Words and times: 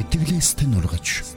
Итгэлээстэй 0.00 0.64
нургаж 0.64 1.28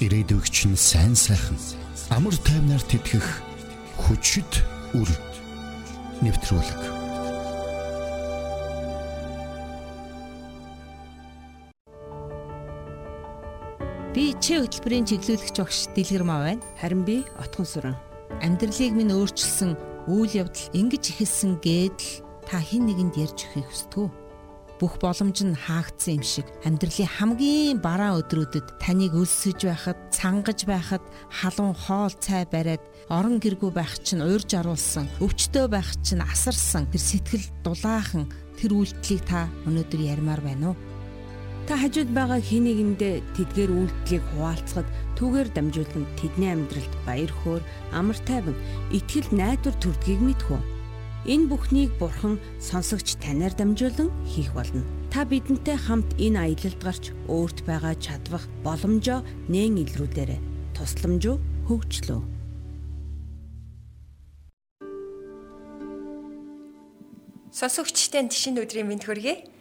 ирээдүйг 0.00 0.48
чинь 0.48 0.80
сайн 0.80 1.12
сайхан 1.12 1.60
амар 2.08 2.32
тайвнаар 2.40 2.80
тэтгэх 2.80 3.28
хүчит 4.00 4.64
үр 4.96 5.10
нэвтрүүлэг. 6.24 6.82
Би 14.16 14.32
чи 14.40 14.56
хөтөлбөрийн 14.56 15.04
чиглүүлэгч 15.12 15.56
багш 15.60 15.92
Дэлгэр 15.92 16.24
маа 16.24 16.40
байна. 16.48 16.64
Харин 16.80 17.04
би 17.04 17.28
Отгон 17.36 17.68
сүрэн. 17.68 17.96
Амьдралыг 18.40 18.96
минь 18.96 19.12
өөрчилсөн 19.12 19.76
үйл 20.08 20.32
явдал 20.48 20.72
ингэж 20.72 21.12
ихэлсэн 21.12 21.60
гэдэл 21.60 22.24
та 22.48 22.56
хэн 22.56 22.88
нэгэнд 22.88 23.20
ярьж 23.20 23.52
өгөхийг 23.52 23.68
хүсдэг 23.68 24.00
үү? 24.00 24.21
Бүх 24.82 24.98
боломж 24.98 25.46
нь 25.46 25.54
хаагдсан 25.54 26.18
юм 26.18 26.24
шиг 26.26 26.46
амьдралын 26.66 27.14
хамгийн 27.14 27.78
бараа 27.78 28.18
өдрүүдэд 28.18 28.82
таныг 28.82 29.14
өлсөж 29.14 29.70
байхад, 29.70 29.94
цангаж 30.10 30.66
байхад, 30.66 31.04
халуун 31.30 31.78
хоол 31.78 32.10
цай 32.18 32.42
бариад 32.50 32.82
орон 33.06 33.38
гэргүй 33.38 33.70
байх 33.70 33.94
чинь 34.02 34.26
уурж 34.26 34.50
аруулсан, 34.58 35.06
өвчтөө 35.22 35.70
байх 35.70 35.86
чинь 36.02 36.26
асарсан 36.26 36.90
тэр 36.90 36.98
сэтгэл 36.98 37.46
дулаахан 37.62 38.26
тэр 38.58 38.74
үйлдэлийг 38.74 39.22
та 39.22 39.46
өнөөдөр 39.70 40.02
ярмаар 40.02 40.42
байна 40.42 40.74
уу? 40.74 40.76
Та 41.70 41.78
хажууд 41.78 42.10
байгаа 42.10 42.42
хин 42.42 42.66
нэгэндээ 42.66 43.22
тэдгээр 43.38 43.70
үйлдэлийг 43.70 44.24
хуваалцахад 44.34 44.88
түүгээр 45.14 45.48
дамжуулан 45.54 46.04
тэдний 46.18 46.50
амьдралд 46.50 46.94
баяр 47.06 47.30
хөөр, 47.30 47.62
амар 47.94 48.18
тайван, 48.26 48.58
итгэл 48.90 49.30
найдвар 49.30 49.76
төрдгийг 49.78 50.18
мэдхүү. 50.26 50.81
Энэ 51.22 51.46
бүхнийг 51.46 51.94
Бурхан 52.02 52.42
сонсогч 52.58 53.14
танаар 53.22 53.54
дамжуулан 53.54 54.10
хийх 54.26 54.50
болно. 54.58 54.82
Та 55.06 55.22
бидэнтэй 55.22 55.78
хамт 55.78 56.18
энэ 56.18 56.50
аялалд 56.50 56.82
гарч 56.82 57.14
өөрт 57.30 57.62
байгаа 57.62 57.94
чадвах 57.94 58.50
боломжоо 58.66 59.22
нээн 59.46 59.86
илрүүлээрэй. 59.86 60.42
Тусламж 60.74 61.38
хөгжлөө. 61.70 62.20
Сонсогчтой 67.54 68.26
тишин 68.26 68.58
өдрийн 68.58 68.90
мэнд 68.90 69.06
хүргэе. 69.06 69.51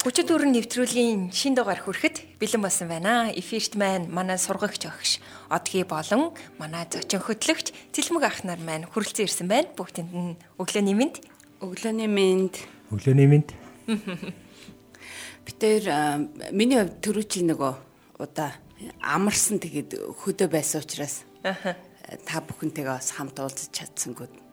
Хүчит 0.00 0.32
өрн 0.32 0.56
нэвтрүүлгийн 0.56 1.28
шин 1.28 1.52
дугаар 1.52 1.84
хүрэхэд 1.84 2.40
бэлэн 2.40 2.64
болсон 2.64 2.88
байна. 2.88 3.28
Эфирт 3.36 3.76
маань 3.76 4.08
манай 4.08 4.40
сургагч 4.40 4.88
өгш 4.88 5.20
одгийн 5.52 5.84
болон 5.84 6.32
манай 6.56 6.88
зочин 6.88 7.20
хөтлөгч 7.20 7.92
Цэлмэг 7.92 8.24
ах 8.24 8.40
нар 8.40 8.56
маань 8.64 8.88
хүрэлцэн 8.88 9.28
ирсэн 9.28 9.44
байна. 9.44 9.68
Бүгдэнд 9.76 10.08
нь 10.16 10.40
өглөөний 10.56 10.96
мэнд. 10.96 11.20
Өглөөний 11.60 12.08
мэнд. 12.08 12.54
Өглөөний 12.88 13.28
мэнд. 13.28 13.48
Битээр 15.44 15.84
миний 16.56 16.80
хувьд 16.80 17.04
төрүүчл 17.04 17.44
нөгөө 17.52 17.72
удаа 18.24 18.56
амарсан 19.04 19.60
тэгээд 19.60 20.00
хөдөө 20.16 20.48
байсан 20.48 20.80
учраас 20.80 21.28
та 22.24 22.40
бүхэнтэйгээ 22.40 22.96
бас 22.96 23.12
хамт 23.20 23.36
уулзах 23.36 23.68
чадсангүй 23.68 24.49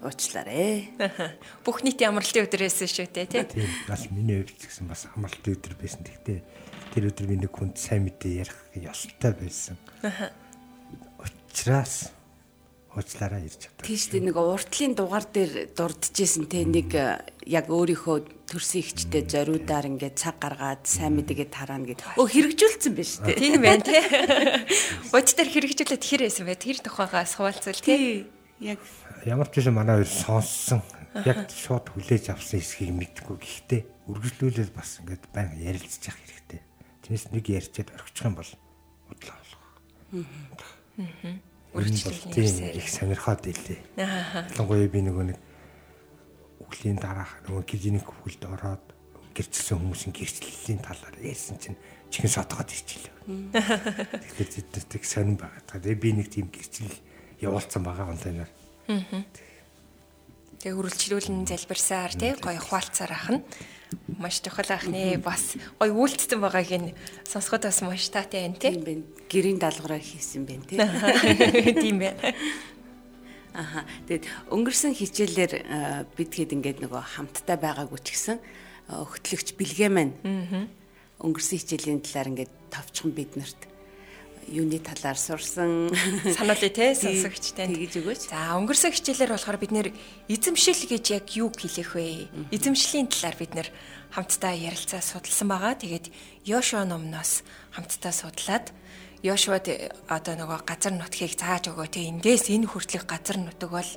уучлаарай. 0.00 0.90
Бүх 1.66 1.84
нийтийн 1.84 2.12
амралтын 2.12 2.48
өдөр 2.48 2.64
байсан 2.64 2.88
шүү 2.88 3.08
дээ 3.12 3.26
тий. 3.28 3.44
Тийм 3.44 3.70
бас 3.88 4.08
миний 4.08 4.40
хувьд 4.40 4.60
гэсэн 4.64 4.88
бас 4.88 5.06
амралтын 5.12 5.56
өдөр 5.56 5.74
байсан. 5.76 6.04
Тэгтээ 6.04 6.38
тэр 6.96 7.10
өдөр 7.12 7.26
би 7.28 7.36
нэг 7.40 7.52
хүнд 7.52 7.76
сайн 7.76 8.08
мэдээ 8.08 8.40
ярих 8.40 8.58
ёстой 8.74 9.32
байсан. 9.36 9.76
Учираас 11.20 12.10
уучлаарай 12.96 13.46
ирж 13.46 13.70
чадсан. 13.70 13.86
Тийм 13.86 13.98
шүү 14.00 14.12
дээ 14.16 14.26
нэг 14.26 14.36
уртлын 14.40 14.94
дугаар 14.98 15.26
дээр 15.30 15.52
дурдчихсэн 15.78 16.44
те 16.50 16.66
нэг 16.66 16.90
яг 17.46 17.66
өөрийнхөө 17.70 18.18
төрсөн 18.50 18.82
ихчтэй 18.82 19.22
зориудаар 19.30 19.86
ингээд 19.86 20.18
цаг 20.18 20.42
гаргаад 20.42 20.82
сайн 20.90 21.14
мэдээгээ 21.14 21.48
тараана 21.54 21.86
гэд. 21.86 22.02
Өө 22.18 22.26
хэрэгжүүлсэн 22.26 22.92
биш 22.98 23.22
үү? 23.22 23.38
Тийм 23.38 23.62
байна 23.62 23.86
тий. 23.86 24.02
Бодтер 25.14 25.46
хэрэгжүүлээд 25.46 26.02
хэр 26.02 26.22
байсан 26.26 26.50
бэ? 26.50 26.58
Тэр 26.58 26.78
тухайгаас 26.82 27.38
хуваалцвал 27.38 27.78
тий. 27.78 28.26
Яг 28.58 28.82
ямар 29.26 29.48
ч 29.48 29.60
байсан 29.60 29.74
манай 29.74 30.00
хоёр 30.00 30.08
сонссон 30.08 30.80
яг 31.26 31.50
шууд 31.50 31.90
хүлээж 31.92 32.30
авсан 32.32 32.60
эсхийг 32.60 32.94
мэдгүй 32.94 33.36
гэхдээ 33.36 33.80
үргэлжлүүлээд 34.08 34.72
бас 34.72 35.02
ингээд 35.02 35.24
баян 35.34 35.58
ярилцж 35.58 36.02
явах 36.06 36.22
хэрэгтэй. 36.24 36.60
Тэрнээс 37.02 37.26
нэг 37.34 37.44
ярьчаад 37.50 37.88
орхичих 37.92 38.26
юм 38.26 38.34
бол 38.38 38.52
удлаа 39.10 39.36
болох. 39.36 39.62
Аа. 40.14 41.34
Үргэлжлүүлээд 41.74 42.78
их 42.78 42.88
сонирхоод 42.88 43.44
илээ. 43.44 43.80
Аа. 43.98 44.46
Ялангуяа 44.54 44.88
би 44.88 45.00
нөгөө 45.02 45.24
нэг 45.34 45.38
үглийн 46.62 46.98
дараах 47.02 47.42
нөгөө 47.50 47.64
клиник 47.66 48.06
хөлд 48.06 48.42
ороод 48.46 48.84
гэрчсэн 49.34 49.78
хүмүүсийн 49.78 50.14
гэрчлэлийн 50.14 50.80
талаар 50.82 51.16
ярьсан 51.22 51.58
чинь 51.58 51.78
чихэн 52.10 52.30
сотгоод 52.30 52.70
ирчихлээ. 52.70 53.14
Тэгэхээр 53.54 54.50
зэдтэй 54.74 55.02
сонирн 55.02 55.38
байгаа. 55.38 55.62
Тэгээ 55.66 55.98
би 55.98 56.10
нэг 56.18 56.28
тийм 56.30 56.50
гэрчлэл 56.50 56.98
явуулсан 57.38 57.82
байгаа 57.86 58.10
онлайнаар 58.10 58.50
Тэгээ 60.60 60.76
үргэлжлүүлэн 60.76 61.48
залбирсаар 61.48 62.12
тий 62.18 62.36
гоё 62.36 62.60
хуваалцаар 62.60 63.12
ах 63.16 63.28
нь 63.32 63.40
маш 64.20 64.44
чухал 64.44 64.68
ах 64.68 64.84
нэ 64.86 65.16
бас 65.22 65.56
гоё 65.80 65.94
үйлдэлсэн 65.94 66.40
байгааг 66.42 66.70
нь 66.76 66.92
сонсоход 67.24 67.64
бас 67.64 67.80
маш 67.80 68.10
таатай 68.12 68.44
байна 68.44 68.60
тий. 68.60 68.76
Тийм 68.76 68.84
байна. 68.84 69.04
Гэрийн 69.30 69.58
даалгавраа 69.58 69.98
хийсэн 69.98 70.44
байна 70.44 70.64
тий. 70.68 70.76
Тийм 71.82 71.96
байна. 72.02 72.20
Аха. 73.54 73.82
Тэгэд 74.06 74.28
өнгөрсөн 74.52 74.94
хичээлээр 74.94 75.52
бид 76.14 76.30
хэд 76.34 76.54
ингээд 76.54 76.78
нөгөө 76.86 77.02
хамтдаа 77.18 77.56
байгаагүй 77.58 77.98
ч 78.04 78.14
гэсэн 78.14 78.38
хөтлөгч 78.90 79.58
бэлгээ 79.58 79.90
маань 79.90 80.14
өнгөрсөн 81.18 81.58
хичээлийн 81.58 82.04
талаар 82.04 82.30
ингээд 82.30 82.52
товчхон 82.70 83.10
биднэрт 83.14 83.60
юуны 84.50 84.82
талаар 84.82 85.14
сурсан 85.14 85.94
сануулъя 86.34 86.70
те 86.74 86.94
сонсогчтой 86.98 87.70
тэгж 87.70 88.02
өгөөч. 88.02 88.22
За 88.34 88.58
өнгөрсөн 88.58 88.90
хичээлээр 88.90 89.32
болохоор 89.38 89.58
бид 89.62 89.72
нэр 89.72 89.88
эзэмшил 90.26 90.90
гэж 90.90 91.04
яг 91.14 91.26
юу 91.38 91.54
хэлэх 91.54 91.94
вэ? 91.94 92.26
Эзэмшлийн 92.50 93.06
талаар 93.06 93.36
бид 93.38 93.54
нэр 93.54 93.68
хамтдаа 94.10 94.54
ярилцаа 94.58 94.98
судалсан 94.98 95.46
байгаа. 95.46 95.78
Тэгээд 95.78 96.10
Йошуа 96.50 96.82
номноос 96.82 97.46
хамтдаа 97.70 98.10
судлаад 98.10 98.74
Йошуад 99.22 99.70
одоо 100.10 100.34
нөгөө 100.34 100.66
газар 100.66 100.96
нутгийг 100.98 101.38
зааж 101.38 101.70
өгөө 101.70 101.88
те 101.92 102.10
эндээс 102.10 102.50
энэ 102.50 102.66
хүртэлх 102.66 103.06
газар 103.06 103.38
нутаг 103.38 103.70
бол 103.70 103.90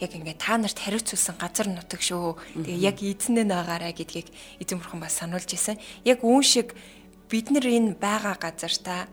яг 0.00 0.10
ингээд 0.14 0.38
та 0.38 0.54
нарт 0.54 0.78
хариуцуулсан 0.78 1.34
газар 1.34 1.66
нутаг 1.66 1.98
шүү. 1.98 2.38
Тэгээ 2.54 2.86
яг 2.86 3.02
эзнээ 3.02 3.44
наагаарай 3.44 3.90
гэдгийг 3.90 4.30
эзэн 4.62 4.78
бурхан 4.78 5.02
бас 5.02 5.18
сануулж 5.18 5.50
исэн. 5.50 5.82
Яг 6.06 6.22
үүн 6.22 6.46
шиг 6.46 6.78
бид 7.26 7.50
нар 7.50 7.66
энэ 7.66 7.98
байгаа 7.98 8.38
газар 8.38 8.72
та 8.78 9.10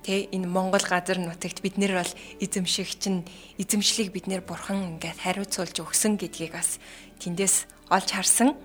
Тэ 0.00 0.32
энэ 0.32 0.48
Монгол 0.48 0.80
газар 0.80 1.20
нутагт 1.20 1.60
бид 1.60 1.76
нэр 1.76 2.00
бол 2.00 2.12
эзэмших 2.40 2.96
чинь 2.96 3.28
эзэмшлийг 3.60 4.16
бид 4.16 4.26
нэр 4.32 4.40
бурхан 4.40 4.96
ингээд 4.96 5.20
хариуцуулж 5.20 5.76
өгсөн 5.84 6.16
гэдгийг 6.16 6.56
бас 6.56 6.80
тэндээс 7.20 7.68
олж 7.92 8.08
харсан. 8.08 8.56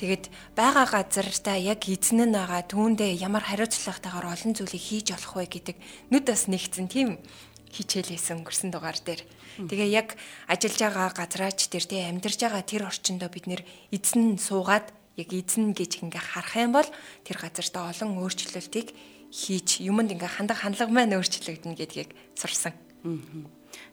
Тэгэд 0.00 0.32
байгаа 0.56 0.86
газартаа 0.88 1.60
яг 1.60 1.84
эзэн 1.84 2.24
нь 2.24 2.32
байгаа 2.32 2.64
түүндээ 2.64 3.20
ямар 3.20 3.44
хариуцлагатайгаар 3.44 4.32
олон 4.32 4.52
зүйлийг 4.56 4.80
хийж 4.80 5.12
болох 5.12 5.34
вэ 5.36 5.44
гэдэг 5.52 5.76
нүд 6.08 6.24
бас 6.24 6.48
нэгцэн 6.48 6.86
тийм 6.88 7.20
хичээлээсэн 7.74 8.40
өнгөрсөн 8.40 8.70
дугаар 8.72 8.98
дээр. 9.04 9.22
Тэгээ 9.68 9.88
яг 9.92 10.08
ажиллаж 10.48 10.80
байгаа 10.80 11.08
газраач 11.12 11.60
тэр 11.68 11.84
тэ 11.84 12.08
амьдарч 12.08 12.40
байгаа 12.40 12.64
тэр 12.64 12.82
орчиндөө 12.88 13.30
бид 13.30 13.46
нэр 13.46 13.62
эзэн 13.92 14.40
суугаад 14.40 14.88
яг 15.20 15.28
эзэн 15.30 15.76
гэж 15.76 16.02
ингээ 16.02 16.24
харах 16.24 16.56
юм 16.56 16.72
бол 16.72 16.88
тэр 17.26 17.36
газартаа 17.36 17.90
олон 17.92 18.16
өөрчлөлтийг 18.18 18.94
хийж 19.30 19.80
юмд 19.80 20.10
ингээ 20.10 20.26
хандаг 20.26 20.58
хандлага 20.60 20.90
маань 20.90 21.14
өөрчлөгдөнө 21.14 21.78
гэдгийг 21.78 22.10
сурсан. 22.34 22.74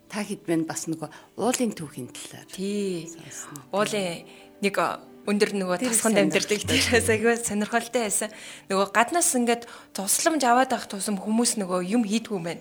Та 0.09 0.25
хэдмэн 0.25 0.65
бас 0.65 0.89
нөгөө 0.89 1.37
уулын 1.37 1.71
түүхийн 1.77 2.09
талаар. 2.09 2.49
Тий. 2.49 3.05
Уулын 3.71 4.25
нэг 4.65 4.75
өндөр 5.27 5.51
нөгөө 5.59 5.77
тасханд 5.83 6.17
амьдэрдэг 6.17 6.63
тэрээс 6.63 7.11
аягүй 7.11 7.35
сонирхолтой 7.37 8.07
байсан. 8.07 8.31
Нөгөө 8.71 8.87
гаднаас 8.95 9.35
ингээд 9.35 9.67
тусламж 9.91 10.41
аваад 10.47 10.71
авах 10.71 10.87
тусам 10.87 11.19
хүмүүс 11.19 11.59
нөгөө 11.59 11.83
юм 11.83 12.07
хийдгүү 12.07 12.39
мэн. 12.39 12.59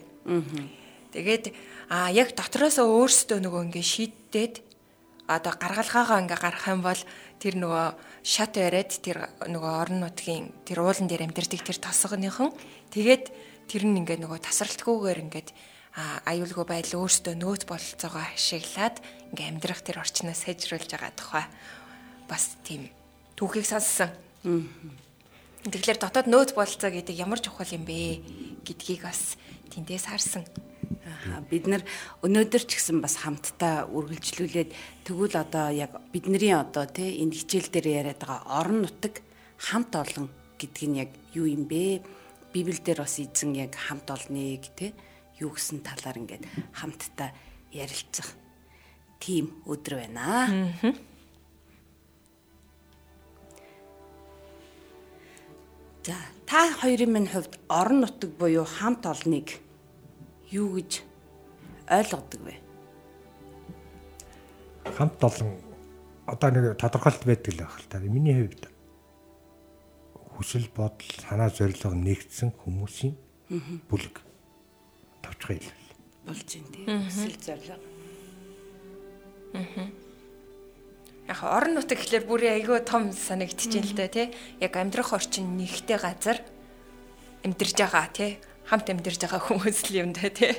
Тэгээд 1.14 1.54
а 1.88 2.10
яг 2.10 2.34
дотроос 2.34 2.82
өөрсдөө 2.82 3.38
нөгөө 3.38 3.70
ингээ 3.70 3.86
шийдээд 3.86 4.54
одоо 5.30 5.52
гаргалгаагаа 5.54 6.22
ингээ 6.26 6.42
гаргах 6.42 6.66
юм 6.66 6.82
бол 6.82 7.00
тэр 7.40 7.54
нөгөө 7.60 7.86
шат 8.24 8.56
яриад 8.56 8.90
тэр 9.00 9.28
нөгөө 9.44 9.72
орон 9.76 10.00
нутгийн 10.02 10.52
тэр 10.64 10.82
уулан 10.82 11.08
дээр 11.08 11.28
амьдэрдэг 11.28 11.62
тэр 11.62 11.78
тосгоныхон 11.78 12.50
тэгээд 12.90 13.24
тэр 13.66 13.82
нь 13.84 13.98
ингээ 14.00 14.22
нөгөө 14.22 14.40
тасралтгүйгээр 14.40 15.22
ингээд 15.26 15.48
аюулгүй 16.28 16.64
байдал 16.68 17.08
өөртөө 17.08 17.34
нөөц 17.40 17.64
бололцоогоо 17.64 18.24
ашиглаад 18.36 19.00
ингээ 19.32 19.48
амьдрах 19.48 19.80
тэр 19.80 20.04
орчноо 20.04 20.36
сайжруулж 20.36 20.92
байгаа 20.92 21.12
тухай. 21.16 21.44
Бас 22.28 22.60
тийм 22.68 22.92
түүхийг 23.40 23.64
сонссон. 23.64 24.12
Тэгэхээр 24.44 25.96
дотоод 25.96 26.28
нөөц 26.28 26.52
бололцоо 26.52 26.92
гэдэг 26.92 27.16
ямар 27.16 27.40
чухал 27.40 27.72
юм 27.72 27.88
бэ 27.88 28.20
гэдгийг 28.68 29.08
бас 29.08 29.40
тэндээс 29.72 30.12
харсан 30.12 30.44
бид 31.50 31.66
нар 31.66 31.82
өнөөдөр 32.22 32.62
ч 32.66 32.78
гэсэн 32.78 33.02
бас 33.02 33.20
хамтдаа 33.22 33.90
үргэлжлүүлээд 33.90 34.70
тэгвэл 35.06 35.36
одоо 35.36 35.70
яг 35.74 35.92
бидний 36.12 36.54
одоо 36.54 36.86
тий 36.86 37.22
энэ 37.22 37.34
хичээл 37.34 37.70
дээр 37.70 37.86
яриад 38.00 38.20
байгаа 38.22 38.42
орон 38.60 38.86
нутаг 38.86 39.22
хамт 39.58 39.92
олон 39.94 40.26
гэдг 40.58 40.78
нь 40.88 40.98
яг 41.02 41.10
юу 41.34 41.46
юм 41.46 41.68
бэ? 41.68 42.02
Библиэлд 42.52 42.96
бас 42.96 43.20
эзэн 43.20 43.52
яг 43.54 43.76
хамт 43.76 44.08
олныг 44.08 44.64
те 44.76 44.92
юу 45.40 45.52
гэсэн 45.52 45.84
талаар 45.84 46.16
ингээд 46.16 46.44
хамтдаа 46.72 47.30
ярилцах 47.72 48.32
тийм 49.20 49.52
өдөр 49.68 50.00
байна. 50.00 50.48
За 56.06 56.16
та 56.46 56.70
хоёрын 56.80 57.12
минь 57.12 57.28
хувьд 57.28 57.58
орон 57.68 58.00
нутаг 58.00 58.30
буюу 58.38 58.64
хамт 58.64 59.04
олныг 59.04 59.65
юу 60.50 60.78
гэж 60.78 61.02
ойлгодог 61.90 62.40
вэ? 62.42 62.54
Хамт 64.96 65.22
олон 65.22 65.58
одоо 66.26 66.50
нэг 66.50 66.78
тодорхойлт 66.78 67.22
байдаг 67.26 67.54
л 67.54 67.60
байх 67.62 67.78
л 67.78 67.86
та. 67.90 67.98
Миний 67.98 68.34
хувьд 68.34 68.70
хүсэл 70.36 70.68
бодол 70.74 71.10
санаа 71.22 71.50
зорилго 71.50 71.94
нэгдсэн 71.94 72.52
хүмүүсийн 72.60 73.14
бүлэг 73.88 74.20
тавчгаа 75.22 75.56
хэлвэл 75.56 75.86
болж 76.26 76.48
байна 76.50 76.70
тийм 76.74 76.86
хүсэл 77.06 77.36
зорилго. 77.40 77.78
Яг 81.26 81.42
орон 81.42 81.74
нутаг 81.74 81.98
гэхэлэр 81.98 82.26
бүрийн 82.26 82.54
айгүй 82.62 82.80
том 82.86 83.10
санагдчихээн 83.10 83.86
л 83.86 83.94
да 83.98 84.06
тий. 84.06 84.30
Яг 84.62 84.74
амьдрах 84.78 85.10
орчин 85.14 85.58
нэгтэй 85.58 85.98
газар 85.98 86.38
амьдарж 87.42 87.74
байгаа 87.74 88.06
тий. 88.14 88.38
Хамт 88.66 88.90
амьдарж 88.90 89.22
байгаа 89.22 89.42
хүмүүс 89.46 89.78
л 89.90 89.94
юм 89.94 90.10
да 90.10 90.26
тий. 90.26 90.58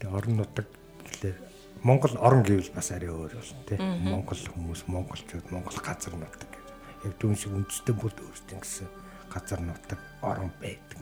Тэгээ 0.00 0.12
орон 0.12 0.44
нутаг 0.44 0.68
гэхэлэр 1.08 1.36
Монгол 1.84 2.14
орон 2.20 2.44
гэвэл 2.44 2.72
бас 2.76 2.92
арай 2.92 3.08
өөр 3.08 3.32
болно 3.32 3.64
тий. 3.64 3.80
Монгол 3.80 4.36
хүмүүс, 4.36 4.84
монголчууд, 4.92 5.48
монгол 5.48 5.78
газар 5.80 6.12
нутаг 6.20 6.52
гэж. 6.52 6.66
Яг 7.08 7.12
түүн 7.16 7.36
шиг 7.36 7.56
үндэстэн 7.56 7.96
бүл 7.96 8.12
өөрсдийн 8.12 8.60
гэсэн 8.60 8.88
газар 9.32 9.60
нутаг 9.64 10.00
орон 10.20 10.52
байдаг. 10.60 11.00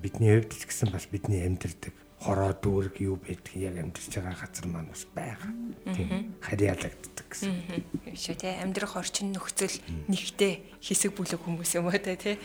Бидний 0.00 0.40
хувьд 0.40 0.56
ч 0.56 0.64
гэсэн 0.64 0.88
бас 0.88 1.04
бидний 1.04 1.44
амьдардаг 1.44 1.99
хороо 2.20 2.52
дүүрэг 2.52 2.96
юу 3.00 3.16
байдгийг 3.16 3.72
яг 3.72 3.76
амьдарч 3.80 4.12
байгаа 4.12 4.36
газар 4.36 4.66
маань 4.68 4.92
бас 4.92 5.04
байгаа. 5.16 5.52
Тийм 5.96 6.36
харьяалагддаг 6.44 7.26
гэсэн. 7.32 7.52
Шүү 8.12 8.36
тий 8.36 8.52
амьдрах 8.60 9.00
орчин 9.00 9.32
нөхцөл 9.32 9.80
нэгтэй 10.04 10.60
хэсэг 10.84 11.16
бүлэг 11.16 11.40
хүмүүс 11.40 11.80
юм 11.80 11.88
уу 11.88 11.96
те 11.96 12.20
тий. 12.20 12.36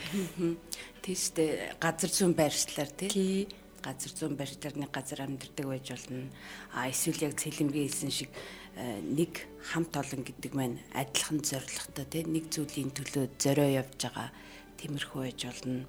Тийштэй 1.04 1.76
газар 1.76 2.08
зүүн 2.08 2.32
байршлаар 2.32 2.88
тий 2.88 3.52
газар 3.84 4.12
зүүн 4.16 4.34
байршлаар 4.40 4.76
нэг 4.80 4.90
газар 4.90 5.28
амьдардаг 5.28 5.66
байж 5.68 5.86
болно. 5.92 6.24
А 6.72 6.88
эсвэл 6.88 7.28
яг 7.28 7.36
цэлэмгийн 7.36 7.86
хэлсэн 7.86 8.10
шиг 8.10 8.32
э, 8.80 9.04
нэг 9.04 9.44
хамт 9.60 9.92
олон 9.92 10.24
гэдэг 10.24 10.52
маань 10.56 10.80
адилхан 10.96 11.44
зоригтой 11.44 12.06
тий 12.08 12.24
нэг 12.24 12.48
зүйлийн 12.48 12.90
төлөө 12.96 13.28
зорио 13.36 13.84
явж 13.84 14.08
байгаа 14.08 14.32
тиймэрхүү 14.80 15.20
байж 15.20 15.40
болно. 15.46 15.84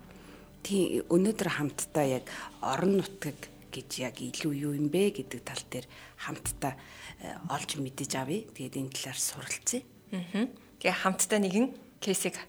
Тийм 0.61 1.07
өнөөдөр 1.07 1.49
хамтдаа 1.55 2.05
яг 2.05 2.25
орон 2.61 2.99
нутаг 2.99 3.37
гэж 3.77 3.89
яг 4.01 4.17
илүү 4.17 4.53
юу 4.57 4.73
юм 4.73 4.89
бэ 4.89 5.13
гэдэг 5.21 5.41
тал 5.45 5.61
дээр 5.69 5.85
хамтдаа 6.17 6.73
э, 7.21 7.37
олж 7.53 7.77
мэдэж 7.77 8.11
авъя. 8.17 8.41
Тэгээд 8.57 8.81
энэ 8.81 8.93
талаар 8.97 9.19
суралцъя. 9.21 9.85
Аа. 10.09 10.49
Тэгээ 10.81 11.01
хамтдаа 11.05 11.39
нэгэн 11.45 11.65
кейсийг 12.01 12.41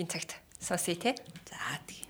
энэ 0.00 0.08
цагт 0.08 0.40
сонсъё 0.56 0.96
те. 0.96 1.12
За 1.44 1.76
тийм. 1.84 2.08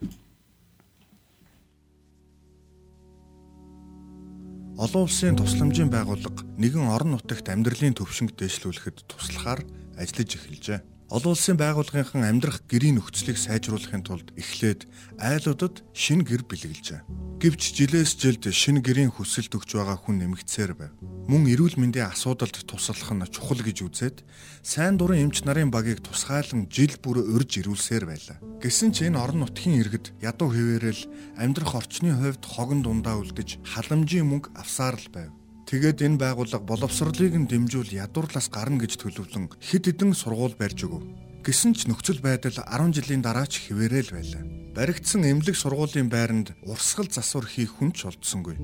Олон 4.80 5.04
улсын 5.04 5.36
тусламжийн 5.36 5.92
байгууллага 5.92 6.40
нэгэн 6.56 6.88
орон 6.88 7.20
нутагт 7.20 7.52
амьдралын 7.52 7.92
төвшинг 7.92 8.32
дэвшлүүлэхэд 8.32 9.04
туслахаар 9.04 9.60
ажиллаж 10.00 10.30
эхэлжээ. 10.40 10.80
Олон 11.10 11.34
улсын 11.34 11.58
байгууллагынхан 11.58 12.22
амьдрах 12.22 12.62
гэрийн 12.70 13.02
нөхцөлийг 13.02 13.34
сайжруулахын 13.34 14.06
тулд 14.06 14.30
эхлээд 14.38 14.86
айлуудад 15.18 15.82
шинэ 15.90 16.22
гэр 16.22 16.46
бэлгэлжээ. 16.46 17.02
Гэвч 17.42 17.62
жилээс 17.74 18.14
жилд 18.14 18.46
шинэ 18.46 18.78
гэрийн 18.78 19.10
хүсэлт 19.10 19.50
өгч 19.50 19.74
байгаа 19.74 19.98
хүн 19.98 20.22
нэмэгдсээр 20.22 20.72
байв. 20.78 20.94
Мөн 21.26 21.50
эрүүл 21.50 21.82
мэндийн 21.82 22.14
асуудалд 22.14 22.62
туслах 22.62 23.10
нь 23.10 23.26
чухал 23.26 23.58
гэж 23.58 23.90
үзээд 23.90 24.22
сайн 24.62 25.02
дурын 25.02 25.26
эмч 25.26 25.42
нарын 25.42 25.74
багийг 25.74 25.98
тусгайлан 25.98 26.70
жил 26.70 26.94
бүр 27.02 27.26
урьж 27.26 27.58
ирүүлсээр 27.58 28.06
байлаа. 28.06 28.38
Гэсэн 28.62 28.94
ч 28.94 29.10
энэ 29.10 29.18
орон 29.18 29.42
нутгийн 29.42 29.82
иргэд 29.82 30.14
ядуу 30.22 30.54
хэвээрэл 30.54 31.10
амьдрах 31.42 31.74
орчны 31.74 32.14
хувьд 32.14 32.46
хогон 32.46 32.86
дундаа 32.86 33.18
үлдэж 33.18 33.58
халамжийн 33.66 34.30
мөнгө 34.30 34.54
авсаар 34.54 34.94
л 34.94 35.10
байв. 35.10 35.39
Тэгээд 35.70 36.02
энэ 36.02 36.18
байгууллага 36.18 36.66
боловсролыг 36.66 37.30
нь 37.38 37.46
дэмжүүл 37.46 37.94
ядуурлаас 37.94 38.50
гарна 38.50 38.82
гэж 38.82 38.98
төлөвлөн 39.06 39.54
хэд 39.62 39.86
хэдэн 39.86 40.18
сургууль 40.18 40.58
барьж 40.58 40.82
өгөв. 40.82 41.06
Гэсэн 41.46 41.78
ч 41.78 41.86
нөхцөл 41.86 42.18
байдал 42.18 42.58
10 42.58 42.90
жилийн 42.90 43.22
дараа 43.22 43.46
ч 43.46 43.70
хിവэрэл 43.70 44.10
байлаа. 44.10 44.42
Баригдсан 44.74 45.22
эмнэлэг 45.22 45.54
сургуулийн 45.54 46.10
байранд 46.10 46.58
урсгал 46.66 47.06
засвар 47.06 47.46
хийх 47.46 47.78
хүн 47.78 47.94
ч 47.94 48.10
олдсонгүй. 48.10 48.58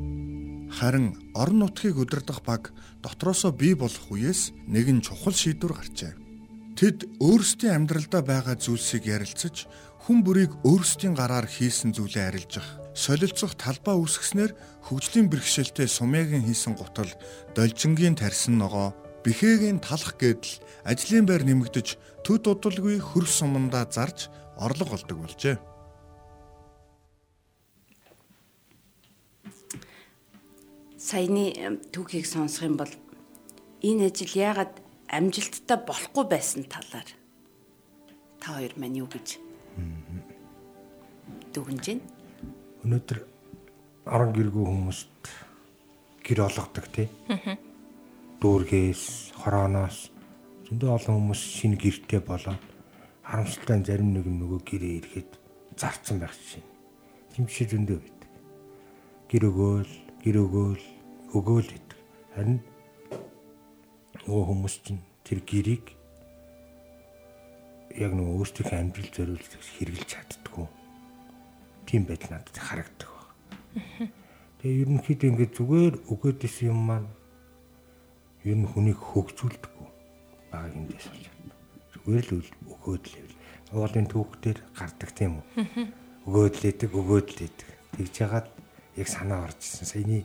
Харин 0.75 1.31
орон 1.38 1.62
нутгийг 1.62 1.94
удирдах 1.94 2.43
баг 2.43 2.75
дотроосоо 3.06 3.55
бий 3.55 3.79
болох 3.79 4.11
үеэс 4.11 4.50
нэгэн 4.67 4.99
чухал 4.99 5.31
шийдвэр 5.31 5.79
гарчээ. 5.79 6.12
Тэд 6.75 7.06
өөрсдийн 7.23 7.87
амьдралдаа 7.87 8.26
байгаа 8.26 8.59
зүйлсийг 8.59 9.06
ярилцаж 9.06 9.70
хүн 10.11 10.26
бүрийг 10.26 10.59
өөрсдийн 10.67 11.14
гараар 11.14 11.47
хийсэн 11.47 11.94
зүйлээ 11.94 12.35
арилжах 12.35 12.86
солилцох 12.97 13.53
талбай 13.61 13.93
үүсгэснээр 14.01 14.57
хөгжлийн 14.89 15.29
бэрхшээлтэй 15.29 15.85
сумягийн 15.85 16.49
хийсэн 16.49 16.81
гутал 16.81 17.13
должингийн 17.53 18.17
тарьсан 18.17 18.57
ногоо 18.57 18.97
бэхээгийн 19.21 19.85
талах 19.85 20.17
гэдэл 20.17 20.65
ажлын 20.89 21.29
байр 21.29 21.45
нэмэгдэж 21.45 22.01
төд 22.25 22.49
удалгүй 22.49 22.97
хөрс 22.97 23.45
сумандаа 23.45 23.85
зарж 23.85 24.33
орлого 24.57 24.97
олдог 24.97 25.19
болжээ. 25.21 25.61
Саяны 30.97 31.77
түүхийг 31.93 32.25
сонсох 32.25 32.65
юм 32.65 32.81
бол 32.81 32.93
энэ 33.85 34.09
ажил 34.09 34.33
яагаад 34.33 34.73
амжилттай 35.13 35.79
болохгүй 35.85 36.25
байсан 36.33 36.65
талаар 36.65 37.09
та 38.41 38.57
хоёр 38.57 38.73
маань 38.81 39.05
юу 39.05 39.09
гэж 39.13 39.37
дүгнэж 41.53 41.85
байна? 41.93 42.16
Өнөөдөр 42.87 43.19
орон 44.06 44.31
гэргүй 44.31 44.62
хүмүүст 44.62 45.31
гэр 46.23 46.47
олгодог 46.47 46.87
тий. 46.94 47.11
Дүүргээс, 48.38 49.35
хорооноос 49.43 50.14
зөндөө 50.71 50.95
олон 50.95 51.19
хүмүүс 51.19 51.43
шинэ 51.59 51.83
гэртээ 51.83 52.23
болоод 52.23 52.62
харамсалтай 53.26 53.83
зарим 53.83 54.14
нэг 54.14 54.31
нөгөө 54.31 54.61
гэрээ 54.62 54.95
ирэхэд 55.02 55.31
зарцсан 55.75 56.23
байх 56.23 56.31
чинь. 56.38 56.62
Тийм 57.35 57.50
шиг 57.50 57.75
зөндөө 57.75 57.99
байдаг. 57.99 58.31
Гэр 59.35 59.50
өгөөл, 59.50 59.95
гэр 60.23 60.37
өгөөл, 60.47 60.85
өгөөл 61.35 61.69
гэдэг. 61.75 61.99
Харин 62.38 62.62
нөгөө 64.31 64.45
хүмүүс 64.47 64.75
чинь 64.87 65.02
тэр 65.26 65.43
гэрийг 65.43 65.90
яг 67.99 68.14
нөгөө 68.14 68.47
өөрсдийнхөө 68.47 68.78
амьдрал 68.78 69.11
зориулж 69.11 69.50
хэрэгжилж 69.75 70.07
чаддгүй 70.07 70.86
тийм 71.87 72.02
байдал 72.05 72.37
надад 72.37 72.59
харагддаг 72.59 73.09
баг. 73.09 73.28
Тэгээ 74.61 74.83
ерөнхийдөө 74.83 75.28
ингээд 75.31 75.52
зүгээр 75.55 75.95
өгөөд 76.11 76.38
исэн 76.45 76.75
юм 76.75 76.81
маань 76.90 77.09
ер 78.43 78.59
нь 78.59 78.66
хүнийг 78.66 78.99
хөгжүүлдэггүй 78.99 79.88
баг 80.50 80.75
эндээс 80.75 81.07
болж 81.07 81.26
байна. 81.31 81.55
Зүгээр 81.95 82.26
л 82.26 82.43
өгөөд 82.75 83.05
л 83.07 83.14
байв. 83.14 83.33
Уулын 83.75 84.07
түүхтэр 84.11 84.59
гардаг 84.75 85.11
тийм 85.14 85.33
үү? 85.38 85.45
Өгөөд 86.26 86.55
лээдэг, 86.62 86.90
өгөөд 86.90 87.28
лээдэг. 87.38 87.69
Тэгж 87.95 88.14
яагаад 88.23 88.49
яг 88.99 89.09
санаа 89.11 89.47
орж 89.47 89.59
ирсэн. 89.62 89.87
Саяны 89.87 90.19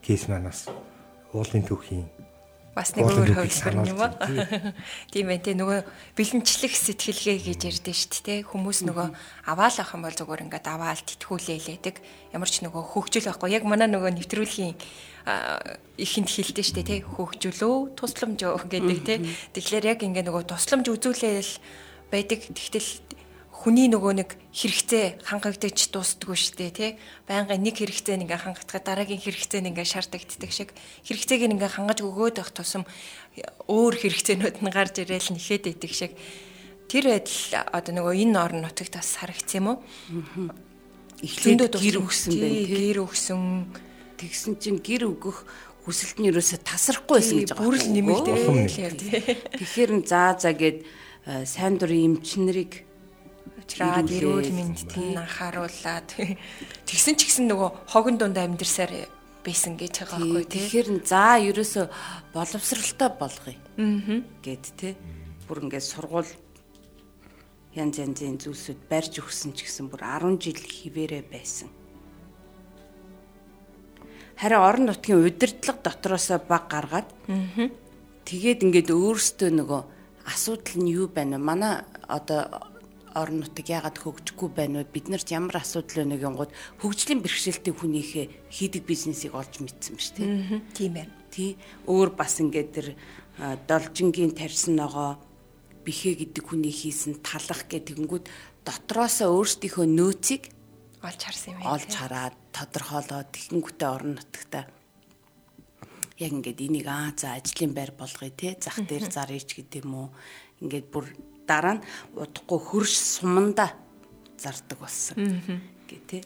кейс 0.00 0.28
манаас 0.28 0.68
уулын 1.32 1.64
түүхийн 1.64 2.08
бас 2.72 2.96
нэг 2.96 3.04
өөр 3.04 3.36
хувилбар 3.36 3.76
юм 3.84 3.98
ба. 4.00 4.08
Тийм 5.12 5.28
байх 5.28 5.44
те 5.44 5.52
нөгөө 5.52 5.84
бэлэнчлэх 6.16 6.72
сэтгэлгээ 6.72 7.38
гэж 7.44 7.60
ярьдэн 7.68 7.92
шүү 7.92 8.24
дээ. 8.24 8.40
Хүмүүс 8.48 8.88
нөгөө 8.88 9.08
аваал 9.52 9.76
ах 9.76 9.92
юм 9.92 10.08
бол 10.08 10.16
зүгээр 10.16 10.44
ингээд 10.48 10.66
аваал 10.72 11.02
тэтгүүлээлээдэг. 11.04 11.96
Ямар 12.32 12.48
ч 12.48 12.64
нөгөө 12.64 12.82
хөгжил 12.96 13.28
байхгүй. 13.28 13.52
Яг 13.52 13.68
манай 13.68 13.92
нөгөө 13.92 14.16
нэвтрүүлгийн 14.16 14.72
ихэнд 16.00 16.28
хэлдэж 16.32 16.64
шүү 16.64 16.76
дээ 16.80 16.88
те. 16.88 17.04
Хөгжүүлөө, 17.04 17.76
тусламж 17.92 18.40
гэдэг 18.40 19.00
те. 19.04 19.20
Тэгэхээр 19.52 19.92
яг 19.92 20.00
ингээд 20.00 20.32
нөгөө 20.32 20.48
тусламж 20.48 20.88
үзүүлээл 20.88 21.52
байдаг. 22.08 22.40
Тэгтэл 22.56 22.88
хүний 23.62 23.86
нөгөө 23.86 24.12
нэг 24.18 24.30
хэрэгцээ 24.50 25.22
хангагдаж 25.22 25.78
дуустдаггүй 25.94 26.34
шүү 26.34 26.54
дээ 26.58 26.72
тий. 26.74 26.90
Байнгын 27.30 27.62
нэг 27.62 27.78
хэрэгцээ 27.78 28.18
нэг 28.18 28.34
хангагдахад 28.34 28.82
дараагийн 28.82 29.22
хэрэгцээ 29.22 29.62
нэг 29.62 29.78
шаардагддаг 29.86 30.50
шиг 30.50 30.74
хэрэгцээг 31.06 31.46
нэг 31.46 31.62
хангаж 31.70 32.02
өгөөд 32.02 32.42
байх 32.42 32.50
тусам 32.50 32.82
өөр 33.70 33.94
хэрэгцээнүүд 34.02 34.66
нь 34.66 34.74
гарч 34.74 34.98
ирээл 35.06 35.30
нэхэд 35.38 35.78
идэг 35.78 35.92
шиг 35.94 36.12
тэр 36.90 37.14
байдал 37.14 37.70
одоо 37.70 37.92
нөгөө 37.94 38.14
энэ 38.18 38.38
орон 38.42 38.60
нутагт 38.66 38.98
бас 38.98 39.14
харагдсан 39.22 39.58
юм 39.62 39.66
уу? 39.70 39.78
Эхлээд 41.22 41.78
гэр 41.78 42.02
өгсөн 42.02 42.34
байх 42.34 42.66
тий. 42.66 42.90
Гэр 42.90 42.98
өгсөн 43.06 43.42
тэгсэн 44.18 44.58
чинь 44.58 44.82
гэр 44.82 45.06
өгөх 45.06 45.46
хүсэлт 45.86 46.18
нь 46.18 46.30
ерөөсө 46.34 46.62
тасрахгүй 46.66 47.22
байсан 47.22 47.36
гэж 47.46 47.50
байгаа. 47.54 47.62
Бүрл 47.62 47.86
нэмэгдээл 47.94 48.98
тий. 48.98 49.22
Тэгэхээр 49.54 49.90
заа 50.02 50.34
заа 50.34 50.54
гээд 50.54 50.82
сайн 51.46 51.78
дурын 51.78 52.18
эмч 52.18 52.26
уулзраад 53.72 54.08
эрүүл 54.12 54.52
мэндэд 54.52 54.92
нь 55.00 55.16
анхааруулад 55.16 56.08
тэгсэн 56.84 57.16
ч 57.16 57.20
гэсэн 57.24 57.48
нөгөө 57.48 57.88
хогон 57.88 58.20
дунд 58.20 58.36
амьдэрсаар 58.36 59.08
байсан 59.40 59.80
гэж 59.80 60.04
байгаа 60.04 60.20
байхгүй 60.20 60.44
тий. 60.44 60.60
Тэгэхээр 60.68 60.88
за 61.08 61.40
ерөөсө 61.40 61.88
боловсралтай 62.36 63.10
болгоё. 63.16 63.56
Аа. 63.80 64.20
Гэт 64.44 64.66
тий. 64.76 64.92
Бүр 65.48 65.64
ингээд 65.64 65.88
сургууль 65.88 66.28
янз 67.72 67.96
янзын 67.96 68.36
зүйлсүүд 68.36 68.80
барьж 68.92 69.24
өгсөн 69.24 69.56
ч 69.56 69.64
гэсэн 69.64 69.88
бүр 69.88 70.04
10 70.04 70.36
жил 70.36 70.60
хിവэрэ 70.60 71.24
байсан. 71.32 71.72
Харин 74.36 74.60
орон 74.60 74.84
нутгийн 74.92 75.24
удирдлага 75.24 75.80
дотроосоо 75.80 76.38
баг 76.44 76.68
гаргаад 76.68 77.08
тэгээд 78.28 78.68
ингээд 78.68 78.90
өөрсдөө 78.92 79.50
нөгөө 79.56 79.82
асуудал 80.28 80.76
нь 80.78 80.92
юу 80.92 81.08
байна 81.08 81.40
вэ? 81.40 81.46
Манай 81.46 81.74
одоо 82.06 82.71
орон 83.14 83.44
нутаг 83.44 83.66
яагаад 83.68 83.98
хөгжихгүй 83.98 84.48
байна 84.52 84.82
вэ? 84.82 84.92
Бид 84.92 85.06
нарт 85.08 85.28
ямар 85.32 85.60
асуудал 85.60 86.04
байна 86.04 86.16
гингууд 86.16 86.52
хөгжлийн 86.80 87.20
бэрхшээлтэй 87.22 87.74
хүнийхээ 87.74 88.26
хийдэг 88.50 88.82
бизнесийг 88.88 89.32
олж 89.36 89.60
мэдсэн 89.60 89.94
ба 89.96 90.02
шүү 90.02 90.16
дээ. 90.16 90.60
Тийм 90.72 90.92
байна. 90.96 91.12
Тий. 91.32 91.56
Өөр 91.88 92.10
бас 92.16 92.40
ингээд 92.40 92.70
тэр 92.72 92.88
должингийн 93.68 94.36
тарьсан 94.36 94.76
ногоо 94.76 95.16
бихэ 95.84 96.14
гэдэг 96.14 96.44
хүний 96.46 96.72
хийсэн 96.72 97.20
талах 97.24 97.66
гэтэнгүүд 97.66 98.24
дотроосоо 98.64 99.34
өөрсдийнхөө 99.34 99.86
нөөцийг 99.88 100.42
олж 101.02 101.20
харсан 101.20 101.54
юм 101.54 101.58
байна. 101.58 101.72
Олж 101.74 101.90
хараад 101.90 102.36
тодорхойлоод 102.54 103.28
тэгэнгүүтээ 103.34 103.88
орон 103.90 104.14
нутагта 104.14 104.70
яг 106.22 106.32
ингээд 106.32 106.60
энийг 106.62 106.86
аа 106.86 107.10
за 107.16 107.34
ажлын 107.34 107.74
байр 107.74 107.90
болгоё 107.98 108.30
те 108.30 108.54
зах 108.60 108.78
дээр 108.86 109.10
зарыч 109.10 109.58
гэдэг 109.58 109.82
юм 109.82 110.06
уу 110.06 110.08
ингээд 110.62 110.86
бүр 110.94 111.10
дараа 111.46 111.78
нь 111.78 111.84
удахгүй 112.16 112.58
хөрш 112.58 112.94
суманда 112.98 113.72
зардаг 114.38 114.78
болсон. 114.78 115.16
Гэ 115.88 115.96
те 116.08 116.18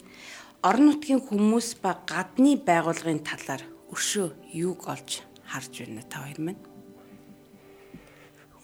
орон 0.62 0.92
нутгийн 0.92 1.20
хүмүүс 1.20 1.82
ба 1.82 2.00
гадны 2.06 2.56
байгууллагын 2.60 3.22
талаар 3.22 3.62
өшөө 3.92 4.54
юуг 4.54 4.88
олж 4.88 5.22
харж 5.46 5.72
байна 5.84 6.02
та 6.08 6.24
хоёр 6.24 6.40
мань 6.42 6.60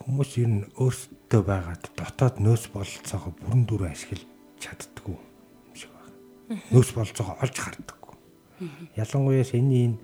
хүмүүс 0.02 0.30
ер 0.42 0.50
нь 0.50 0.66
өөрсдөө 0.82 1.42
байгаад 1.47 1.85
дотоод 1.94 2.42
нөөц 2.42 2.75
бололцоогоо 2.75 3.32
бүрэн 3.38 3.62
дүрээ 3.71 3.94
ашиглаж 3.94 4.26
чаддггүй 4.59 5.14
юм 5.14 5.75
шиг 5.78 5.90
байна. 5.94 6.18
Нөөц 6.75 6.90
бололцоогоо 6.99 7.37
олж 7.38 7.56
харддаггүй. 7.62 8.14
Ялангуяа 8.99 9.47
энэ 9.47 9.75
энэ 9.87 9.99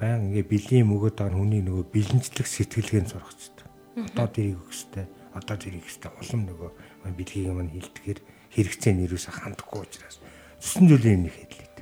баян 0.00 0.32
ингээ 0.32 0.48
бэлгийн 0.48 0.88
мөгөд 0.88 1.16
байгаа 1.20 1.36
хүний 1.36 1.60
нөгөө 1.60 1.84
бэлэнчлэх 1.92 2.48
сэтгэлгээнд 2.48 3.12
сурахчдаг. 3.12 3.68
Одоо 4.00 4.26
дэрийг 4.32 4.58
өгстэй, 4.64 5.04
одоо 5.34 5.56
дэрийг 5.56 5.86
өгстэй 5.86 6.10
улам 6.10 6.40
нөгөө 6.48 6.70
бэлгийг 7.14 7.50
маань 7.54 7.74
хилдэхэр 7.74 8.18
хэрэгцээ 8.50 8.92
нэрөөсө 8.98 9.30
хандахгүй 9.30 9.80
учраас 9.86 10.18
зүсэн 10.58 10.86
зүйлийн 10.90 11.22
нэг 11.26 11.34
хэлээд. 11.34 11.76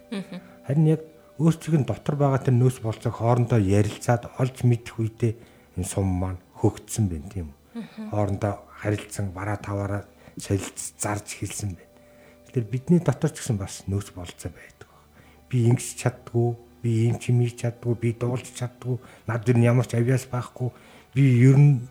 Харин 0.68 0.86
яг 0.92 1.02
өөрсдөө 1.38 1.86
дотор 1.86 2.16
байгаа 2.18 2.40
тэр 2.44 2.56
нөөц 2.58 2.82
болцоог 2.82 3.14
хоорондоо 3.18 3.60
ярилцаад 3.62 4.28
олж 4.42 4.56
мэдэх 4.66 4.98
үедээ 4.98 5.32
энэ 5.78 5.86
сум 5.86 6.10
маань 6.10 6.42
хөгдсөн 6.58 7.06
байна 7.08 7.28
тийм 7.30 7.48
үү. 7.74 8.10
Хоорондоо 8.10 8.54
харилцсан 8.74 9.30
бараа 9.30 9.58
таваараа 9.58 10.02
солилцож 10.36 10.98
зарж 10.98 11.26
хэлсэн 11.38 11.78
байна. 11.78 11.94
Тэгэхээр 12.50 12.66
бидний 12.70 13.00
дотор 13.00 13.30
ч 13.30 13.42
гэсэн 13.42 13.58
бас 13.58 13.86
нөөц 13.86 14.12
болцоо 14.14 14.50
байдаг. 14.50 14.90
Би 15.46 15.70
ингэж 15.70 15.94
чаддгүй, 16.02 16.48
би 16.82 16.90
ийм 17.06 17.18
ч 17.22 17.30
юм 17.30 17.42
хийж 17.42 17.62
чаддгүй, 17.62 17.94
би 17.98 18.08
дуулж 18.18 18.46
чаддгүй, 18.54 18.98
над 19.26 19.46
дэр 19.46 19.58
ямар 19.62 19.86
ч 19.86 19.94
авьяас 19.94 20.26
байхгүй. 20.26 20.74
Би 21.14 21.22
ер 21.42 21.58
нь 21.58 21.86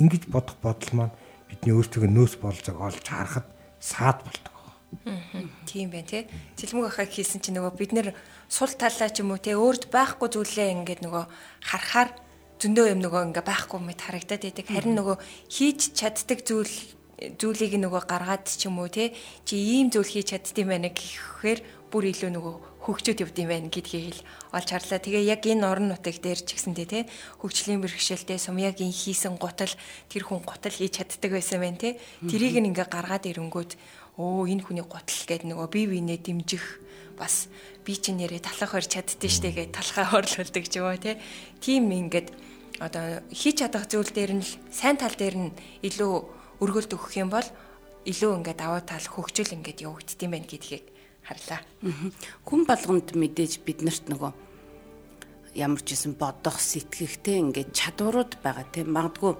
ингэж 0.00 0.22
бодох 0.30 0.56
бодол 0.62 0.92
маань 0.94 1.14
бидний 1.48 1.74
өөртөө 1.74 2.08
нөөц 2.10 2.34
болцоог 2.42 2.78
олж 2.80 3.06
харахад 3.06 3.46
саад 3.78 4.22
болдог. 4.24 4.54
Тийм 5.66 5.90
байна 5.90 6.06
тий. 6.06 6.26
Цэлмэг 6.56 6.86
ахаа 6.90 7.06
хийсэн 7.06 7.42
чинь 7.42 7.58
нөгөө 7.58 7.72
бид 7.78 7.92
нэр 7.94 8.08
сул 8.48 8.70
талаа 8.74 9.10
ч 9.10 9.22
юм 9.22 9.34
уу 9.34 9.42
тий 9.42 9.54
өөрт 9.54 9.90
байхгүй 9.90 10.28
зүйлээ 10.30 10.70
ингээд 10.70 11.00
нөгөө 11.02 11.24
харахаар 11.66 12.10
зөндөө 12.62 12.86
юм 12.94 13.00
нөгөө 13.02 13.22
ингээ 13.34 13.44
байхгүй 13.44 13.80
мэд 13.82 14.00
харагдаад 14.02 14.42
байдаг. 14.46 14.66
Харин 14.70 14.94
нөгөө 14.98 15.16
хийж 15.50 15.80
чаддаг 15.98 16.46
зүйл 16.46 16.74
зүйлийг 17.38 17.74
нөгөө 17.78 18.02
гаргаад 18.06 18.46
ч 18.46 18.66
юм 18.66 18.78
уу 18.78 18.90
те 18.90 19.14
чи 19.46 19.58
ийм 19.58 19.90
зүйл 19.90 20.06
хийж 20.06 20.34
чаддсан 20.34 20.66
байна 20.70 20.90
гэхээр 20.90 21.60
бүр 21.90 22.10
илүү 22.10 22.30
нөгөө 22.34 22.54
хөгжөөд 22.84 23.24
явд 23.24 23.36
юм 23.40 23.48
байна 23.48 23.72
гэдгийг 23.72 24.12
хэл 24.12 24.22
олж 24.52 24.68
харлаа. 24.68 25.00
Тэгээ 25.00 25.24
яг 25.24 25.42
энэ 25.48 25.64
орон 25.64 25.88
нутаг 25.88 26.20
дээр 26.20 26.40
ч 26.44 26.52
гэсэндээ 26.52 26.88
те 26.92 27.00
хөгжлийн 27.40 27.80
бэрхшээлтэй 27.80 28.36
сумьягийн 28.36 28.92
хийсэн 28.92 29.40
гутал 29.40 29.72
тэр 30.12 30.22
хүн 30.28 30.44
гутал 30.44 30.76
хийж 30.76 31.00
чаддаг 31.00 31.32
байсан 31.32 31.64
байна 31.64 31.80
те. 31.80 31.96
Тэрийг 32.28 32.60
ингээ 32.60 32.84
гаргаад 32.92 33.24
ирэнгүүт 33.24 33.72
өө 34.20 34.52
энэ 34.52 34.64
хүний 34.68 34.84
гутал 34.84 35.20
гэдэг 35.24 35.48
нөгөө 35.48 35.68
бие 35.72 35.88
биенээ 35.88 36.20
дэмжих 36.20 36.84
бас 37.16 37.48
би 37.88 37.96
чинь 37.96 38.20
нэрээ 38.20 38.44
талах 38.44 38.76
хор 38.76 38.84
чаддсан 38.84 39.32
штэ 39.32 39.50
гэж 39.56 39.68
талхаа 39.72 40.04
хорлуулдаг 40.12 40.64
ч 40.68 40.76
юм 40.76 40.92
уу 40.92 41.00
те. 41.00 41.16
Тим 41.64 41.88
ингээд 41.88 42.28
одоо 42.84 43.24
хийж 43.32 43.64
чадах 43.64 43.88
зүйл 43.88 44.12
дээр 44.12 44.38
нь 44.38 44.44
л 44.44 44.52
сайн 44.68 45.00
тал 45.00 45.14
дээр 45.16 45.48
нь 45.48 45.56
илүү 45.88 46.12
өргөлд 46.60 46.92
өгөх 46.94 47.16
юм 47.16 47.32
бол 47.32 47.46
илүү 48.04 48.44
ингээд 48.44 48.60
даваа 48.60 48.82
тал 48.84 49.02
хөгжил 49.02 49.56
ингээд 49.56 49.88
явагддсан 49.88 50.30
байх 50.30 50.46
гэдгийг 50.46 50.93
харлаа. 51.24 51.60
Хүн 52.44 52.62
болгонд 52.68 53.16
мэдээж 53.16 53.64
биднэрт 53.64 54.12
нөгөө 54.12 54.32
ямар 55.56 55.80
ч 55.82 55.98
юм 56.04 56.14
бодох, 56.14 56.60
сэтгэхтэй 56.60 57.40
ингээд 57.40 57.74
чадварууд 57.74 58.38
байгаа 58.44 58.66
тийм 58.70 58.92
магадгүй 58.92 59.34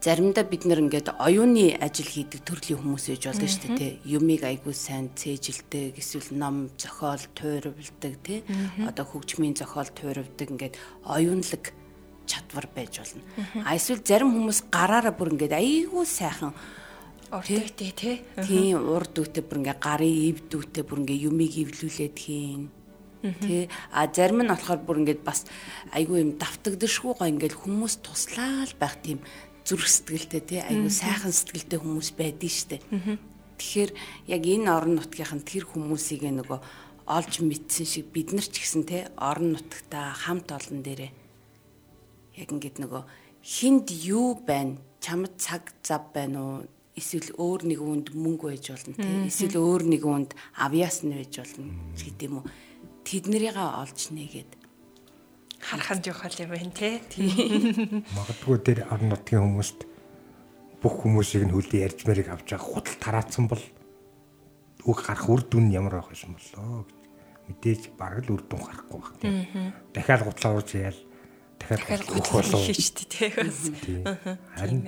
заримдаа 0.00 0.44
бид 0.48 0.64
нэр 0.64 0.80
ингээд 0.88 1.12
оюуны 1.20 1.76
ажил 1.76 2.08
хийдэг 2.08 2.40
төрлийн 2.48 2.80
хүмүүс 2.80 3.12
ээж 3.12 3.22
болно 3.28 3.48
шүү 3.52 3.60
дээ 3.68 3.76
тий. 3.76 3.92
Юмыг 4.16 4.42
айгүй 4.48 4.72
сайн 4.72 5.12
цээжилдэг, 5.12 6.00
эсвэл 6.00 6.40
ном 6.40 6.72
зохиол 6.80 7.20
туйравладаг 7.36 8.14
тий. 8.24 8.40
Одоо 8.80 9.04
хөгжмийн 9.04 9.52
зохиол 9.60 9.92
туйравдаг 9.92 10.48
ингээд 10.48 10.80
оюунлаг 11.04 11.76
чадвар 12.24 12.66
байж 12.72 12.96
болно. 12.96 13.20
А 13.60 13.76
эсвэл 13.76 14.00
зарим 14.00 14.32
хүмүүс 14.32 14.72
гараараа 14.72 15.12
бүр 15.12 15.36
ингээд 15.36 15.52
айгүй 15.52 16.04
сайхан 16.08 16.56
урдтэй 17.30 17.92
тий. 17.94 18.16
Тийм 18.42 18.82
урд 18.90 19.14
үтэ 19.14 19.46
бүр 19.46 19.62
ингээд 19.62 19.78
гарын 19.78 20.16
ив 20.34 20.38
дүүтэ 20.50 20.82
бүр 20.82 21.06
ингээд 21.06 21.24
юмыг 21.30 21.54
ивлүүлээд 21.54 22.16
хийн. 22.18 22.70
Тэ 23.22 23.70
а 23.94 24.08
зарим 24.10 24.42
нь 24.42 24.50
болохоор 24.50 24.80
бүр 24.82 25.00
ингээд 25.06 25.22
бас 25.22 25.46
айгүй 25.94 26.26
юм 26.26 26.34
давтагдшгүй 26.40 27.14
гоо 27.14 27.28
ингээд 27.30 27.54
хүмүүс 27.54 28.02
туслаад 28.02 28.74
байх 28.82 28.98
тийм 28.98 29.22
зүрх 29.62 29.86
сэтгэлтэй 29.86 30.42
тий 30.42 30.60
айгүй 30.64 30.90
сайхан 30.90 31.30
сэтгэлтэй 31.30 31.78
хүмүүс 31.78 32.10
байдэн 32.18 32.50
штэ. 32.50 32.78
Тэгэхээр 33.60 33.90
яг 34.26 34.42
энэ 34.42 34.72
орон 34.72 34.98
нутгийнхан 34.98 35.44
тэр 35.46 35.68
хүмүүсийг 35.68 36.26
нөгөө 36.26 36.58
олж 37.06 37.32
мэдсэн 37.44 37.86
шиг 37.86 38.10
бид 38.10 38.32
нар 38.32 38.46
ч 38.48 38.58
гэсэн 38.58 38.82
тий 38.88 39.04
орон 39.20 39.54
нутгатаа 39.54 40.16
хамт 40.16 40.48
олон 40.50 40.80
дээрээ 40.80 41.12
яг 42.40 42.48
ингээд 42.48 42.80
нөгөө 42.80 43.02
хинд 43.44 43.92
юу 43.92 44.40
байна? 44.40 44.80
Чамд 45.00 45.36
цаг 45.36 45.72
зав 45.84 46.12
байна 46.12 46.38
уу? 46.40 46.79
Эсвэл 46.98 47.30
өөр 47.38 47.60
нэг 47.70 47.80
үнд 47.80 48.06
мөнгө 48.14 48.50
байж 48.50 48.70
болно 48.74 48.94
тийм. 48.98 49.26
Эсвэл 49.30 49.56
өөр 49.62 49.82
нэг 49.86 50.02
үнд 50.04 50.30
авьяас 50.58 51.06
нь 51.06 51.14
байж 51.14 51.34
болно 51.38 51.70
гэдэг 51.94 52.26
юм 52.26 52.42
уу? 52.42 52.46
Тэднэрийгээ 53.06 53.68
олж 53.78 54.00
нэгээд 54.10 54.50
харах 55.60 55.90
нь 55.96 56.04
жоох 56.04 56.24
юм 56.40 56.50
байна 56.50 56.72
тий. 56.74 56.98
Магадгүй 58.16 58.58
тэр 58.64 58.78
орон 58.90 59.14
нутгийн 59.14 59.44
хүмүүст 59.44 59.86
бүх 60.80 60.94
хүмүүсийг 61.04 61.46
нь 61.46 61.54
хөлөө 61.54 61.84
ярьж 61.84 62.00
мэрийг 62.08 62.28
авч 62.32 62.56
байгаа 62.56 62.64
худал 62.64 62.96
тараацсан 62.98 63.46
бол 63.46 63.64
үг 64.88 64.98
гарах 65.04 65.28
үр 65.28 65.42
дүн 65.44 65.68
ямар 65.70 66.00
байх 66.00 66.10
юм 66.24 66.34
болоо 66.34 66.88
гэж 66.88 67.00
мэдээж 67.50 67.82
бараг 67.98 68.24
л 68.24 68.34
үр 68.38 68.42
дүн 68.48 68.62
гарахгүй 68.64 68.98
баг 68.98 69.14
тийм. 69.20 69.72
Дахиад 69.92 70.22
гутлаа 70.24 70.52
урж 70.56 70.70
яал 70.78 71.00
дахиад 71.60 72.08
өгөх 72.08 72.32
болов 72.32 72.60
хийж 72.64 72.88
тий. 73.10 73.30
Харин 74.56 74.80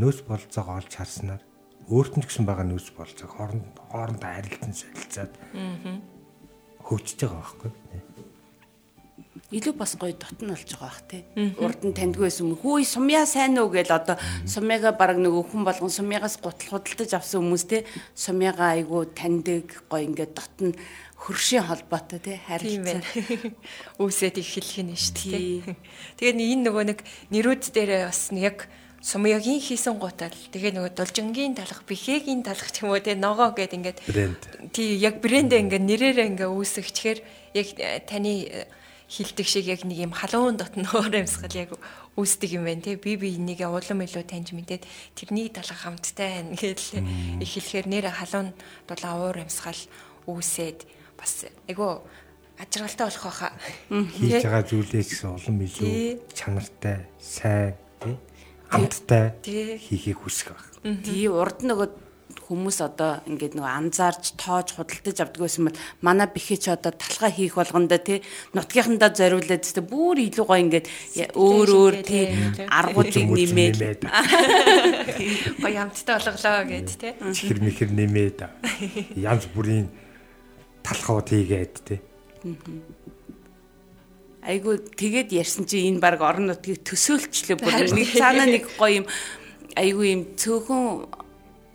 нөөц 0.00 0.18
болцоог 0.28 0.68
олж 0.78 0.92
харснаар 0.96 1.42
өөрт 1.88 2.14
нь 2.16 2.22
ч 2.22 2.26
гэсэн 2.28 2.46
байгаа 2.46 2.66
нөөц 2.68 2.88
болцоог 2.96 3.30
хооронд 3.32 3.66
хоорондоо 3.90 4.30
харилцан 4.30 4.74
солилцаад 4.76 5.32
хөгжиж 6.86 7.18
байгаа 7.24 7.40
байхгүй 7.40 7.70
илүү 9.52 9.74
бас 9.78 9.94
гоё 9.94 10.14
дотн 10.18 10.50
болж 10.50 10.66
байгаа 10.74 10.90
бах 10.90 11.00
тий. 11.06 11.22
Урд 11.62 11.80
нь 11.86 11.94
таньдгүй 11.94 12.26
байсан 12.26 12.50
юм. 12.50 12.58
Хөөе 12.58 12.82
сумья 12.82 13.22
сайн 13.30 13.54
уу 13.62 13.70
гээл 13.70 13.94
одоо 13.94 14.18
сумьяга 14.42 14.90
баг 14.90 15.22
нөгөө 15.22 15.54
хүн 15.54 15.62
болгон 15.62 15.92
сумьягаас 15.92 16.42
гутал 16.42 16.82
худалдаж 16.82 17.14
авсан 17.14 17.46
хүмүүс 17.46 17.64
тий. 17.70 17.86
Сумьяга 18.18 18.74
айгу 18.74 19.06
таньдаг 19.06 19.86
гоё 19.86 20.02
ингээд 20.02 20.34
дотн 20.34 20.74
хөршийн 21.14 21.62
холбоотой 21.62 22.18
тий 22.18 22.36
харилцаа 22.42 22.98
үүсээд 24.02 24.36
эхлэх 24.42 24.82
нь 24.82 24.98
шүү 24.98 25.14
дээ. 25.30 25.78
Тэгээд 26.18 26.42
энэ 26.42 26.64
нөгөө 26.66 26.84
нэг 26.90 26.98
нэрүүд 27.30 27.70
дээр 27.70 28.10
бас 28.10 28.34
яг 28.34 28.66
сумьягийн 29.06 29.62
хийсэн 29.62 30.02
гутал. 30.02 30.34
Тэгээ 30.50 30.74
нөгөө 30.74 30.98
дулжингийн 30.98 31.54
талах 31.54 31.86
бихээгийн 31.86 32.42
талах 32.42 32.74
ч 32.74 32.82
юм 32.82 32.90
уу 32.90 32.98
тий 32.98 33.14
ногоо 33.14 33.54
гэд 33.54 33.78
ингээд 33.78 33.98
тий 34.74 34.98
яг 34.98 35.22
брэндээ 35.22 35.62
ингээд 35.62 35.84
нэрээрээ 35.86 36.26
ингээд 36.34 36.50
үүсгэчихээр 36.50 37.18
яг 37.54 37.68
таны 38.10 38.66
хилдэг 39.06 39.46
шиг 39.46 39.70
яг 39.70 39.86
нэг 39.86 40.10
юм 40.10 40.10
халуун 40.10 40.58
дотн 40.58 40.90
өөр 40.90 41.22
амьсгал 41.22 41.54
яг 41.54 41.70
үүсдэг 42.18 42.58
юм 42.58 42.66
байна 42.66 42.82
те. 42.82 42.98
Би 42.98 43.14
би 43.14 43.38
энийг 43.38 43.62
улам 43.62 44.02
илүү 44.02 44.26
таньж 44.26 44.50
мэдээд 44.50 44.82
тэрний 45.14 45.54
талах 45.54 45.86
хамттай 45.86 46.42
байна 46.42 46.58
гэдэл 46.58 47.06
эхлэхээр 47.46 47.86
нэр 47.86 48.10
халуун 48.10 48.50
дулаан 48.90 49.22
уур 49.22 49.38
амьсгал 49.38 49.78
үүсээд 50.26 50.82
бас 51.14 51.46
айгу 51.70 52.02
ажиргалтай 52.58 53.06
болох 53.06 53.24
байхаа. 53.30 53.54
Хийж 53.86 54.42
байгаа 54.42 54.66
зүйлээ 54.66 55.02
гэсэн 55.06 55.30
улам 55.30 55.56
илүү 55.62 55.94
чанартай 56.34 57.06
сайн 57.22 57.78
тий 58.02 58.18
хамттай 58.70 59.36
хийхийг 59.42 60.18
хүсэх 60.22 60.54
байх. 60.54 60.66
Тий 61.02 61.26
урд 61.30 61.62
нөгөө 61.66 62.06
хүмүүс 62.46 62.78
одоо 62.84 63.22
ингээд 63.26 63.58
нөгөө 63.58 63.72
анзаарч 63.74 64.38
тоож 64.38 64.74
худалдаж 64.78 65.18
авдаг 65.18 65.42
байсан 65.42 65.66
бол 65.66 65.78
манай 66.02 66.28
бэхэж 66.30 66.70
одоо 66.70 66.94
талхаа 66.94 67.30
хийх 67.34 67.58
болгондоо 67.58 67.98
тий 67.98 68.22
нутгийнхандаа 68.54 69.10
зориулаад 69.10 69.66
тэ 69.66 69.82
бүр 69.82 70.22
илүү 70.22 70.46
гоё 70.46 70.62
ингээд 70.62 70.86
өөр 71.34 71.68
өөр 71.74 71.94
тий 72.06 72.24
аргуудыг 72.70 73.26
нэмээд. 73.26 74.06
гоё 75.62 75.74
хамттай 75.74 76.14
болголоо 76.22 76.62
гэд 76.70 76.90
тий. 76.94 77.12
Чихэр 77.34 77.60
мэхэр 77.66 77.90
нэмээд. 77.90 78.38
Янз 79.30 79.50
бүрийн 79.50 79.90
талхууд 80.86 81.26
хийгээд 81.34 81.74
тий 81.82 81.98
айгу 84.46 84.78
тэгээд 84.78 85.34
ярьсан 85.34 85.66
чи 85.66 85.90
энэ 85.90 85.98
баг 85.98 86.22
орон 86.22 86.46
нутгийг 86.46 86.86
төсөөлчлөө 86.86 87.58
бүр 87.58 87.74
нэг 87.90 88.08
цаанаа 88.14 88.46
нэг 88.46 88.64
гоё 88.78 89.02
юм. 89.02 89.06
Айгу 89.74 90.02
юм 90.06 90.22
цөөхөн 90.38 91.10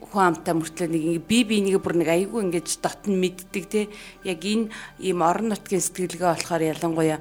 хүн 0.07 0.23
амтай 0.23 0.55
мөртлөө 0.55 0.87
нэг 0.87 1.03
би 1.27 1.43
бинийг 1.43 1.83
бүр 1.83 1.99
нэг 1.99 2.09
айгүй 2.15 2.47
ингэж 2.47 2.79
дотн 2.79 3.19
мэддэг 3.19 3.65
те. 3.67 3.81
Яг 4.23 4.39
энэ 4.39 4.71
ийм 5.03 5.19
орон 5.19 5.51
нутгийн 5.51 5.83
сэтгэлгээ 5.83 6.31
болохоор 6.31 6.63
ялангуяа 6.71 7.19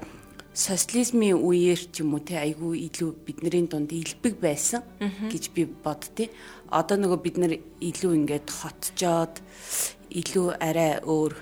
социализмын 0.54 1.38
үеэр 1.38 1.82
ч 1.90 2.02
юм 2.02 2.14
уу 2.14 2.22
те 2.22 2.38
айгүй 2.38 2.86
илүү 2.90 3.10
бидний 3.26 3.66
дунд 3.66 3.90
илбэг 3.90 4.38
байсан 4.38 4.82
гэж 4.98 5.50
би 5.54 5.66
боддتي. 5.66 6.30
Одоо 6.70 6.94
нөгөө 6.98 7.18
бид 7.22 7.36
нар 7.42 7.54
илүү 7.58 8.12
ингээд 8.22 8.48
хотжоод 8.50 9.42
илүү 10.10 10.58
арай 10.58 10.98
өөр 11.06 11.32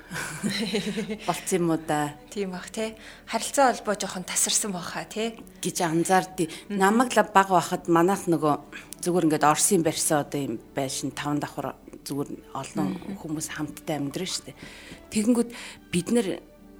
болцсон 1.28 1.56
юм 1.58 1.70
уу 1.72 1.80
да. 1.80 2.12
Тийм 2.30 2.52
бах 2.52 2.68
те. 2.70 2.94
Харилцаа 3.26 3.72
холбоо 3.72 3.96
жоохон 3.96 4.28
тасарсан 4.28 4.72
баха 4.72 5.04
те. 5.08 5.40
гэж 5.64 5.80
анзаардیں۔ 5.88 6.52
Намаг 6.68 7.16
л 7.16 7.24
баг 7.32 7.48
байхад 7.48 7.88
манайх 7.88 8.28
нөгөө 8.28 9.00
зүгээр 9.00 9.26
ингээд 9.26 9.48
Орсын 9.48 9.82
барьсан 9.82 10.20
одоо 10.20 10.40
юм 10.40 10.54
байшин 10.76 11.16
таван 11.16 11.40
давхар 11.40 11.74
зүгээр 12.04 12.30
олон 12.52 12.88
хүмүүс 13.20 13.48
хамтдаа 13.56 13.96
амьдрын 13.96 14.28
штэ. 14.28 14.52
Тэгэнгүүт 15.12 15.50
бид 15.92 16.08
нэр 16.12 16.28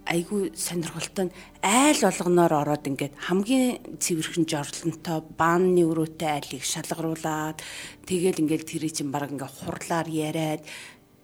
айгүй 0.09 0.57
сонирхолтой 0.57 1.29
нь 1.29 1.37
айл 1.61 2.01
болгоноор 2.01 2.53
ороод 2.65 2.89
ингээд 2.89 3.15
хамгийн 3.29 4.01
цэвэрхэн 4.01 4.49
жорлонтой 4.49 5.21
баанны 5.37 5.85
өрөөтэй 5.85 6.31
айлыг 6.33 6.65
шалгаруулад 6.65 7.61
тэгэл 8.09 8.41
ингээд 8.41 8.65
тэрий 8.65 8.93
чинь 8.93 9.13
баг 9.13 9.29
ингээд 9.29 9.53
хурлаар 9.53 10.09
яриад 10.09 10.65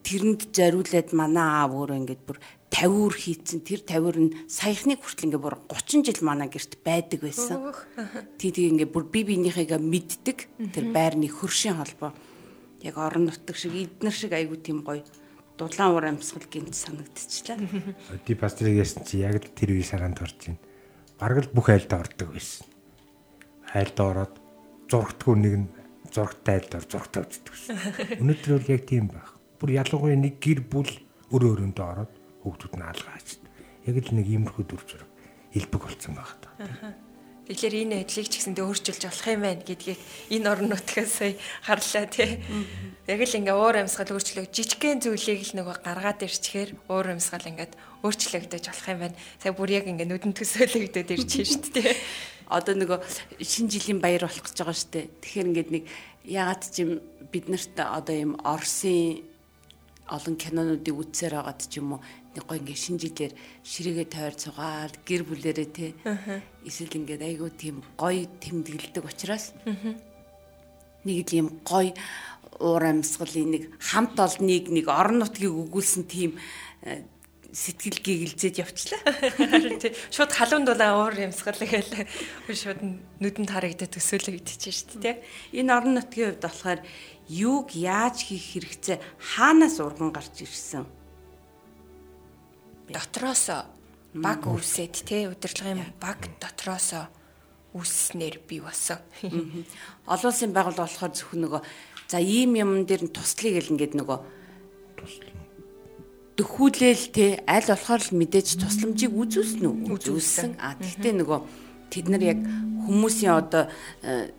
тэрэнд 0.04 0.52
зориулаад 0.52 1.08
манай 1.16 1.48
аав 1.64 1.72
өөрөө 1.72 1.98
ингээд 2.04 2.22
бүр 2.28 2.38
50 2.68 3.08
өр 3.08 3.14
хийцэн 3.16 3.60
тэр 3.64 3.80
50 3.88 4.20
нь 4.20 4.34
саяхныг 4.46 5.00
хүртэл 5.00 5.32
ингээ 5.32 5.42
бүр 5.42 5.56
30 5.72 6.04
жил 6.04 6.20
манай 6.20 6.52
гэрт 6.52 6.78
байдаг 6.84 7.20
байсан. 7.24 7.72
Тий 8.36 8.52
тийг 8.52 8.76
ингээ 8.76 8.92
бүр 8.92 9.08
би 9.08 9.24
биенийхээгээ 9.24 9.80
мэддэг 9.80 10.38
тэр 10.74 10.86
байрны 10.92 11.30
хөршийн 11.32 11.80
холбоо 11.80 12.12
яг 12.84 12.96
орон 13.00 13.32
нутаг 13.32 13.56
шиг 13.56 13.72
эднэр 13.72 14.12
шиг 14.12 14.32
айгуу 14.36 14.60
тийм 14.60 14.84
гоё 14.84 15.00
дулаан 15.56 15.94
уур 15.94 16.04
амьсгал 16.04 16.44
гинт 16.50 16.74
санагдчихлаа. 16.74 17.62
Ди 18.26 18.34
пастрыг 18.34 18.76
яасан 18.76 19.06
чи 19.08 19.24
яг 19.24 19.40
л 19.40 19.54
тэр 19.56 19.72
үе 19.72 19.86
саранд 19.86 20.20
орж 20.20 20.36
байна. 20.50 20.60
Бараг 21.16 21.46
л 21.46 21.54
бүх 21.54 21.70
айлд 21.70 21.92
ордог 21.94 22.34
байсан. 22.34 22.66
Айлд 23.72 23.98
ороод 24.02 24.34
зургтгүй 24.90 25.34
нэг 25.38 25.54
нь 25.64 25.68
зургтай 26.12 26.58
айлд 26.58 26.74
ор 26.74 26.84
зургтай 26.90 27.22
үздэг 27.22 27.52
байсан. 27.54 27.76
Өнөөдөр 28.20 28.52
бол 28.58 28.72
яг 28.74 28.82
тийм 28.84 29.06
байх. 29.08 29.33
Бүр 29.64 29.80
ялангуяа 29.80 30.20
нэг 30.20 30.44
гэр 30.44 30.60
бүл 30.68 30.92
өрөө 31.32 31.50
өрөөндөө 31.56 31.86
ороод 31.88 32.12
хүүхдүүд 32.44 32.74
нь 32.76 32.84
алгааж. 32.84 33.28
Яг 33.88 33.96
л 33.96 34.12
нэг 34.12 34.28
иймэрхүү 34.28 34.64
дүр 34.68 34.84
зураг 34.84 35.08
илбэг 35.56 35.88
болсон 35.88 36.12
байгаа 36.20 36.36
та. 36.44 36.92
Тэгэхээр 37.48 37.88
энэ 37.88 37.96
байдлыг 38.04 38.28
ч 38.28 38.44
гэсэндээ 38.44 38.60
өөрчилж 38.60 39.02
болох 39.08 39.24
юм 39.32 39.40
байна 39.40 39.64
гэдгийг 39.64 40.00
энэ 40.36 40.48
орон 40.52 40.68
нутгаас 40.68 41.12
сая 41.16 41.32
харлаа 41.64 42.04
тий. 42.12 42.44
Яг 43.08 43.20
л 43.24 43.36
ингээ 43.40 43.56
уур 43.56 43.76
амьсгал 43.80 44.12
өөрчлөг 44.12 44.52
жижигхэн 44.52 45.00
зүйлийг 45.00 45.40
л 45.48 45.56
нөгөө 45.56 45.76
гаргаад 45.80 46.20
ирчихээр 46.28 46.70
уур 46.92 47.16
амьсгал 47.16 47.48
ингээд 47.48 47.72
өөрчлөгдөж 48.04 48.64
болох 48.68 48.88
юм 48.92 49.00
байна. 49.00 49.16
Сая 49.40 49.56
бүр 49.56 49.80
яг 49.80 49.88
ингээ 49.88 50.12
нүдэн 50.12 50.36
төсөөлөгдөд 50.36 51.08
ирж 51.08 51.40
шүү 51.40 51.72
дээ 51.72 51.88
тий. 51.88 51.96
Одоо 52.52 52.76
нөгөө 52.76 53.00
шинэ 53.40 53.72
жилийн 53.72 54.04
баяр 54.04 54.28
болох 54.28 54.44
гэж 54.44 54.56
байгаа 54.60 54.76
шүү 54.76 54.92
дээ. 54.92 55.06
Тэгэхээр 55.24 55.48
ингээд 55.48 55.70
нэг 55.72 55.84
ягаад 56.28 56.62
ч 56.68 56.84
юм 56.84 57.00
бид 57.32 57.48
нарт 57.48 57.76
одоо 57.80 58.12
юм 58.12 58.32
Оросын 58.44 59.33
олон 60.08 60.36
кинонуудыг 60.36 60.94
үзсээр 60.94 61.40
байгаад 61.40 61.60
ч 61.64 61.80
юм 61.80 61.96
уу 61.96 62.00
нэг 62.36 62.44
гоо 62.44 62.58
ингээ 62.60 62.76
шинжилээр 62.76 63.32
ширээгээ 63.64 64.08
тойр 64.12 64.34
цугаал 64.36 64.94
гэр 65.06 65.22
бүлэрээ 65.24 65.68
те. 65.72 65.94
Эсвэл 66.66 66.98
ингээд 67.00 67.22
айгүй 67.24 67.50
тийм 67.56 67.80
гоё 67.96 68.28
тэмдэглэдэг 68.42 69.04
учраас 69.04 69.56
нэг 71.04 71.18
л 71.24 71.32
юм 71.40 71.48
гоё 71.64 71.96
уур 72.60 72.84
амьсгалын 72.84 73.50
нэг 73.54 73.64
хамт 73.80 74.18
олныг 74.20 74.68
нэг 74.68 74.86
орон 74.88 75.24
нутгийг 75.24 75.52
өгүүлсэн 75.52 76.04
тийм 76.06 76.38
э, 76.84 77.02
сэтгэл 77.54 78.02
гэгэлзээд 78.02 78.62
явчлаа. 78.62 79.00
Шууд 80.10 80.32
халуун 80.34 80.66
дулаан 80.66 80.98
уур 80.98 81.14
юмсгал 81.14 81.58
гээл 81.58 82.06
шууд 82.50 82.82
нүдэнд 83.22 83.50
харагдаад 83.50 83.94
төсөөлөгдөж 83.94 84.62
шүү 84.74 84.98
дээ. 85.02 85.22
Энэ 85.62 85.70
орон 85.70 85.94
нутгийн 85.94 86.34
хувьд 86.34 86.42
болохоор 86.42 86.80
юуг 87.28 87.72
яаж 87.72 88.28
хийх 88.28 88.44
хэрэгцээ 88.56 88.98
хаанаас 89.18 89.80
урган 89.80 90.12
гарч 90.12 90.44
ирсэн? 90.44 90.84
Дотроос 92.88 93.48
баг 94.14 94.40
үүсээд 94.46 94.94
те 95.08 95.28
удирдлагын 95.32 95.96
баг 95.98 96.20
дотроос 96.38 97.08
үүснээр 97.74 98.38
бий 98.46 98.60
болсон. 98.60 99.02
Олон 100.06 100.30
улсын 100.30 100.54
байгууллага 100.54 100.86
болохоор 100.86 101.12
зөвхөн 101.16 101.42
нөгөө 101.42 101.62
за 102.06 102.18
ийм 102.22 102.54
юм 102.54 102.86
дээр 102.86 103.10
нь 103.10 103.14
туслая 103.14 103.58
гэл 103.58 103.74
ингээд 103.74 103.98
нөгөө 103.98 104.18
дөхүүлээл 106.38 107.04
те 107.10 107.42
аль 107.46 107.66
болохоор 107.66 108.02
л 108.04 108.18
мэдээж 108.20 108.62
тусламжийг 108.62 109.12
үзүүлсэн 109.14 109.66
үү? 109.66 109.76
Үзүүлсэн. 109.90 110.50
А 110.62 110.78
тэгтээ 110.78 111.14
нөгөө 111.18 111.40
тэд 111.90 112.06
нар 112.10 112.22
яг 112.22 112.38
хүмүүсийн 112.86 113.34
одоо 113.34 113.66
э, 114.02 114.30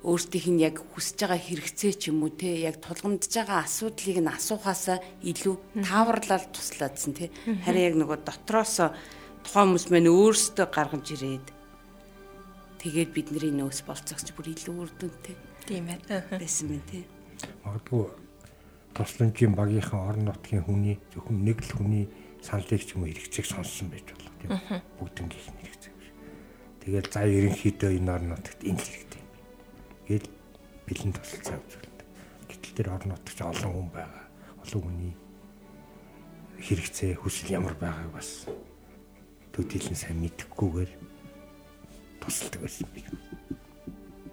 өөртөөх 0.00 0.46
нь 0.48 0.64
яг 0.64 0.80
хүсэж 0.80 1.28
байгаа 1.28 1.40
хэрэгцээ 1.44 1.92
ч 2.00 2.02
юм 2.08 2.24
уу 2.24 2.32
те 2.32 2.56
яг 2.64 2.80
тулгамдж 2.80 3.28
байгаа 3.28 3.68
асуудлыг 3.68 4.18
нь 4.24 4.32
асуухаасаа 4.32 4.98
илүү 5.20 5.84
тааварлал 5.84 6.46
туслаадсан 6.48 7.12
те. 7.12 7.28
Харин 7.68 7.84
яг 7.84 7.94
нөгөө 8.00 8.18
дотроос 8.24 8.80
тухайн 9.44 9.76
хүмүүс 9.76 9.86
мань 9.92 10.08
өөрсдөө 10.08 10.66
гаргаж 10.72 11.04
ирээд 11.04 11.46
тэгээд 12.80 13.10
бидний 13.12 13.52
нөөс 13.52 13.84
болцоогч 13.84 14.32
бүр 14.32 14.56
илүү 14.56 14.74
үр 14.80 14.90
дүнтэй 14.96 15.36
тийм 15.68 15.84
байна 15.84 16.24
байсан 16.32 16.72
мэн 16.72 16.84
те. 16.88 17.04
Магадгүй 17.60 18.08
тусламжийн 18.96 19.52
багийнхан 19.52 20.00
орон 20.00 20.24
нутгийн 20.32 20.64
хүний 20.64 20.96
зөвхөн 21.12 21.44
нэг 21.44 21.60
л 21.60 21.76
хүний 21.76 22.04
саналыг 22.40 22.80
ч 22.80 22.96
юм 22.96 23.04
уу 23.04 23.12
хэрэгцээг 23.12 23.46
сонссон 23.52 23.92
байж 23.92 24.08
болох 24.16 24.32
тийм. 24.40 24.50
Бүгднгийнх 24.96 25.48
нь 25.52 25.60
хэрэгцээ. 25.60 25.92
Тэгэл 26.88 27.08
за 27.12 27.20
ерөнхийдөө 27.28 27.90
энэ 28.00 28.12
орон 28.16 28.28
нутагт 28.32 28.64
энэ 28.64 28.80
л 28.80 29.09
гээд 30.10 30.26
бэлэн 30.90 31.14
тусалцаа 31.14 31.62
үзүүлдэг. 31.62 32.08
Гэтэл 32.50 32.74
тэр 32.74 32.88
орон 32.90 33.14
нутагч 33.14 33.38
олон 33.46 33.70
хүн 33.70 33.88
байгаа. 33.94 34.26
Олон 34.66 34.82
хүний 34.82 35.14
хэрэгцээ 36.58 37.14
хүсэл 37.22 37.54
ямар 37.54 37.78
байгааг 37.78 38.10
бас 38.10 38.50
төдийлэн 39.54 39.94
сайн 39.94 40.18
мэдэхгүйгээр 40.18 40.90
тусалдаг 42.18 42.60
байсан 42.66 42.90
би. 42.90 43.06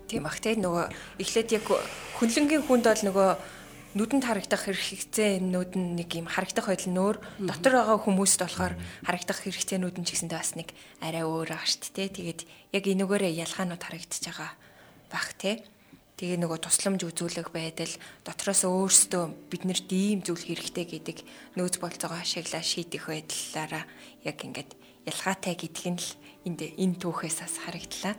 Тийм 0.09 0.25
ах 0.25 0.41
те 0.41 0.57
нөгөө 0.57 1.21
эхлээд 1.21 1.49
яг 1.61 1.65
хүнлэнгийн 2.17 2.65
хүнд 2.65 2.85
бол 2.89 3.03
нөгөө 3.05 3.29
нүдэнд 3.97 4.25
харагдах 4.25 4.65
хэрэгцээнүүд 4.65 5.71
нь 5.77 5.89
нэг 6.01 6.09
юм 6.17 6.27
харагдах 6.29 6.69
байдал 6.69 6.93
нөөр 6.93 7.17
дотор 7.49 7.73
байгаа 7.81 7.97
хүмүүст 8.01 8.39
болохоор 8.41 8.73
харагдах 9.05 9.39
хэрэгцээнүүд 9.41 9.95
нь 9.99 10.05
ч 10.05 10.09
гэсэндээ 10.13 10.37
бас 10.37 10.53
нэг 10.53 10.69
арай 11.01 11.23
өөр 11.25 11.49
аа 11.55 11.65
штт 11.65 11.95
те 11.97 12.05
тэгээд 12.11 12.45
яг 12.77 12.83
энэгээрээ 12.83 13.41
ялгаанууд 13.41 13.81
харагдчихж 13.81 14.25
байгаа 14.29 14.51
бах 15.11 15.33
те. 15.39 15.63
Тэгээ 16.17 16.41
нөгөө 16.41 16.65
тусламж 16.65 17.05
үзүүлэх 17.05 17.53
байдал 17.53 17.93
дотроос 18.25 18.65
өөрсдөө 18.65 19.53
биднэрт 19.53 19.89
ийм 19.93 20.25
зүйл 20.25 20.49
хэрэгтэй 20.49 20.85
гэдэг 20.97 21.17
нөөц 21.53 21.77
болцоогоо 21.77 22.17
ашиглаа 22.17 22.65
шийдэх 22.65 23.05
байдлаараа 23.05 23.85
яг 24.25 24.37
ингээд 24.41 24.73
ялгаатай 25.05 25.53
гэдг 25.53 25.85
нь 25.93 26.01
л 26.01 26.09
энд 26.49 26.59
энэ 26.73 26.97
түүхээс 26.97 27.37
бас 27.45 27.55
харагдлаа. 27.61 28.17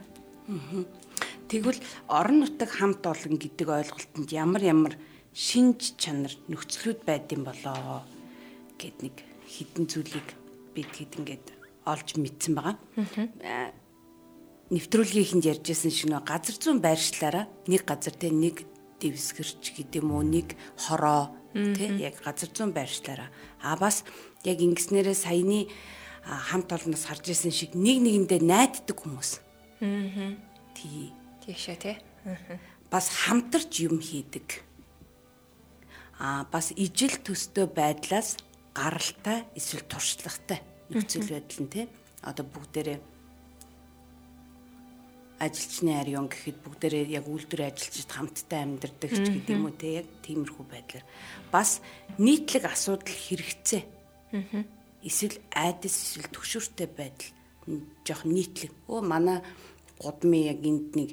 Тэгвэл 1.51 1.81
орон 2.07 2.46
нутаг 2.46 2.70
хамт 2.70 3.03
олон 3.03 3.35
гэдэг 3.35 3.66
ойлголтод 3.66 4.31
ямар 4.31 4.62
ямар 4.62 4.94
шинж 5.35 5.98
чанар 5.98 6.33
нөхцлүүд 6.46 7.03
байдсан 7.03 7.42
болоо 7.42 8.07
гэд 8.79 8.96
нэг 9.05 9.16
хідэн 9.42 9.90
зүйлийг 9.90 10.29
бид 10.70 10.92
хэд 10.94 11.18
ингээд 11.18 11.46
олж 11.83 12.09
мэдсэн 12.14 12.53
байгаа. 12.55 12.77
Аа 14.68 14.74
нэвтрүүлгийнхэнд 14.74 15.48
ярьжсэн 15.48 15.88
шиг 15.88 16.12
нөө 16.12 16.28
газар 16.28 16.57
зүүн 16.61 16.85
байршлаараа 16.85 17.48
нэг 17.72 17.88
газар 17.88 18.12
тэ 18.12 18.28
нэг 18.28 18.68
дэвсгэрч 19.00 19.64
гэдэг 19.81 20.04
юм 20.04 20.12
уу 20.12 20.20
нэг 20.20 20.61
хороо 20.76 21.33
тий 21.57 21.88
яг 22.04 22.20
газар 22.20 22.52
зүүн 22.52 22.76
байршлаараа. 22.76 23.33
А 23.64 23.81
бас 23.81 24.04
яг 24.44 24.61
ингэснээрээ 24.61 25.16
саяны 25.16 25.72
хамт 26.20 26.68
олноос 26.68 27.09
харж 27.09 27.33
исэн 27.33 27.52
шиг 27.52 27.72
нэг 27.72 28.04
нэгэндээ 28.04 28.40
найддаг 28.44 28.92
хүмүүс. 28.92 29.40
Аа 29.81 30.37
тий. 30.76 31.16
Тийшээ 31.48 31.76
тий. 31.81 31.96
Бас 32.92 33.09
хамтарч 33.24 33.72
юм 33.88 34.04
хийдэг. 34.04 34.68
А 36.20 36.44
бас 36.52 36.76
ижил 36.76 37.16
төстэй 37.24 37.64
байдлаас 37.64 38.37
гаралтай 38.76 39.48
эсвэл 39.57 39.88
туршлагатай 39.88 40.61
нөхцөл 40.92 41.24
байдал 41.24 41.61
нь 41.64 41.72
тий 41.72 41.85
одоо 42.20 42.44
бүгдээрээ 42.44 43.17
ажилчны 45.38 45.94
ариун 45.94 46.27
гэхэд 46.27 46.59
бүгдээрээ 46.66 47.14
яг 47.14 47.31
үйлдвэр 47.31 47.70
ажилчид 47.70 48.11
хамтдаа 48.11 48.66
амьдардаг 48.66 49.11
ч 49.14 49.22
гэдэг 49.22 49.55
юм 49.55 49.70
уу 49.70 49.74
те? 49.79 50.03
Яг 50.03 50.09
тиймэрхүү 50.27 50.64
байдлаар. 50.66 51.07
Бас 51.55 51.79
нийтлэг 52.18 52.66
асуудал 52.66 53.07
хэрэгцээ. 53.07 53.83
Эсвэл 55.07 55.38
айдас 55.55 55.94
эсвэл 55.94 56.27
төгшөртэй 56.35 56.90
байдал. 56.90 57.31
Жоох 58.03 58.27
нийтлэг. 58.27 58.74
Өө 58.90 59.01
манай 59.07 59.46
гудмын 60.03 60.51
яг 60.51 60.61
энд 60.66 60.98
нэг 60.98 61.11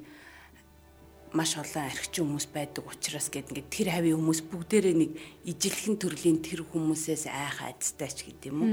маш 1.35 1.53
олон 1.59 1.85
архичин 1.85 2.25
хүмүүс 2.25 2.47
байдаг 2.49 2.87
учраас 2.87 3.27
гэд 3.29 3.51
ингээд 3.51 3.69
тэр 3.69 3.87
хавийн 3.91 4.17
хүмүүс 4.17 4.41
бүгдээрээ 4.49 4.95
нэг 4.95 5.11
ижилхэн 5.43 5.95
төрлийн 5.99 6.39
тэр 6.39 6.63
хүмүүсээс 6.63 7.27
айх 7.27 7.59
айдастай 7.59 8.09
ч 8.09 8.19
гэдэг 8.31 8.49
юм 8.49 8.59
уу. 8.63 8.71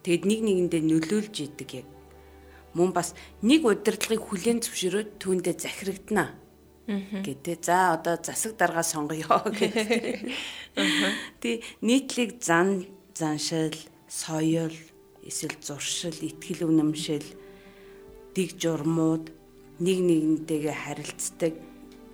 Тэгэд 0.00 0.24
нэг 0.24 0.40
нэгэндээ 0.40 0.82
нөлөөлж 0.82 1.36
идэг 1.44 1.84
яг 1.84 1.88
мөн 2.74 2.90
бас 2.94 3.14
нэг 3.42 3.66
удирдлагыг 3.66 4.22
хүлээн 4.22 4.60
зөвшөөрөөд 4.62 5.10
түүндээ 5.18 5.56
захирагдана 5.58 6.34
гэдэг. 6.86 7.58
За 7.62 7.94
одоо 7.94 8.18
засаг 8.18 8.56
дарга 8.58 8.82
сонгоё 8.82 9.26
гэдэг. 9.58 10.30
Тий 11.40 11.62
нийтлэг 11.82 12.42
зан 12.42 12.86
заншил, 13.14 13.76
соёл, 14.08 14.74
эсвэл 15.22 15.56
зуршил, 15.62 16.16
ихтгэл 16.18 16.66
үнэмшил, 16.66 17.26
дэг 18.34 18.58
журмууд 18.58 19.30
нэг 19.80 19.98
нэгнтэйгээ 19.98 20.76
харилцдаг 20.76 21.54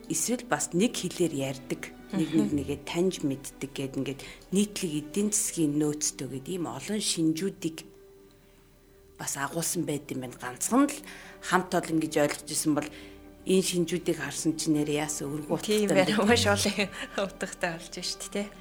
эсвэл 0.09 0.47
бас 0.47 0.71
нэг 0.73 0.95
хэлээр 0.95 1.35
ярьдаг 1.35 1.91
нэг 2.15 2.31
нэг 2.31 2.51
нэгээ 2.55 2.81
таньж 2.87 3.27
мэддэг 3.27 3.71
гэд 3.75 3.99
ингээд 3.99 4.21
нийтлэг 4.55 4.93
эдийн 5.03 5.35
засгийн 5.35 5.75
нөөцтэй 5.75 6.31
гэдэг 6.31 6.55
ийм 6.55 6.71
олон 6.71 7.03
шинжүүдийг 7.03 7.83
бас 9.19 9.37
агуулсан 9.37 9.85
байд 9.89 10.09
юм 10.13 10.25
байна. 10.25 10.37
Ганцхан 10.37 10.87
л 10.89 10.99
хамт 11.41 11.73
олон 11.73 11.99
гэж 12.01 12.15
ойлгож 12.21 12.49
исэн 12.53 12.73
бол 12.77 12.89
энэ 13.47 13.63
шинжүүдийг 13.63 14.19
харсан 14.21 14.59
чинь 14.59 14.77
нэр 14.77 14.91
яасан 14.91 15.31
өргөө 15.31 15.59
тийм 15.63 15.91
байна. 15.95 16.25
Маш 16.27 16.45
олон 16.51 16.91
утгатай 17.17 17.79
болж 17.79 17.95
шүү 17.95 18.19
дээ, 18.35 18.47
тэ. 18.47 18.53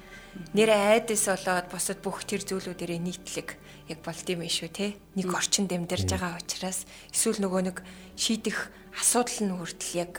Нэр 0.54 0.70
айдас 0.70 1.26
болоод 1.26 1.66
босод 1.72 1.98
бүх 2.04 2.22
тэр 2.22 2.46
зүйлүүдэрээ 2.46 3.00
нийтлэг 3.02 3.48
яг 3.90 3.98
болд 4.06 4.26
юм 4.30 4.46
шүү, 4.46 4.70
тэ. 4.70 4.94
Нэг 5.18 5.28
орчинд 5.32 5.74
амьдарч 5.74 6.06
байгаа 6.06 6.38
учраас 6.38 6.86
эсвэл 7.10 7.42
нөгөө 7.42 7.62
нэг 7.66 7.76
шийдэх 8.14 8.70
асуудал 8.94 9.40
нь 9.42 9.56
хүртэл 9.58 9.92
яг 9.96 10.12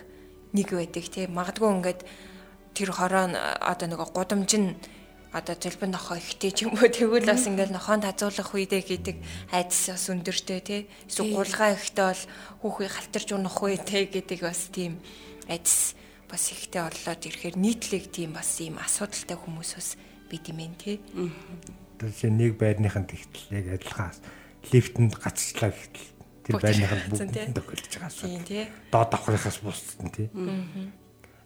нэг 0.51 0.67
байдаг, 0.73 1.05
тэ. 1.07 1.31
Магадгүй 1.31 1.69
ингээд 1.79 2.01
тэр 2.75 2.89
хороо 2.91 3.31
одоо 3.63 3.87
нөгөө 3.87 4.09
гудамж 4.13 4.51
нь 4.57 4.75
одоо 5.35 5.55
зэлбэн 5.59 5.91
нохоо 5.91 6.17
ихтэй 6.17 6.51
ч 6.55 6.63
юм 6.63 6.79
уу 6.79 6.87
тэгвэл 6.87 7.27
бас 7.27 7.43
ингээл 7.47 7.75
нохоонд 7.75 8.07
хазуулах 8.07 8.47
үедээ 8.55 8.83
гэдэг 8.83 9.17
айдас 9.51 9.91
бас 9.91 10.05
өндөртэй 10.07 10.61
тий. 10.63 10.81
Сугуулгаа 11.11 11.75
ихтэй 11.75 12.05
бол 12.07 12.23
хүүхий 12.63 12.87
халтарч 12.87 13.27
унах 13.35 13.59
үедээ 13.59 14.07
гэдэг 14.07 14.39
бас 14.39 14.71
тийм 14.71 15.03
айдас 15.51 15.99
бас 16.31 16.43
ихтэй 16.55 16.79
боллоод 16.79 17.21
ирэхээр 17.27 17.55
нийтлэг 17.59 18.07
тийм 18.07 18.31
бас 18.39 18.55
ийм 18.63 18.79
асуудалтай 18.79 19.35
хүмүүс 19.35 19.71
бас 19.75 19.89
бид 20.31 20.47
юм 20.47 20.59
ээ 20.63 20.71
тий. 20.79 20.97
Тэгэхээр 21.99 22.33
нэг 22.33 22.51
байрныхын 22.55 23.05
тэгтэл 23.11 23.51
яг 23.51 23.65
адилхан 23.83 24.15
лифтэнд 24.71 25.13
гацчлаа 25.19 25.71
гэтэл 25.75 26.07
тэр 26.47 26.55
байрныхын 26.55 27.03
бүгд 27.11 27.35
тохиолж 27.51 27.85
байгаа 27.91 28.11
асуудал. 28.11 28.67
Доод 28.95 29.09
давхрахаас 29.11 29.59
бусдсан 29.59 30.07
тий. 30.11 30.27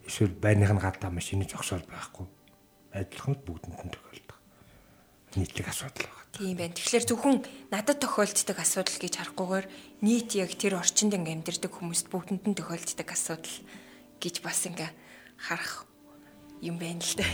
Эсвэл 0.06 0.38
байрных 0.38 0.70
нь 0.70 0.82
гадаа 0.82 1.10
машины 1.10 1.50
зогсоол 1.50 1.86
байхгүй 1.90 2.30
адилхан 2.92 3.36
бүгдэнд 3.44 3.80
нь 3.88 3.94
тохиолдог. 3.96 4.38
Нийтлэг 5.36 5.68
асуудал 5.68 6.08
байна. 6.12 6.22
Тийм 6.36 6.56
байна. 6.60 6.76
Тэгэхээр 6.76 7.06
зөвхөн 7.08 7.38
надад 7.72 8.00
тохиолддог 8.04 8.58
асуудал 8.60 8.98
гэж 9.00 9.14
харахгүйгээр 9.16 9.68
нийт 10.04 10.30
яг 10.36 10.52
тэр 10.60 10.80
орчинд 10.80 11.16
ингээм 11.16 11.44
амьдардаг 11.44 11.72
хүмүүст 11.72 12.08
бүгдэнд 12.12 12.44
нь 12.52 12.58
тохиолддог 12.60 13.10
асуудал 13.12 13.58
гэж 14.20 14.36
бас 14.44 14.60
ингээ 14.68 14.92
харах 15.40 15.88
юм 16.60 16.78
байна 16.80 17.00
л 17.00 17.16
да. 17.16 17.28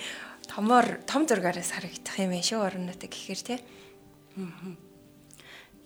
Томоор 0.52 1.00
том 1.06 1.24
зургаараас 1.28 1.72
харагдах 1.72 2.16
юм 2.18 2.32
ээ 2.34 2.44
шүү 2.44 2.60
орнуудаа 2.60 3.08
гэхээр 3.08 3.40
тий. 3.40 3.60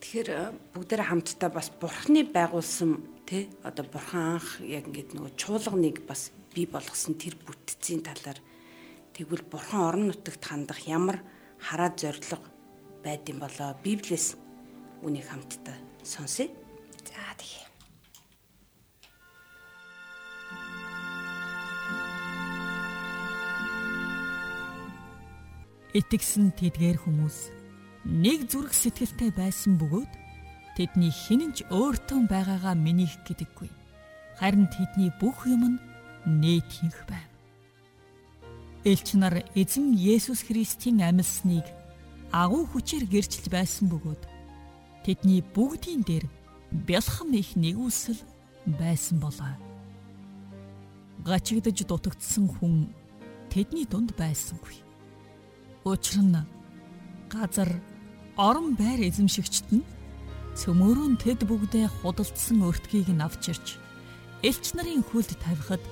Тэгэхээр 0.01 0.29
э, 0.31 0.55
бүгдээр 0.75 1.03
хамтдаа 1.03 1.51
бас 1.51 1.69
бурхны 1.71 2.25
байгуулсан 2.25 3.03
тий 3.27 3.51
одоо 3.67 3.85
бурхан 3.91 4.39
анх 4.39 4.63
яг 4.63 4.87
ингэдэг 4.87 5.19
нөгөө 5.19 5.35
чуулганыг 5.35 6.07
бас 6.07 6.31
бий 6.55 6.67
болгосон 6.67 7.19
тэр 7.19 7.35
бүтцийн 7.43 8.07
талаар 8.07 8.39
Тэгвэл 9.17 9.49
бурхан 9.49 9.81
орон 9.89 10.05
нутагт 10.13 10.45
хандах 10.45 10.85
ямар 10.85 11.25
хараад 11.57 11.97
зориг 11.97 12.45
байд 13.01 13.25
юм 13.33 13.41
болоо 13.41 13.73
Библиэс 13.81 14.37
үнийг 15.01 15.25
хамтдаа 15.25 15.73
сонсъё. 16.05 16.53
За 17.01 17.25
тэгье. 17.41 17.65
Итгэсэн 25.97 26.53
тэдгээр 26.61 27.01
хүмүүс 27.01 27.39
нэг 28.05 28.53
зүрх 28.53 28.77
сэтгэлтэй 28.77 29.33
байсан 29.33 29.81
бөгөөд 29.81 30.13
тэдний 30.77 31.09
хинэнч 31.09 31.65
өөртөө 31.73 32.29
байгаагаа 32.29 32.77
минийх 32.77 33.17
гэдэггүй. 33.25 33.73
Харин 34.37 34.69
тэдний 34.69 35.09
бүх 35.17 35.49
юм 35.49 35.73
нь 35.73 35.83
нийтийнх 36.29 37.01
байв. 37.09 37.36
Элч 38.87 39.19
нар 39.19 39.43
эзэн 39.59 39.99
Есүс 39.99 40.47
Христийн 40.47 41.03
амьсныг 41.03 41.67
агуу 42.31 42.71
хүчээр 42.71 43.11
гэрчилж 43.11 43.51
байсан 43.51 43.91
бөгөөд 43.91 44.23
тэдний 45.03 45.43
бүгдийн 45.43 46.07
дээр 46.07 46.31
бэлхам 46.87 47.35
их 47.35 47.59
нэгүсэл 47.59 48.23
байсан 48.79 49.19
болоо. 49.19 49.59
Гачигдж 51.27 51.83
дутагдсан 51.83 52.47
хүн 52.47 52.95
тэдний 53.51 53.91
дунд 53.91 54.15
байсангүй. 54.15 54.79
Учир 55.83 56.23
нь 56.23 56.47
газар 57.27 57.71
орон 58.39 58.79
байр 58.79 59.03
эзэмшигчт 59.03 59.67
нь 59.75 59.83
цөмөрөн 60.55 61.19
тэд 61.19 61.43
бүгдээ 61.43 61.91
худалдсан 61.91 62.63
өртгийг 62.63 63.11
нь 63.11 63.25
авчирч 63.27 63.83
элч 64.47 64.65
нарын 64.79 65.03
хүлд 65.03 65.35
тавихад 65.43 65.83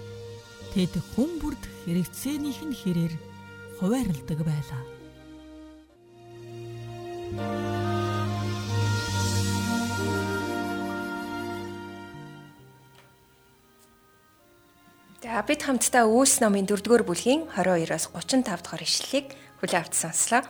Тэд 0.75 0.99
хүн 1.15 1.39
бүрд 1.39 1.63
хэрэгцээнийх 1.87 2.67
нь 2.67 2.75
хэрээр 2.75 3.15
хуваарилдаг 3.79 4.43
байлаа. 4.43 4.83
За 15.23 15.39
бид 15.47 15.63
хамтдаа 15.63 16.11
Үүс 16.11 16.43
номын 16.43 16.67
4-р 16.67 17.07
бүлгийн 17.07 17.47
22-оос 17.55 18.11
35 18.11 18.43
дахь 18.43 18.83
ишлэлийг 18.83 19.31
хүлээн 19.63 19.79
авч 19.79 19.95
сонслоо. 19.95 20.43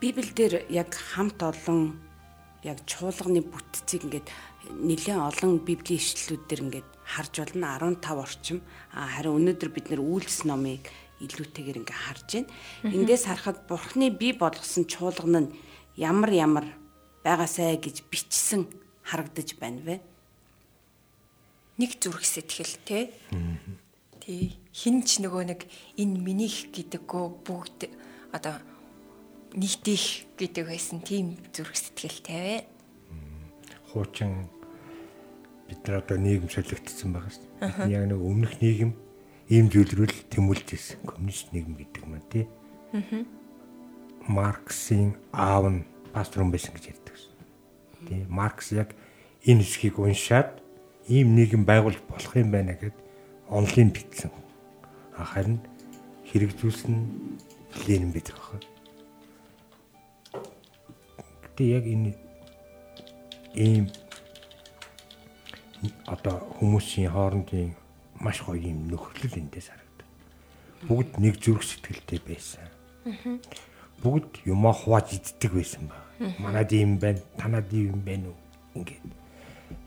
Библиэлд 0.00 0.72
яг 0.72 0.96
хамт 0.96 1.44
олон 1.44 2.00
яг 2.62 2.78
чуулганы 2.86 3.42
бүтцийг 3.42 4.06
ингээд 4.06 4.28
нэлээд 4.70 5.18
олон 5.18 5.58
библийн 5.66 5.98
ишлэлүүд 5.98 6.42
дэр 6.46 6.60
ингээд 6.62 6.88
харж 7.02 7.34
болно 7.42 7.66
15 7.78 8.14
орчим. 8.14 8.58
А 8.94 9.10
харин 9.10 9.34
өнөөдөр 9.42 9.70
бид 9.74 9.86
нэр 9.90 9.98
үйлс 9.98 10.46
номыг 10.46 10.86
илүүтэйгээр 11.18 11.80
ингээ 11.82 11.98
харж 12.06 12.28
байна. 12.30 12.50
Эндээс 12.86 13.26
харахад 13.26 13.66
Бурхны 13.66 14.14
бий 14.14 14.32
болгосон 14.38 14.86
чуулган 14.86 15.50
нь 15.50 15.52
ямар 15.98 16.30
ямар 16.30 16.66
байгаасай 17.26 17.78
гэж 17.82 18.06
бичсэн 18.06 18.70
харагдаж 19.02 19.58
байна 19.58 19.82
вэ? 19.82 19.96
Нэг 21.78 21.98
зүрх 21.98 22.22
сэтгэл 22.22 22.78
те. 22.86 23.10
Тий. 24.22 24.54
Хин 24.70 25.02
ч 25.02 25.18
нөгөө 25.18 25.42
нэг 25.50 25.66
энэ 25.98 26.16
минийх 26.22 26.70
гэдэггөө 26.70 27.26
бүгд 27.42 27.90
одоо 28.30 28.62
нийтих 29.54 30.26
гэдэг 30.38 30.66
байсан 30.66 31.00
тийм 31.00 31.36
зүрх 31.52 31.76
сэтгэлтэй. 31.76 32.64
Хуучин 33.92 34.48
бид 35.68 35.80
нар 35.86 36.00
одоо 36.00 36.16
нийгэм 36.16 36.48
солигдсон 36.48 37.12
байгаа 37.12 37.32
шүү 37.32 37.44
дээ. 37.44 37.68
Бидний 37.68 37.92
яг 37.96 38.04
нэг 38.08 38.20
өмнөх 38.20 38.54
нийгэм 38.60 38.92
ийм 39.52 39.66
зүйлрүүл 39.68 40.16
тэмүүлж 40.32 40.68
ирсэн 40.72 41.04
коммунист 41.04 41.52
нийгэм 41.52 41.76
гэдэг 41.76 42.02
юм 42.04 42.14
тий. 42.32 42.44
Марксийн 44.28 45.16
аав 45.32 45.68
нь 45.68 45.84
пастор 46.12 46.44
хүн 46.44 46.52
байсан 46.52 46.72
гэж 46.72 46.84
ярьдаг 46.92 47.16
шээ. 47.16 47.36
тий 48.08 48.20
Маркс 48.28 48.72
яг 48.72 48.96
энэ 49.44 49.64
хэсгийг 49.64 49.98
уншаад 49.98 50.60
ийм 51.08 51.34
нийгэм 51.36 51.68
байгуулж 51.68 52.00
болох 52.08 52.32
юм 52.36 52.50
байна 52.52 52.72
гэд 52.72 52.96
онлын 53.48 53.90
бичсэн. 53.92 54.30
Харин 55.12 55.60
хэрэгжүүлсэн 56.32 56.96
Ленин 57.88 58.12
байдаг 58.12 58.36
аах. 58.40 58.64
Гэтэ 61.52 61.68
яг 61.68 61.84
энэ 61.84 62.16
ийм 63.52 63.92
одоо 66.08 66.40
хүмүүсийн 66.56 67.12
хоорондын 67.12 67.76
маш 68.24 68.40
гоё 68.40 68.56
юм 68.56 68.88
нөхөрлөл 68.88 69.36
эндээс 69.36 69.68
харагдав. 69.68 70.08
Бүгд 70.88 71.20
нэг 71.20 71.36
зүрх 71.36 71.60
сэтгэлтэй 71.60 72.24
байсан. 72.24 72.64
Бүгд 74.00 74.48
юмаа 74.48 74.72
хувааж 74.72 75.12
иддэг 75.12 75.52
байсан 75.52 75.92
ба. 75.92 76.00
Манад 76.40 76.72
ийм 76.72 76.96
байна, 76.96 77.20
танад 77.36 77.68
ийм 77.68 78.00
байна 78.00 78.32
уу? 78.32 78.40
Ингээд. 78.72 79.04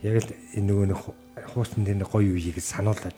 Яг 0.06 0.22
л 0.22 0.30
энэ 0.54 0.70
нөгөө 0.70 0.86
нэг 0.94 1.02
хуусан 1.50 1.82
дээр 1.82 2.06
гоё 2.06 2.30
үеийг 2.30 2.62
сануулад. 2.62 3.18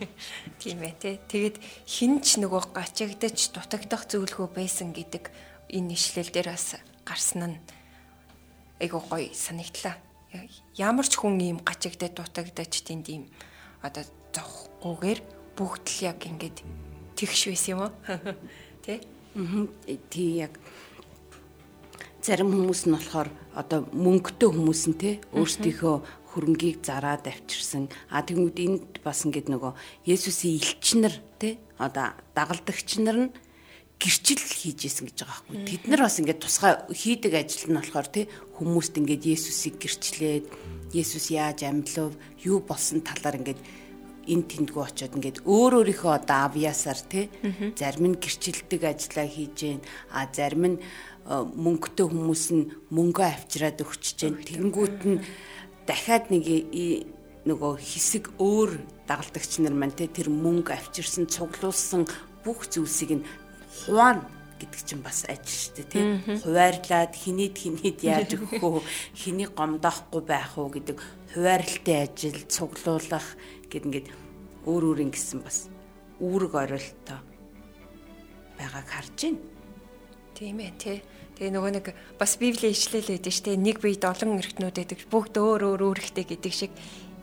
Тийм 0.60 0.84
ээ 0.84 0.92
тий. 1.00 1.16
Тэгэд 1.24 1.56
хинч 1.88 2.36
нөгөө 2.36 2.76
гачигдаж 2.76 3.48
дутагдах 3.56 4.04
зөвлөгөө 4.12 4.52
байсан 4.52 4.92
гэдэг 4.92 5.32
энэ 5.72 5.96
ишлэл 5.96 6.28
дээр 6.28 6.52
бас 6.52 6.76
гарсан 7.08 7.56
нь 7.56 7.77
айгуу 8.80 9.02
гоё 9.02 9.30
санагдлаа. 9.34 9.98
Ямар 10.76 11.06
ч 11.06 11.18
хүн 11.18 11.40
ийм 11.40 11.58
гачигдаад 11.64 12.14
дутагдаж 12.14 12.72
тэнд 12.84 13.06
ийм 13.08 13.24
одоо 13.82 14.04
зовхгүйгээр 14.34 15.20
бүгд 15.56 15.84
л 15.88 16.00
яг 16.06 16.20
ингээд 16.26 16.62
тэгш 17.18 17.50
байсан 17.50 17.70
юм 17.74 17.80
уу? 17.86 17.92
Тэ? 18.84 19.02
Аа 19.34 19.96
тий 20.10 20.44
яг 20.44 20.54
зарим 22.22 22.52
хүмүүс 22.52 22.86
нь 22.86 22.94
болохоор 22.94 23.28
одоо 23.56 23.88
мөнгөтэй 23.90 24.48
хүмүүс 24.52 24.82
нь 24.92 24.98
те 25.00 25.10
өөрсдийнхөө 25.32 25.96
хөрөнгийг 26.34 26.84
зараад 26.84 27.24
авчирсан. 27.24 27.88
А 28.12 28.20
тэгмүүд 28.20 28.58
энд 28.60 29.00
бас 29.00 29.24
ингээд 29.24 29.48
нөгөө 29.48 29.72
Есүсийн 30.04 30.60
элчнэр 30.60 31.14
те 31.40 31.56
одоо 31.80 32.12
дагалдагч 32.36 33.00
нар 33.00 33.18
нь 33.18 33.30
гэрчил 33.98 34.38
хийж 34.38 34.86
исэн 34.86 35.10
гэж 35.10 35.18
байгаа 35.26 35.42
байхгүй. 35.42 35.66
Тэд 35.66 35.82
нар 35.90 36.02
бас 36.06 36.16
ингээд 36.22 36.42
тусгай 36.42 36.72
хийдэг 36.94 37.32
ажил 37.34 37.66
нь 37.66 37.78
болохоор 37.78 38.08
те 38.08 38.30
хүмүүст 38.58 38.94
ингээд 38.94 39.26
Есүсийг 39.26 39.76
гэрчлээд 39.82 40.46
Есүс 40.94 41.34
яаж 41.34 41.66
амьдлав, 41.66 42.14
юу 42.46 42.62
болсон 42.62 43.02
талаар 43.02 43.42
ингээд 43.42 43.60
эн 44.28 44.42
тэндгүү 44.44 44.82
очиод 44.84 45.16
ингээд 45.16 45.42
өөр 45.48 45.82
өөрийнхөө 45.82 46.12
одоо 46.14 46.38
авьяасаар 46.52 47.00
те 47.08 47.20
зарим 47.74 48.12
нь 48.12 48.20
гэрчилдэг 48.20 48.82
ажиллаа 48.84 49.26
хийж 49.26 49.56
гэн 49.56 49.80
а 50.12 50.28
зарим 50.28 50.64
нь 50.68 50.78
э, 50.78 51.32
мөнгөтэй 51.32 52.06
хүмүүс 52.06 52.44
нь 52.52 52.68
мөнгөө 52.92 53.24
авчираад 53.24 53.80
өгч 53.80 54.04
гэн 54.20 54.34
тэгэнгүүт 54.44 55.00
нь 55.08 55.24
дахиад 55.88 56.28
нэг 56.28 56.44
нөгөө 57.48 57.72
хэсэг 57.80 58.36
өөр 58.36 58.70
дагалдагч 59.08 59.64
нар 59.64 59.72
маань 59.72 59.96
те 59.96 60.04
тэр 60.12 60.28
мөнгө 60.28 60.76
авчирсан 60.76 61.24
цуглуулсан 61.32 62.04
бүх 62.44 62.68
зүйлсийг 62.68 63.24
нь 63.24 63.26
хуваана 63.68 64.24
гэдэг 64.58 64.80
чинь 64.82 65.02
бас 65.06 65.22
ажил 65.30 65.58
шүү 65.58 65.74
дээ 65.78 65.92
тийм 65.92 66.08
хуваарлаад 66.42 67.12
хинийд 67.14 67.54
хинийд 67.54 67.98
яаж 68.02 68.34
өгөх 68.34 68.58
үү 68.58 68.82
хэнийг 69.14 69.54
гомдоохгүй 69.54 70.22
байх 70.26 70.58
уу 70.58 70.68
гэдэг 70.72 70.98
хуваарлтын 71.34 72.02
ажил 72.02 72.38
цуглуулах 72.50 73.26
гэд 73.70 73.86
ингээд 73.86 74.08
өөр 74.66 74.82
өөр 74.92 74.98
ингэсэн 75.06 75.40
бас 75.46 75.70
үүрэг 76.18 76.52
оролтоо 76.58 77.18
байгааг 78.58 78.88
харж 78.90 79.18
байна. 79.22 79.38
Тийм 80.34 80.58
ээ 80.58 80.72
тий. 80.78 80.98
Тэгээ 81.38 81.54
нөгөө 81.54 81.72
нэг 81.78 81.86
бас 82.18 82.34
библийн 82.34 82.74
ишлэл 82.74 83.06
байдаг 83.06 83.32
шүү 83.32 83.46
дээ. 83.54 83.62
Нэг 83.62 83.76
биед 83.78 84.02
олон 84.02 84.42
эргтнүүд 84.42 84.74
байдаг. 84.74 84.98
Бүгд 85.06 85.34
өөр 85.38 85.62
өөр 85.70 85.82
үүрэгтэй 85.86 86.26
гэдэг 86.26 86.52
шиг 86.52 86.72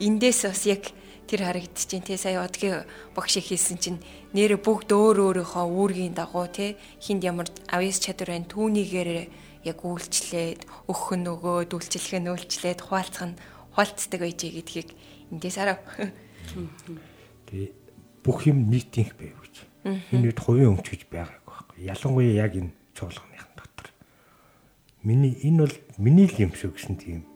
эндээс 0.00 0.48
бас 0.48 0.64
яг 0.64 0.88
тэр 1.26 1.42
харагдчихээн 1.44 2.06
тий. 2.06 2.16
Сая 2.16 2.40
одгийн 2.46 2.86
багш 3.14 3.36
их 3.36 3.50
хэлсэн 3.50 3.78
чинь 3.82 4.00
нэрэ 4.32 4.56
бүгд 4.62 4.94
өөр 4.94 5.42
өөрийнхөө 5.42 5.66
үүргийн 5.66 6.14
дагуу 6.14 6.46
тий. 6.46 6.78
Хинд 7.02 7.26
ямар 7.26 7.50
авьяас 7.68 7.98
чадвар 7.98 8.38
байна 8.38 8.46
түүнийгээр 8.46 9.10
яг 9.66 9.78
үйлчлээд 9.82 10.62
өгөх 10.86 11.10
нь 11.18 11.26
өгөөд 11.26 11.70
үйлчлэх 11.74 12.22
нь 12.22 12.30
үйлчлээд 12.30 12.80
хуваалцах 12.86 13.34
нь 13.34 13.38
хуалцдаг 13.74 14.20
байж 14.22 14.40
гэдгийг 14.46 14.94
эндээс 15.34 15.58
харав. 15.58 15.82
Тэгээ 17.50 17.70
бүх 18.22 18.46
юм 18.46 18.70
нийтийнх 18.70 19.18
байв 19.18 19.34
гэж. 19.42 19.54
Энэ 20.14 20.30
үед 20.30 20.38
хувийн 20.38 20.78
өмч 20.78 20.86
гэж 20.86 21.02
байгаагүй 21.10 21.46
байхгүй. 21.46 21.78
Ялангуяа 21.82 22.34
яг 22.46 22.52
энэ 22.54 22.70
цуглахныхан 22.94 23.52
дотор. 23.58 23.88
Миний 25.02 25.34
энэ 25.42 25.66
бол 25.66 25.76
миний 25.98 26.26
л 26.30 26.36
юм 26.38 26.52
шүү 26.54 26.70
гэсэн 26.74 26.96
тийм 26.96 27.26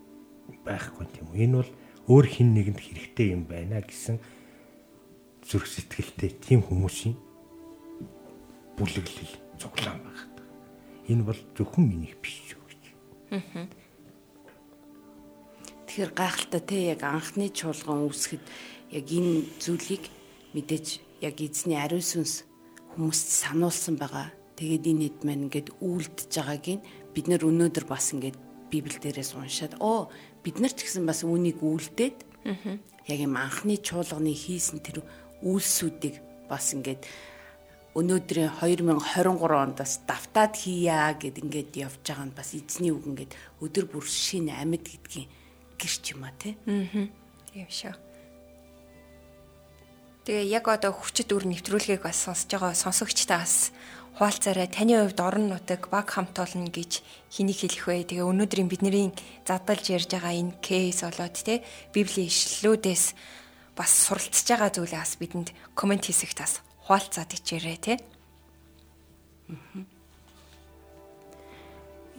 байхгүй 0.64 1.06
тийм. 1.10 1.26
Энэ 1.34 1.56
бол 1.62 1.70
өөр 2.10 2.26
хин 2.26 2.58
нэгэнд 2.58 2.80
хэрэгтэй 2.82 3.38
юм 3.38 3.46
байна 3.46 3.78
гэсэн 3.86 4.18
зүрх 5.46 5.70
сэтгэлтэй 5.70 6.34
тийм 6.42 6.66
хүмүүсийн 6.66 7.14
бүлэглэл 8.74 9.34
цуглаан 9.62 10.02
байна. 10.02 10.26
Энэ 11.06 11.22
бол 11.22 11.40
зөвхөн 11.54 11.86
минийх 11.86 12.18
биш 12.18 12.50
шүү 12.50 12.62
гэж. 12.66 12.82
Тэгэхээр 15.86 16.12
гайхалтай 16.18 16.62
те 16.66 16.76
яг 16.98 17.06
анхны 17.06 17.46
чуулган 17.54 18.02
үүсгэхэд 18.10 18.44
яг 18.90 19.06
энэ 19.06 19.46
зүйлийг 19.62 20.10
мэдээж 20.54 20.86
яг 21.22 21.38
эзний 21.38 21.78
ариун 21.78 22.02
сүнс 22.02 22.42
хүмүүст 22.98 23.28
сануулсан 23.46 23.94
байгаа. 23.94 24.34
Тэгээд 24.58 24.90
энэ 24.90 25.04
хэд 25.06 25.18
маань 25.22 25.46
ингээд 25.46 25.78
үйлдэж 25.78 26.30
байгааг 26.34 26.66
нь 26.74 26.84
бид 27.14 27.26
нэр 27.30 27.46
өнөөдөр 27.46 27.86
бас 27.86 28.10
ингээд 28.14 28.49
библ 28.70 28.94
дээрээс 28.96 29.34
уншаад 29.34 29.74
оо 29.82 30.08
бид 30.46 30.62
нар 30.62 30.72
ч 30.72 30.86
гэсэн 30.86 31.04
бас 31.04 31.26
үүнийг 31.26 31.60
үйлдээд 31.60 32.18
яг 33.10 33.18
юм 33.18 33.34
анхны 33.36 33.76
чуулганы 33.76 34.32
хийсэн 34.32 34.80
тэр 34.80 35.02
үйлсүүдийг 35.42 36.48
бас 36.48 36.72
ингээд 36.72 37.04
өнөөдрийн 37.98 38.54
2023 38.62 39.26
онд 39.50 39.76
бас 39.82 39.98
давтаад 40.06 40.54
хийя 40.54 41.10
гэд 41.18 41.42
ингээд 41.42 41.70
явж 41.74 41.98
байгаа 42.06 42.26
нь 42.30 42.36
бас 42.38 42.54
эзний 42.54 42.94
үг 42.94 43.02
ингээд 43.02 43.34
өдөр 43.58 43.84
бүр 43.90 44.06
шинэ 44.06 44.54
амьд 44.62 44.86
гэдгийн 44.86 45.26
гэрч 45.74 46.04
юм 46.14 46.22
а 46.22 46.30
тий. 46.38 46.54
Аа. 46.70 47.10
Тийм 47.50 47.66
шүү. 47.66 47.94
Тэгээ 50.22 50.46
яг 50.54 50.70
одоо 50.70 50.94
хүчит 50.94 51.34
үр 51.34 51.48
нэвтрүүлгийг 51.50 52.06
бас 52.06 52.22
сонсож 52.22 52.46
байгаа 52.46 52.78
сонсогчдаа 52.78 53.42
бас 53.42 53.74
хуалцаарай 54.18 54.68
таны 54.68 54.98
хувьд 54.98 55.20
орон 55.20 55.46
нутаг 55.52 55.88
баг 55.90 56.10
хамт 56.10 56.36
олон 56.38 56.68
гэж 56.68 57.02
хэнийг 57.30 57.58
хэлэх 57.62 57.84
вэ? 57.86 58.08
Тэгээ 58.10 58.26
өнөөдрийн 58.26 58.68
бидний 58.70 59.14
задалж 59.46 59.84
ярьж 59.90 60.10
байгаа 60.10 60.34
энэ 60.34 60.58
кейс 60.60 61.06
болоод 61.06 61.36
те 61.38 61.62
библийн 61.94 62.28
ишлэлүүдээс 62.28 63.04
бас 63.78 63.90
суралцж 64.10 64.46
байгаа 64.50 64.70
зүйлээ 64.74 65.00
бас 65.00 65.14
бидэнд 65.16 65.48
комент 65.78 66.04
хийсэгт 66.04 66.38
бас 66.42 66.60
хуалцаад 66.84 67.30
ичээрэй 67.32 67.78
те. 67.80 67.94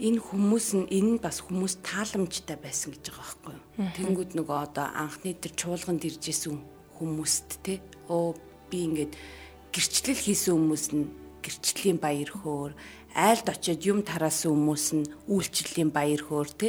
Энэ 0.01 0.17
хүмүүс 0.17 0.67
нь 0.82 0.89
энэ 0.89 1.21
бас 1.21 1.45
хүмүүс 1.45 1.86
тааламжтай 1.86 2.58
байсан 2.58 2.97
гэж 2.97 3.13
байгаа 3.13 3.21
байхгүй 3.21 3.54
юу? 3.54 3.93
Тэнгүүд 3.93 4.32
нөгөө 4.34 4.58
одоо 4.65 4.89
анхны 4.97 5.38
тэр 5.38 5.54
чуулганд 5.54 6.01
ирж 6.01 6.34
исэн 6.34 6.58
хүмүүст 6.97 7.62
те 7.62 7.77
оо 8.10 8.34
би 8.73 8.89
ингээд 8.89 9.13
гэрчлэл 9.69 10.17
хийсэн 10.17 10.58
хүмүүс 10.58 10.86
нь 10.97 11.20
гэрчлийн 11.41 11.97
баяр 11.97 12.32
хөөр 12.32 12.71
айлд 13.15 13.47
очиод 13.51 13.84
юм 13.84 13.99
тараасан 14.08 14.56
хүмүүс 14.56 14.86
нь 14.95 15.06
үйлчлэлийн 15.27 15.91
баяр 15.91 16.23
хөөр 16.23 16.49
те. 16.56 16.67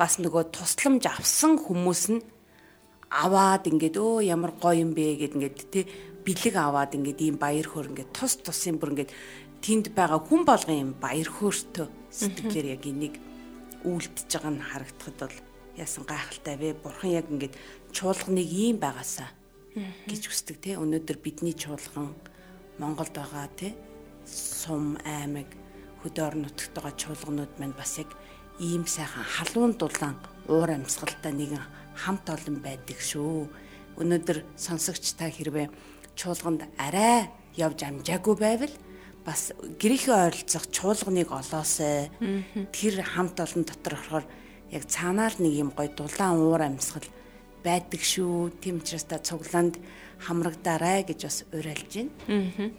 Бас 0.00 0.16
нөгөө 0.16 0.54
тусламж 0.56 1.04
авсан 1.04 1.60
хүмүүс 1.60 2.02
нь 2.16 2.24
аваад 3.12 3.68
ингээд 3.68 4.00
өө 4.00 4.24
ямар 4.24 4.56
гоё 4.56 4.80
юм 4.80 4.96
бэ? 4.96 5.20
гэд 5.20 5.36
ингээд 5.36 5.58
те 5.68 5.84
бэлэг 6.24 6.56
аваад 6.56 6.96
ингээд 6.96 7.20
ийм 7.20 7.36
баяр 7.36 7.68
хөөр 7.68 7.92
ингээд 7.92 8.10
тус 8.16 8.40
тусын 8.40 8.80
бүр 8.80 8.96
ингээд 8.96 9.12
тэнд 9.60 9.92
байгаа 9.92 10.20
хүн 10.24 10.42
болгон 10.48 10.80
юм 10.80 10.92
баяр 10.96 11.28
хөөртөө 11.28 11.86
сэтгэлээр 12.08 12.66
яг 12.72 12.82
энийг 12.88 13.14
үйлдэж 13.84 14.28
байгаа 14.32 14.52
нь 14.56 14.64
харагдахад 14.64 15.16
бол 15.20 15.38
яасан 15.76 16.04
гайхалтай 16.08 16.56
вэ? 16.56 16.80
Бурхан 16.80 17.12
яг 17.12 17.28
ингээд 17.28 17.54
чуулганыг 17.92 18.48
ийм 18.48 18.80
байгаасаа 18.80 19.28
гэж 20.08 20.22
хүсдэг 20.32 20.56
те. 20.64 20.80
Өнөөдөр 20.80 21.18
бидний 21.20 21.52
чуулган 21.52 22.16
Монголд 22.80 23.12
байгаа 23.12 23.52
те 23.52 23.76
сум 24.26 24.98
аймаг 25.04 25.46
нутагт 26.04 26.74
байгаа 26.74 26.94
чуулганууд 26.98 27.52
маань 27.58 27.76
бас 27.78 27.98
яг 27.98 28.10
ийм 28.58 28.86
сайхан 28.86 29.24
халуун 29.24 29.72
дулаан 29.78 30.16
уур 30.48 30.70
амьсгалтай 30.70 31.32
нэгэн 31.32 31.62
хамт 31.94 32.26
олон 32.28 32.58
байдаг 32.62 32.98
шүү. 32.98 33.48
Өнөөдөр 34.00 34.38
сонсогч 34.56 35.14
та 35.14 35.30
хэрвээ 35.30 35.70
чуулганд 36.16 36.66
арай 36.78 37.30
явж 37.56 37.82
амжаагүй 37.86 38.36
байвал 38.38 38.74
бас 39.24 39.52
гэрийнхээ 39.78 40.16
ойролцох 40.26 40.66
чуулганыг 40.74 41.30
олоосай. 41.30 42.10
Тэр 42.72 43.02
хамт 43.02 43.38
олон 43.38 43.62
дотор 43.64 43.94
орохоор 43.94 44.24
яг 44.70 44.84
цаанаар 44.88 45.34
нэг 45.38 45.52
юм 45.52 45.70
гой 45.70 45.88
дулаан 45.88 46.40
уур 46.42 46.62
амьсгал 46.62 47.06
байдаг 47.62 48.02
шүү. 48.02 48.50
Тийм 48.60 48.82
учраас 48.82 49.04
та 49.04 49.18
цуглаанд 49.22 49.78
хамрагдаарай 50.18 51.06
гэж 51.06 51.20
бас 51.22 51.38
уриалж 51.52 51.92
байна. 51.94 52.10
Аа. 52.26 52.70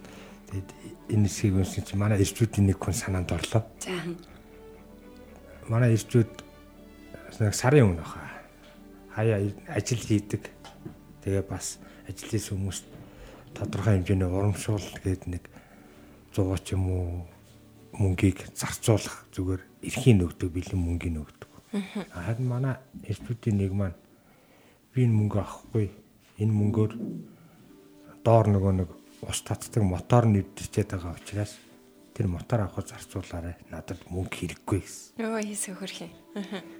Тэгэд 0.53 0.69
энэ 1.17 1.25
хэсгийг 1.25 1.55
уншиж 1.57 1.87
манай 1.97 2.21
ирчүүдийн 2.21 2.69
нэг 2.69 2.77
хүн 2.77 2.93
санаанд 2.93 3.33
орлоо. 3.33 3.65
За. 3.81 3.89
Манай 5.65 5.97
ирчүүд 5.97 6.29
нэг 7.41 7.57
сарын 7.57 7.89
өмнө 7.89 8.05
баха. 8.05 8.21
Хаяа 9.17 9.49
ажил 9.73 9.97
хийдэг. 9.97 10.53
Тэгээ 11.25 11.49
бас 11.49 11.81
ажил 12.05 12.29
хийсэн 12.29 12.61
хүмүүст 12.61 12.85
тодорхой 13.57 13.97
хэмжээний 13.97 14.29
урамшуул 14.29 14.85
гээд 15.01 15.25
нэг 15.25 15.49
100 16.37 16.61
ч 16.61 16.77
юм 16.77 16.85
уу 16.85 17.25
мөнгийг 17.97 18.45
зарцуулах 18.53 19.25
зүгээр 19.33 19.61
эрхийн 19.89 20.21
нөгдөг 20.21 20.53
бэлэн 20.53 20.77
мөнгөний 20.77 21.17
нөгдөг. 21.17 21.49
Харин 22.13 22.45
манай 22.45 22.77
институтийн 23.09 23.57
нэг 23.57 23.73
маань 23.73 23.97
би 24.93 25.01
энэ 25.01 25.17
мөнгө 25.17 25.37
авахгүй 25.41 25.89
энэ 26.37 26.53
мөнгөөр 26.53 26.91
доор 28.21 28.45
нөгөө 28.53 28.73
нэг 28.77 28.89
ус 29.27 29.39
татдаг 29.43 29.83
мотор 29.83 30.27
нэвдэрчээд 30.27 30.89
байгаа 30.93 31.15
учраас 31.15 31.57
тэр 32.13 32.27
мотор 32.29 32.67
авахд 32.67 32.93
зарцуулаарай. 32.93 33.57
Надад 33.73 33.99
мөнгө 34.07 34.35
хэрэггүй 34.37 34.79
гэсэн. 34.85 35.17
Йоо 35.17 35.41
хийсэ 35.41 35.73
хөрх 35.73 35.97
юм. 36.05 36.11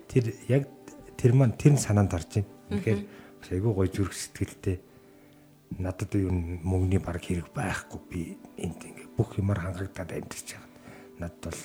Тэр 0.08 0.36
яг 0.48 0.70
тэр 1.18 1.34
маань 1.34 1.58
тэр 1.58 1.76
санаанд 1.82 2.14
орж 2.14 2.44
байна. 2.44 2.50
Тэгэхээр 2.70 3.02
айгүй 3.50 3.74
гой 3.74 3.90
зүрх 3.90 4.14
сэтгэлтэй 4.14 4.78
надад 5.80 6.14
юу 6.14 6.32
мөнгөний 6.32 7.02
баг 7.02 7.18
хэрэг 7.18 7.50
байхгүй 7.54 8.00
би 8.10 8.22
энд 8.62 8.82
ингээ 8.86 9.18
бүх 9.18 9.38
юмар 9.42 9.60
хангагдаад 9.62 10.14
амьдэрч 10.14 10.48
байгаа. 10.54 10.70
Надад 11.18 11.42
бол 11.50 11.62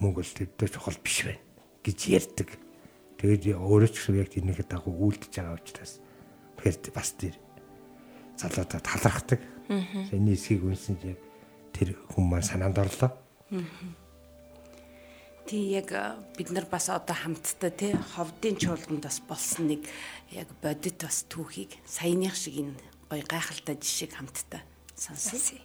мөнгө 0.00 0.20
бол 0.24 0.32
төвдөө 0.32 0.68
чухал 0.72 0.98
биш 1.04 1.28
байна 1.28 1.44
гэж 1.84 1.98
ярьдаг. 2.08 2.48
Тэгээд 3.20 3.56
өөрөө 3.60 3.90
ч 3.92 3.96
гэсэн 4.00 4.16
яг 4.20 4.32
тэрнийхээ 4.32 4.68
дагуу 4.68 4.96
үйлдэж 5.12 5.32
байгаа 5.36 5.60
учраас 5.60 6.00
тэгэхээр 6.56 6.96
бас 6.96 7.10
тэр 7.20 7.34
залуудаа 8.40 8.80
талархдаг. 8.80 9.40
Эний 9.68 10.34
эсхийг 10.34 10.64
үнсэн 10.64 10.98
яг 11.04 11.18
тэр 11.72 11.96
хүн 12.12 12.24
маань 12.28 12.44
санаанд 12.44 12.78
орлоо. 12.78 13.10
Тий 15.46 15.76
яг 15.76 15.92
бид 16.36 16.50
нар 16.50 16.64
бас 16.68 16.88
одоо 16.88 17.16
хамтдаа 17.16 17.70
тий 17.70 17.92
ховдын 18.16 18.56
чуулганд 18.56 19.04
бас 19.04 19.20
болсон 19.24 19.68
нэг 19.68 19.84
яг 20.32 20.48
бодит 20.62 21.04
бас 21.04 21.24
түүхийг 21.28 21.76
саяных 21.84 22.36
шиг 22.36 22.60
энэ 22.60 22.76
гоё 23.08 23.24
гайхалтай 23.28 23.76
жишээг 23.76 24.12
хамтдаа 24.16 24.62
сонсъё. 24.96 25.60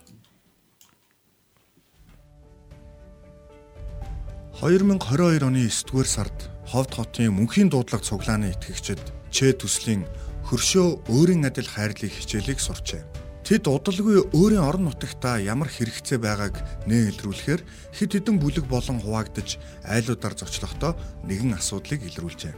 2022 4.59 5.39
оны 5.47 5.71
9-р 5.71 6.07
сард 6.07 6.51
Ховд 6.67 6.91
хотын 6.91 7.31
мөнхийн 7.31 7.71
дуудлага 7.71 8.03
цуглааны 8.03 8.51
итгэгчид 8.51 8.99
Чэ 9.31 9.55
төслийн 9.55 10.03
хөршөө 10.51 11.07
өөрийн 11.07 11.47
адил 11.47 11.63
хайрлах 11.63 12.11
хичээлийг 12.11 12.59
сурчээ. 12.59 13.28
Тэд 13.49 13.65
удалгүй 13.65 14.29
өөрийн 14.29 14.61
орон 14.61 14.93
нутагтаа 14.93 15.41
ямар 15.41 15.73
хэрэгцээ 15.73 16.21
байгааг 16.21 16.85
нээлрүүлэхээр 16.85 17.61
хэд 17.97 18.11
хэдэн 18.13 18.37
бүлэг 18.37 18.69
болон 18.69 19.01
хуваагдж 19.01 19.57
айлуудаар 19.89 20.37
зочлохдоо 20.37 20.93
нэгэн 21.25 21.57
асуудлыг 21.57 22.05
илрүүлжээ. 22.05 22.53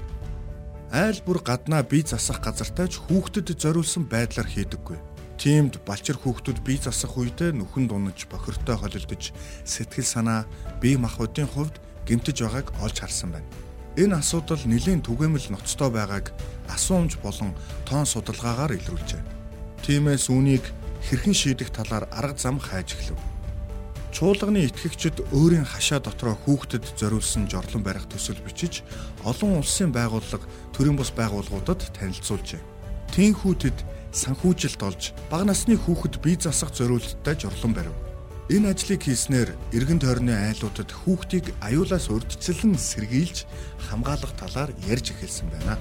Айл 0.91 1.23
бүр 1.23 1.39
гаднаа 1.47 1.87
бие 1.87 2.03
засах 2.03 2.43
газартайч 2.43 2.99
хүүхдэд 3.07 3.55
зориулсан 3.55 4.03
байдлаар 4.03 4.51
хийдэггүй. 4.51 4.99
Тиймд 5.39 5.79
балчир 5.87 6.19
хүүхдүүд 6.19 6.59
бие 6.59 6.83
засах 6.83 7.15
үедээ 7.15 7.55
нүхэн 7.55 7.87
дунаж 7.87 8.27
бохиртой 8.27 8.75
холилдож 8.75 9.31
сэтгэл 9.63 10.03
санаа 10.03 10.43
бие 10.83 10.99
махбодын 10.99 11.47
хувьд 11.47 11.79
гэмтэж 12.03 12.43
байгааг 12.43 12.67
олж 12.83 12.99
харсан 12.99 13.31
байна. 13.31 13.47
Энэ 13.95 14.19
асуудал 14.19 14.59
нэлийн 14.67 14.99
түгээмэл 14.99 15.55
ноцтой 15.55 15.87
байгааг 15.87 16.35
асуумж 16.67 17.15
болон 17.23 17.55
тоон 17.87 18.03
судалгаагаар 18.03 18.75
илрүүлжээ. 18.75 19.23
Тиймээс 19.87 20.27
үүнийг 20.27 20.80
хэрхэн 21.07 21.33
шийдэх 21.33 21.69
талаар 21.69 22.05
арга 22.11 22.37
зам 22.37 22.59
хайж 22.59 22.93
эхлэв. 22.95 23.19
Чуулганы 24.11 24.67
итгэгчид 24.67 25.23
өөрийн 25.31 25.63
хашаа 25.63 26.03
дотроо 26.03 26.35
хүүхдэд 26.35 26.99
зориулсан 26.99 27.47
жорлон 27.47 27.83
барих 27.83 28.05
төсөл 28.11 28.43
бичиж 28.43 28.83
олон 29.23 29.63
улсын 29.63 29.95
байгууллага 29.95 30.43
төрийн 30.75 30.99
бус 30.99 31.15
байгууллагуудад 31.15 31.79
танилцуулжээ. 31.95 32.59
Тинхүүтэд 33.15 33.77
санхүүжилт 34.11 34.81
олж 34.83 35.15
бага 35.31 35.47
насны 35.47 35.79
хүүхэд 35.79 36.19
бие 36.19 36.35
засах 36.35 36.75
зориулттай 36.75 37.39
жорлон 37.39 37.71
барив. 37.71 37.95
Энэ 38.51 38.75
ажлыг 38.75 39.07
хийснээр 39.07 39.55
эргэн 39.71 40.03
тойрны 40.03 40.35
айлуудад 40.35 40.91
хүүхдийг 40.91 41.55
аюулаас 41.63 42.11
урьдчилан 42.11 42.75
сэргийлж 42.75 43.47
хамгаалах 43.87 44.35
талаар 44.35 44.75
ярьж 44.91 45.15
эхэлсэн 45.15 45.47
байна. 45.55 45.79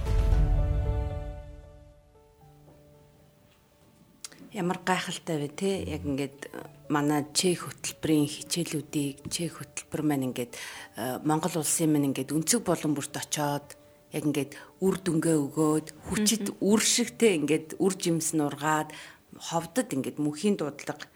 Ямар 4.50 4.82
гайхалтай 4.82 5.38
вэ 5.38 5.48
те? 5.54 5.70
Яг 5.86 6.02
ингээд 6.02 6.50
манай 6.90 7.22
чех 7.30 7.70
хөтөлбөрийн 7.70 8.26
хичээлүүдийг 8.26 9.30
чех 9.30 9.62
хөтөлбөр 9.62 10.02
маань 10.02 10.26
ингээд 10.34 10.58
э, 10.98 11.22
Монгол 11.22 11.62
улсын 11.62 11.94
маань 11.94 12.10
ингээд 12.10 12.34
өнцөг 12.34 12.66
болон 12.66 12.98
бүрт 12.98 13.14
очоод 13.14 13.78
яг 14.10 14.24
ингээд 14.26 14.58
үр 14.82 14.98
дүнгээ 14.98 15.36
өгөөд 15.38 15.86
хүчит 16.02 16.46
үр 16.58 16.82
шигтэй 16.82 17.38
ингээд 17.38 17.78
үр 17.78 17.94
жимс 17.94 18.34
нургаад 18.34 18.90
ховдод 19.38 19.86
ингээд 19.94 20.18
мөхийн 20.18 20.58
дуудлага 20.58 21.06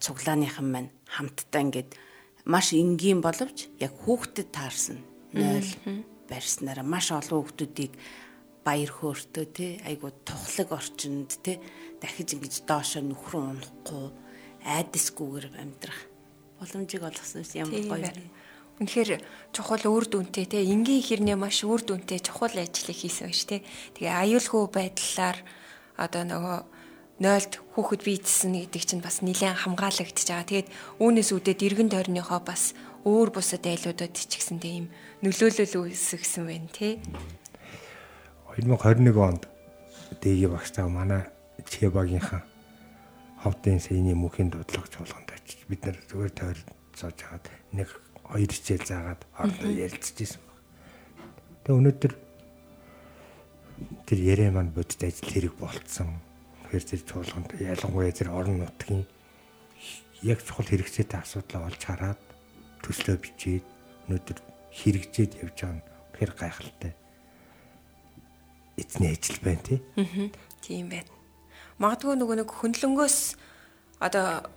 цуглааныхан 0.00 0.64
маань 0.72 0.88
хамтдаа 1.12 1.60
ингээд 1.60 1.92
маш 2.48 2.72
энгийн 2.72 3.20
боловч 3.20 3.68
яг 3.84 3.92
хүүхдэд 4.00 4.48
таарсан 4.48 5.04
0 5.36 6.08
барьснараа 6.24 6.88
маш 6.88 7.12
олон 7.12 7.44
хүүхдүүдийг 7.44 7.92
баяр 8.64 8.92
хөөртөө 8.92 9.44
тий 9.56 9.72
айгуу 9.88 10.12
тухлаг 10.28 10.68
орчинд 10.72 11.36
тий 11.44 11.56
дахиж 12.02 12.34
ингэж 12.34 12.54
доошо 12.64 13.00
нөхрөн 13.02 13.58
унахгүй 13.58 14.06
айдасгүйгээр 14.64 15.46
амьдрах 15.62 16.00
боломжийг 16.58 17.02
олгосон 17.06 17.44
ямар 17.54 17.82
гоё 17.86 18.12
Үнэхээр 18.78 19.18
чухал 19.50 19.82
үр 19.90 20.06
дүнтэй 20.06 20.46
те 20.46 20.62
энгийн 20.62 21.02
хэрнээ 21.02 21.34
маш 21.34 21.66
үр 21.66 21.82
дүнтэй 21.82 22.22
чухал 22.22 22.54
ажлыг 22.54 22.94
хийсэн 22.94 23.26
байж 23.26 23.42
те. 23.42 23.66
Тэгээ 23.98 24.38
аюулгүй 24.38 24.70
байдлаар 24.70 25.38
одоо 25.98 26.22
нөгөө 26.22 26.58
нойлд 27.18 27.58
хүүхэд 27.74 28.02
бийтсэн 28.06 28.54
гэдэг 28.54 28.82
чинь 28.86 29.02
бас 29.02 29.18
нэлээд 29.26 29.66
хамгаалагдчихж 29.66 30.30
байгаа. 30.30 30.46
Тэгээд 30.46 30.68
үүнээс 31.02 31.30
үүдээд 31.34 31.66
эргэн 31.66 31.90
тойрныхоо 31.90 32.38
бас 32.38 32.78
өөр 33.02 33.34
бусад 33.34 33.66
айлуудад 33.66 34.14
ч 34.14 34.30
гэсэндээ 34.30 34.72
ийм 34.78 34.86
нөлөөлөл 35.26 35.74
үүсгэсэн 35.82 36.46
байна 36.46 36.70
тий. 36.70 37.02
2021 38.54 39.10
онд 39.18 39.50
дэгийн 40.22 40.54
багштаа 40.54 40.86
манай 40.86 41.26
Чебагийнхаа 41.68 42.42
ховдын 43.44 43.80
сэний 43.80 44.16
мөхийн 44.16 44.50
дуудлагч 44.50 44.92
болгонд 44.98 45.28
очиж 45.36 45.60
бид 45.68 45.84
нар 45.84 45.96
зүгээр 46.08 46.32
тойр 46.32 46.58
цааж 46.96 47.16
хагаад 47.20 47.46
нэг 47.76 47.88
хоёр 48.24 48.50
хичээл 48.50 48.88
заагаад 48.88 49.20
хоорондоо 49.36 49.72
ярилцчихсэн 49.72 50.42
баг. 50.42 50.58
Тэгээ 51.62 51.78
өнөөдөр 51.78 52.12
тэр 54.08 54.18
ярээ 54.18 54.50
маань 54.50 54.74
бодит 54.74 55.04
ажил 55.04 55.28
хэрэг 55.28 55.54
болцсон 55.60 56.18
Тэгэхээр 56.68 56.84
тэр 56.84 57.02
чуулганд 57.08 57.50
ялангуяа 57.64 58.12
тэр 58.12 58.28
орон 58.28 58.60
нутгийн 58.60 59.08
яг 60.20 60.44
чухал 60.44 60.68
хэрэгцээтэй 60.68 61.16
асуудлаа 61.16 61.64
олж 61.64 61.80
хараад 61.80 62.20
төслөө 62.84 63.16
бичээд 63.16 63.64
өнөөдөр 64.04 64.38
хэрэгжээд 64.76 65.32
явж 65.48 65.56
байгаа 65.64 65.80
нь 65.80 65.84
тэгэхээр 66.12 66.32
гайхалтай. 66.36 66.92
Эзний 68.76 69.16
ажил 69.16 69.40
байна 69.40 69.64
тий. 69.64 69.80
Аа. 69.96 70.28
Тийм 70.60 70.92
байна. 70.92 71.17
Магадгүй 71.78 72.14
нөгөө 72.18 72.36
нэг 72.42 72.50
хөндлөнгөөс 72.50 73.18
одоо 74.02 74.50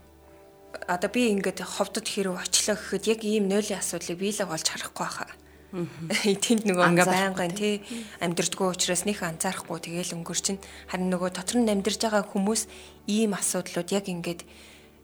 одоо 0.88 1.10
би 1.14 1.30
ингээд 1.30 1.62
ховдод 1.62 2.08
хэрэг 2.08 2.34
очлоо 2.42 2.76
гэхэд 2.78 3.06
яг 3.14 3.22
ийм 3.22 3.46
нойлын 3.46 3.78
асуудлыг 3.78 4.18
биелэг 4.18 4.50
олж 4.50 4.68
харахгүй 4.72 5.06
байхаа. 5.06 5.32
Тэнд 5.72 6.64
нөгөө 6.70 6.86
ингээ 6.92 7.08
байнгын 7.08 7.54
тий. 7.54 7.86
амьдрдггүй 8.20 8.68
учраас 8.74 9.06
нөх 9.06 9.22
анзаарахгүй. 9.22 9.78
Тэгэл 9.80 10.16
өнгөр 10.18 10.40
чинь 10.40 10.64
харин 10.90 11.14
нөгөө 11.14 11.30
дотор 11.36 11.62
нь 11.62 11.70
амьдарж 11.70 12.02
байгаа 12.02 12.26
хүмүүс 12.26 12.62
ийм 13.08 13.38
асуудлууд 13.38 13.90
яг 13.94 14.06
ингээд 14.10 14.42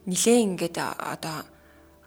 нилээ 0.10 0.38
ингээд 0.42 0.78
одоо 0.82 1.46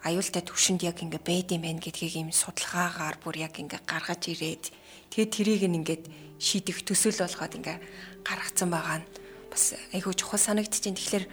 аюултай 0.02 0.42
төвшөнд 0.44 0.80
яг 0.84 0.98
ингээ 1.04 1.22
байд 1.22 1.48
юм 1.52 1.62
байна 1.64 1.80
гэдгийг 1.80 2.16
ийм 2.16 2.30
судалгаагаар 2.32 3.16
бүр 3.20 3.36
яг 3.44 3.54
ингээ 3.60 3.84
гаргаж 3.84 4.32
ирээд 4.32 4.64
тэгээд 5.12 5.34
тэрийг 5.36 5.62
ингээд 5.68 6.04
шийдэх 6.40 6.80
төсөөл 6.88 7.20
болгоод 7.20 7.56
ингээ 7.60 7.78
гаргацсан 8.24 8.72
байгаа 8.72 9.04
нь 9.04 9.08
бас 9.50 9.74
айгүй 9.92 10.14
чухал 10.14 10.38
санагдчихээн. 10.38 10.96
Тэгэхээр 10.96 11.26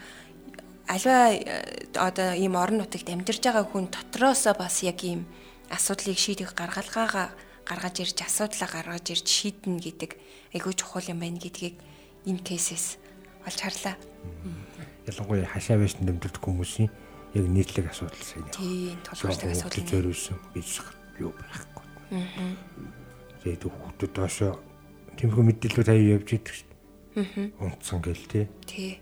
альва 0.89 1.18
э, 1.38 1.88
одоо 1.93 2.34
ийм 2.34 2.57
орон 2.57 2.82
нутагт 2.82 3.07
амьдарж 3.07 3.43
байгаа 3.43 3.65
хүн 3.68 3.88
дотроосоо 3.93 4.55
бас 4.57 4.82
яг 4.84 5.03
ийм 5.03 5.30
асуудлыг 5.70 6.18
шийдэх 6.18 6.55
гаргалгаагаа 6.55 7.32
гаргаж 7.68 7.95
ирж 8.01 8.18
асуудлаа 8.24 8.70
гаргаж 8.72 9.11
ирж 9.11 9.28
шийднэ 9.28 9.84
гэдэг 9.84 10.11
айгүй 10.55 10.74
чухал 10.74 11.03
юм 11.11 11.20
байна 11.20 11.38
гэдгийг 11.38 11.76
энэ 12.26 12.41
кейсээс 12.43 12.97
олж 13.43 13.59
харлаа. 13.59 13.95
Ялангуяа 15.05 15.47
хашаа 15.47 15.78
байшин 15.78 16.07
дэмдэлт 16.07 16.39
хүмүүсийн 16.39 16.88
яг 17.36 17.45
нийтлэг 17.51 17.91
асуудал 17.91 18.24
сайн. 18.24 18.47
Тийм, 18.55 18.95
тулгууртай 19.03 19.51
асуудал 19.51 19.88
зориулсан 19.88 20.39
бич 20.55 20.80
юу 21.20 21.36
байхгүй. 21.36 21.86
Аа. 22.15 22.55
Тэгээд 23.43 23.63
хүүхдүүд 23.68 24.11
доошо 24.15 24.55
тиймэрхүү 25.20 25.43
мэдээлэл 25.51 25.88
таяа 25.88 26.15
явж. 26.15 26.30
Аа. 26.32 26.66
Унтсан 27.18 28.01
гэл 28.05 28.26
тий. 28.30 28.45
Тий. 28.70 28.99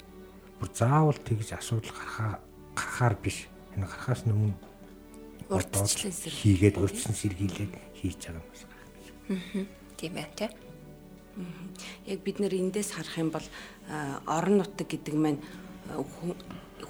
Бүр 0.60 0.70
заавал 0.72 1.20
тэгж 1.20 1.52
асуудал 1.60 1.92
гарахаа 1.92 2.40
гарахаар 2.72 3.16
биш. 3.20 3.52
Энэ 3.76 3.84
гарахаас 3.84 4.24
өмнө 4.24 4.56
урдчлан 5.52 6.14
хийгээд 6.16 6.80
урдсан 6.80 7.12
сэргийлээд 7.12 7.74
хийж 8.00 8.32
байгаа 8.32 8.40
юм 8.40 8.70
байна. 8.72 9.68
Тийм 10.00 10.16
ээ 10.16 10.30
тий. 10.32 10.50
Яг 12.08 12.20
бид 12.24 12.40
нэр 12.40 12.56
эндээс 12.56 12.96
харах 12.96 13.20
юм 13.20 13.30
бол 13.36 13.48
орон 14.26 14.64
нутаг 14.64 14.88
гэдэг 14.88 15.16
маань 15.20 15.44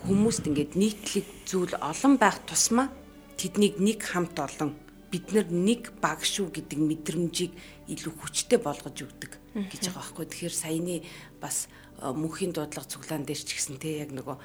хүмүүст 0.06 0.46
ингээд 0.46 0.78
нийтлэг 0.78 1.26
зүйл 1.50 1.74
олон 1.82 2.22
байх 2.22 2.38
тусмаа 2.46 2.94
тэднийг 3.36 3.82
нэг 3.82 4.06
хамт 4.06 4.38
олон 4.38 4.78
бид 5.10 5.34
нар 5.34 5.50
нэг 5.50 5.92
баг 6.00 6.22
шүү 6.22 6.54
гэдэг 6.54 6.80
мэдрэмжийг 6.80 7.52
илүү 7.90 8.14
хүчтэй 8.14 8.60
болгож 8.62 8.96
өгдөг 9.02 9.32
гэж 9.56 9.82
байгаа 9.90 10.04
байхгүй. 10.04 10.26
Тэгэхээр 10.28 10.56
саяны 10.56 10.96
бас 11.40 11.72
мөнхийн 12.04 12.52
дуудлага 12.52 12.92
цуглаан 12.92 13.24
дээр 13.24 13.40
ч 13.40 13.56
гэсэн 13.56 13.80
те 13.80 14.04
яг 14.04 14.12
нөгөө 14.12 14.38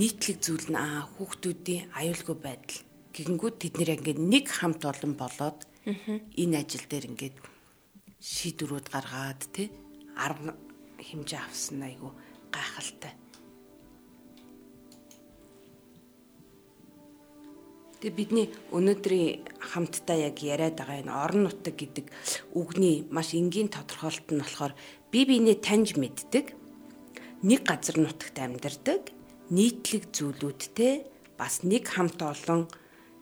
нийтлэг 0.00 0.38
зүйл 0.40 0.68
нь 0.72 0.80
аа 0.80 1.06
хүүхдүүдийн 1.14 1.92
аюулгүй 1.92 2.36
байдал 2.40 2.80
гэнгүүт 3.14 3.56
тэд 3.62 3.74
нэр 3.78 3.94
ингээд 4.00 4.18
нэг 4.18 4.46
хамт 4.48 4.82
олон 4.82 5.14
болоод 5.14 5.60
энэ 5.84 6.56
ажил 6.64 6.86
дээр 6.88 7.04
ингээд 7.12 7.36
шийдвэрүүд 8.18 8.86
гаргаад 8.90 9.42
те 9.52 9.70
арга 10.16 10.56
хэмжээ 10.98 11.40
авсан 11.44 11.84
айгу 11.84 12.10
гайхалтай. 12.50 13.12
Тэгээ 18.04 18.20
бидний 18.20 18.52
өнөөдрийн 18.68 19.48
хамтдаа 19.64 20.28
яг 20.28 20.36
яриад 20.44 20.76
байгаа 20.76 21.00
энэ 21.00 21.16
орон 21.24 21.48
нутаг 21.48 21.72
гэдэг 21.72 22.12
үгний 22.52 23.08
маш 23.08 23.32
энгийн 23.32 23.72
тодорхойлолт 23.72 24.28
нь 24.28 24.44
болохоор 24.44 24.76
бие 25.08 25.24
биенээ 25.24 25.64
таньж 25.64 25.96
мэддэг, 25.96 26.52
нэг 27.48 27.60
газар 27.64 27.96
нутагт 27.96 28.36
амьдардаг, 28.36 29.08
нийтлэг 29.48 30.12
зүйлүүдтэй 30.12 31.08
бас 31.40 31.64
нэг 31.64 31.88
хамт 31.88 32.20
олон 32.20 32.68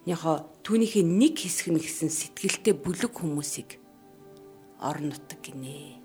нөхө 0.02 0.50
түүнийхээ 0.66 1.06
нэг 1.06 1.38
хэсэг 1.38 1.70
нь 1.70 1.78
гэсэн 1.78 2.10
сэтгэлтэй 2.10 2.74
бүлэг 2.74 3.14
хүмүүсийг 3.14 3.78
орон 4.82 5.14
нутаг 5.14 5.38
гинэ. 5.46 6.02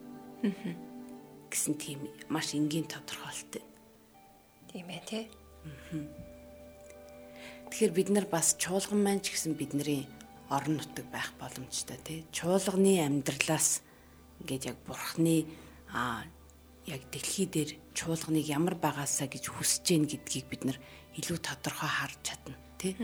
гэсэн 1.50 1.74
тийм 1.82 2.06
маш 2.30 2.54
энгийн 2.54 2.86
тодорхойлолт. 2.86 3.58
Тийм 4.70 4.86
ээ 4.86 5.02
тий. 5.10 5.26
Аа. 5.66 6.27
Тэгэхээр 7.68 7.94
бид 7.94 8.10
нар 8.16 8.28
бас 8.32 8.56
чуулган 8.56 9.04
маань 9.04 9.20
ч 9.20 9.36
гэсэн 9.36 9.60
бидний 9.60 10.08
орон 10.48 10.80
нутаг 10.80 11.06
байх 11.12 11.36
боломжтой 11.36 12.00
тий. 12.00 12.24
Чуулганы 12.32 13.04
амьдралаас 13.04 13.84
ингээд 14.40 14.72
яг 14.72 14.78
бурхны 14.88 15.44
аа 15.92 16.24
яг 16.88 17.04
дэлхий 17.12 17.46
дээр 17.46 17.76
чуулганыг 17.92 18.48
ямар 18.48 18.80
байгаасаа 18.80 19.28
гэж 19.28 19.52
хүсэж 19.52 19.84
гин 19.84 20.08
гэдгийг 20.08 20.48
бид 20.48 20.64
нар 20.64 20.78
илүү 21.20 21.38
тодорхой 21.44 21.92
харж 21.92 22.18
чадна 22.24 22.56
тий. 22.80 22.96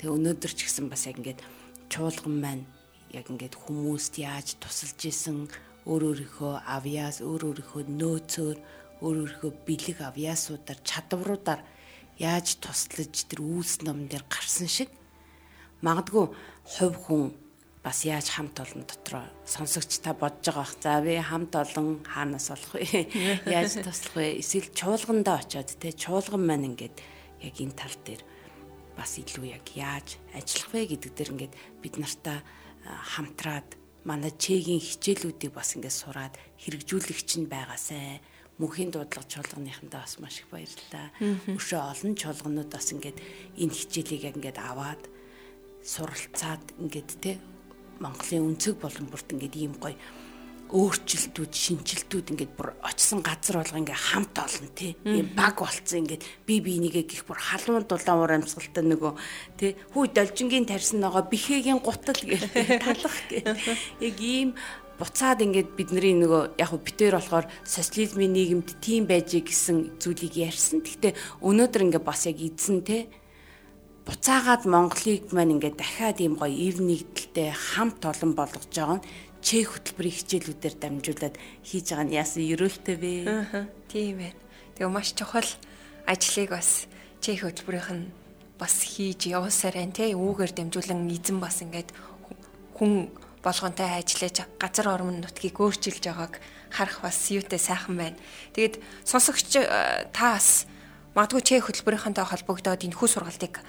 Тэгээ 0.00 0.16
өнөөдөр 0.16 0.52
ч 0.56 0.64
гэсэн 0.64 0.88
бас 0.88 1.04
яг 1.04 1.20
ингээд 1.20 1.44
чуулган 1.92 2.36
маань 2.40 2.64
яг 3.12 3.28
ингээд 3.28 3.60
хүмүүст 3.60 4.16
яаж 4.16 4.56
тусалж 4.56 5.00
исэн 5.04 5.52
өөр 5.84 6.02
өөрийнхөө 6.16 6.64
авьяас 6.64 7.20
өөр 7.20 7.42
өөрийнхөө 7.52 7.82
нөөцөөр 7.84 8.58
өөр 9.04 9.16
өөрийнхөө 9.20 9.52
бэлэг 9.68 9.98
авьяасуудаар 10.00 10.80
чадваруудаар 10.80 11.60
яаж 12.18 12.56
туслаж 12.60 13.14
тэр 13.28 13.40
үйлс 13.44 13.84
ном 13.84 14.08
дээр 14.08 14.24
гарсан 14.28 14.68
шиг 14.68 14.90
магадгүй 15.84 16.32
хувь 16.64 16.98
хүн 17.06 17.24
бас 17.86 18.02
яаж 18.02 18.34
хамт 18.34 18.58
олон 18.58 18.82
дотроо 18.82 19.26
сонсогч 19.46 20.02
та 20.02 20.10
бодож 20.10 20.42
байгаа 20.42 20.66
бах. 20.66 20.74
За 20.82 21.00
би 21.04 21.22
хамт 21.22 21.54
олон 21.54 22.02
хаанаас 22.02 22.50
болох 22.50 22.74
вэ? 22.74 23.06
Яаж 23.46 23.78
туслах 23.78 24.14
вэ? 24.18 24.42
Эсвэл 24.42 24.74
чуулгандаа 24.74 25.38
очиод 25.38 25.70
те 25.78 25.94
чуулган 25.94 26.42
маань 26.42 26.74
ингээд 26.74 26.98
яг 27.46 27.54
энэ 27.62 27.78
тал 27.78 27.94
дээр 28.02 28.22
бас 28.98 29.20
илүү 29.22 29.46
яг 29.54 29.66
яаж 29.78 30.18
ажиллах 30.34 30.70
вэ 30.74 30.80
гэдэг 30.98 31.12
дээр 31.14 31.30
ингээд 31.36 31.54
бид 31.78 31.94
нартаа 32.00 32.42
хамтраад 33.14 33.78
манай 34.02 34.34
чегийн 34.34 34.82
хичээлүүдийг 34.82 35.54
бас 35.54 35.78
ингээд 35.78 35.94
сураад 35.94 36.34
хэрэгжүүлэгч 36.58 37.30
нь 37.38 37.46
байгаасай 37.46 38.18
мөнхийн 38.56 38.90
дуудлага 38.92 39.28
чуулганыхандаа 39.28 40.02
бас 40.04 40.16
маш 40.20 40.40
их 40.40 40.48
баярлалаа. 40.48 41.12
Өшөө 41.52 41.80
олон 41.92 42.12
чуулганууд 42.16 42.70
бас 42.72 42.88
ингээд 42.92 43.18
энэ 43.60 43.76
хичээлийг 43.76 44.24
ингээд 44.36 44.58
аваад 44.60 45.02
суралцаад 45.84 46.64
ингээд 46.80 47.10
те 47.20 47.36
Монголын 48.00 48.56
өнцөг 48.56 48.80
болон 48.80 49.08
бүрт 49.12 49.32
ингээд 49.32 49.56
ийм 49.56 49.74
гоё 49.80 49.96
өөрчлөлтүүд, 50.66 51.52
шинжилтүүд 51.54 52.32
ингээд 52.34 52.52
бүр 52.58 52.74
очсон 52.82 53.22
газар 53.22 53.62
болго 53.62 53.78
ингээд 53.78 54.02
хамт 54.10 54.34
олон 54.34 54.70
тий. 54.74 54.98
Ийм 55.06 55.30
баг 55.38 55.62
болцсон 55.62 56.02
ингээд 56.02 56.26
би 56.42 56.58
бинийгээ 56.58 57.06
гих 57.06 57.22
бүр 57.22 57.38
халуун 57.38 57.86
дулаан 57.86 58.18
уур 58.18 58.34
амьсгалтай 58.34 58.82
нөгөө 58.82 59.12
тий. 59.62 59.78
Хүй 59.94 60.10
должингийн 60.10 60.66
тарьсан 60.66 61.06
байгаа 61.06 61.22
бихэгийн 61.30 61.78
гутал 61.78 62.18
гэх 62.26 62.50
талах 62.82 63.18
гэх. 63.30 63.46
Яг 64.02 64.18
ийм 64.18 64.58
буцаад 64.96 65.44
ингээд 65.44 65.76
бидний 65.76 66.16
нөгөө 66.16 66.56
яг 66.56 66.72
битээр 66.72 67.20
болохоор 67.20 67.46
социализмын 67.68 68.32
нийгэмд 68.32 68.68
тийм 68.80 69.04
байж 69.04 69.36
гэсэн 69.36 70.00
зүйлийг 70.00 70.34
ярьсан. 70.40 70.80
Гэхдээ 70.80 71.12
өнөөдөр 71.44 71.84
ингээд 71.84 72.04
бас 72.04 72.24
яг 72.24 72.40
эзэн 72.40 72.80
те 72.80 73.12
буцаагаад 74.08 74.64
Монголыг 74.64 75.34
маань 75.36 75.60
ингээд 75.60 75.76
дахиад 75.76 76.18
ийм 76.24 76.40
гоё 76.40 76.48
ив 76.48 76.80
нэгдэлтэй 76.80 77.52
хамт 77.52 78.00
олон 78.08 78.32
болгож 78.32 78.72
байгаа 78.72 78.96
нь 79.02 79.06
чех 79.44 79.76
хөтөлбөрийн 79.76 80.16
хичээлүүдээр 80.16 80.74
дамжуулаад 80.80 81.36
хийж 81.66 81.86
байгаа 81.92 82.06
нь 82.06 82.16
яасан 82.16 82.42
ерөөлтэй 82.46 82.96
вэ? 82.96 83.12
Аа 83.26 83.68
тийм 83.90 84.22
ээ. 84.24 84.32
Тэгээ 84.78 84.94
маш 84.94 85.12
чухал 85.12 85.50
ажлыг 86.06 86.50
бас 86.56 86.88
чех 87.20 87.44
хөтөлбөрийнх 87.44 87.90
нь 87.92 88.10
бас 88.56 88.74
хийж 88.80 89.28
явуулсаар 89.28 89.76
байна 89.76 89.92
те. 89.92 90.14
Үүгээр 90.14 90.52
дамжуулан 90.54 91.10
эзэн 91.10 91.38
бас 91.42 91.60
ингээд 91.60 91.90
хүн 92.78 93.10
болгонтой 93.46 93.86
ажиллаж 94.02 94.42
газар 94.58 94.90
ормон 94.90 95.22
нутгийг 95.22 95.62
өөрчилж 95.62 96.02
байгааг 96.02 96.42
харах 96.74 96.98
бас 97.06 97.30
юутай 97.30 97.62
сайхан 97.62 97.94
байна. 97.94 98.18
Тэгэд 98.58 98.82
сонсогч 99.06 99.62
э, 99.62 100.10
таас 100.10 100.66
магадгүй 101.14 101.42
чэ 101.46 101.62
хөтөлбөрийнхэнтэй 101.62 102.26
холбогдоод 102.26 102.82
энэ 102.82 102.98
хүү 102.98 103.08
сургалтыг 103.08 103.62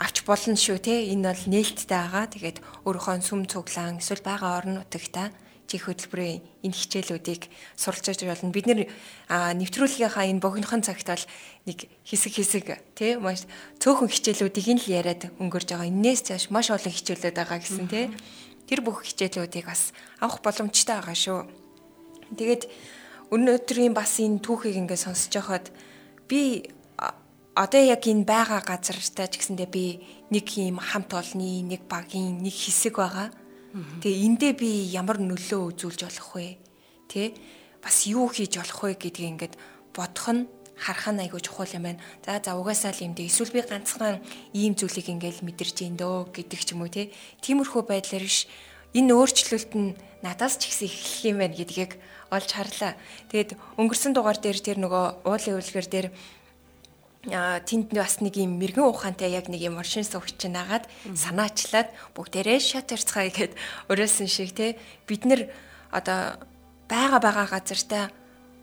авч 0.00 0.24
болно 0.24 0.56
шүү 0.56 0.78
те 0.80 1.12
энэ 1.12 1.28
бол 1.28 1.44
нээлттэй 1.52 1.92
байгаа. 1.92 2.24
Тэгээд 2.32 2.58
өөрийнхөө 2.88 3.20
сүм 3.20 3.44
цуглаан 3.44 4.00
эсвэл 4.00 4.24
байгаа 4.24 4.64
орон 4.64 4.80
нутагта 4.80 5.28
чих 5.68 5.84
хөтөлбөрийн 5.84 6.40
энэ 6.64 6.72
хичээлүүдийг 6.72 7.52
суралцж 7.76 8.24
болно. 8.24 8.54
Бид 8.56 8.66
нэр 8.66 8.88
нэвтрүүлгийнхаа 9.28 10.24
энэ 10.32 10.40
богинохон 10.40 10.80
цагт 10.80 11.04
бол 11.04 11.24
нэг 11.68 11.92
хэсэг 12.08 12.32
хэсэг 12.40 12.66
тий 12.96 13.20
маш 13.20 13.44
цөөхөн 13.76 14.08
хичээлүүдийг 14.08 14.66
нь 14.72 14.80
л 14.80 14.88
яриад 14.88 15.28
өнгөрж 15.36 15.68
байгаа. 15.76 15.92
Иннээс 15.92 16.32
цааш 16.32 16.48
маш 16.48 16.72
олон 16.72 16.88
хичээлүүд 16.88 17.36
байгаа 17.36 17.60
гэсэн 17.60 17.86
тий 17.92 18.08
тэр 18.68 18.84
бүх 18.84 19.02
хичээлүүдийг 19.08 19.66
бас 19.66 19.96
авах 20.20 20.44
боломжтой 20.44 21.00
байгаа 21.00 21.16
шүү. 21.16 21.40
Тэгээд 22.36 22.62
өнөөдрийн 23.32 23.96
бас 23.96 24.20
энэ 24.20 24.44
түүхийг 24.44 24.76
ингээд 24.76 25.04
сонсож 25.08 25.32
байхад 25.32 25.72
би 26.28 26.68
одоо 27.56 27.82
яг 27.82 28.04
энэ 28.04 28.28
байгаа 28.28 28.60
газартаа 28.62 29.26
ч 29.32 29.40
гэсэндээ 29.40 29.68
би 29.72 29.84
нэг 30.30 30.46
юм 30.60 30.78
хамт 30.78 31.10
олны 31.16 31.64
нэг 31.64 31.88
багийн 31.88 32.44
нэг 32.44 32.54
хэсэг 32.54 33.00
байгаа. 33.00 33.32
Тэгээ 34.04 34.24
эндээ 34.28 34.52
би 34.54 34.70
ямар 34.94 35.18
нөлөө 35.18 35.74
үзүүлж 35.74 36.00
болох 36.06 36.30
вэ? 36.36 36.60
Тэ? 37.10 37.34
Бас 37.82 38.06
юу 38.06 38.28
хийж 38.28 38.60
болох 38.60 38.80
вэ 38.84 38.94
гэдгийг 39.00 39.32
ингээд 39.32 39.54
бодох 39.96 40.28
нь 40.30 40.46
харах 40.78 41.10
нь 41.10 41.22
айгүй 41.26 41.42
чухал 41.42 41.68
юм 41.74 41.84
байна. 41.90 42.00
За 42.24 42.38
за 42.38 42.54
угаасаа 42.54 42.94
л 42.94 43.04
юм 43.04 43.12
дээ. 43.18 43.26
Эсвэл 43.26 43.52
би 43.52 43.62
ганцхан 43.66 44.22
ийм 44.54 44.78
зүйлийг 44.78 45.10
ингээл 45.10 45.42
мэдэрч 45.42 45.76
ин 45.84 45.98
дөө 45.98 46.30
гэдэг 46.32 46.60
ч 46.62 46.72
юм 46.72 46.86
уу 46.86 46.90
те. 46.90 47.10
Тиймэрхүү 47.42 47.82
байдлаар 47.82 48.26
ш 48.26 48.46
энэ 48.94 49.12
өөрчлөлт 49.12 49.72
нь 49.74 49.98
надаас 50.22 50.56
ч 50.56 50.70
ихсэн 50.70 50.88
эхлэх 50.88 51.22
юм 51.26 51.38
байна 51.42 51.58
гэдгийг 51.58 51.92
олж 52.30 52.50
харлаа. 52.54 52.94
Тэгээд 53.28 53.58
өнгөрсөн 53.76 54.12
дугаар 54.14 54.38
дээр 54.38 54.58
тэр 54.62 54.78
нөгөө 54.80 55.26
уулын 55.26 55.58
үлгэр 55.58 55.86
дээр 55.90 56.08
а 57.28 57.60
тэнд 57.60 57.92
бас 57.92 58.22
нэг 58.22 58.38
юм 58.38 58.56
мэрэгэн 58.62 58.88
ухаантай 58.88 59.34
яг 59.34 59.50
нэг 59.50 59.60
юм 59.60 59.76
оршин 59.76 60.06
суугч 60.06 60.38
нагаад 60.48 60.86
санаачлаад 61.12 61.90
бүгдээрээ 62.14 62.60
шат 62.62 62.94
ярьцгаая 62.94 63.28
гэд 63.34 63.52
өрөөсөн 63.90 64.28
шиг 64.30 64.54
те 64.54 64.78
бид 65.04 65.26
нар 65.26 65.50
одоо 65.90 66.38
бага 66.88 67.18
бага 67.18 67.44
газартаа 67.50 68.08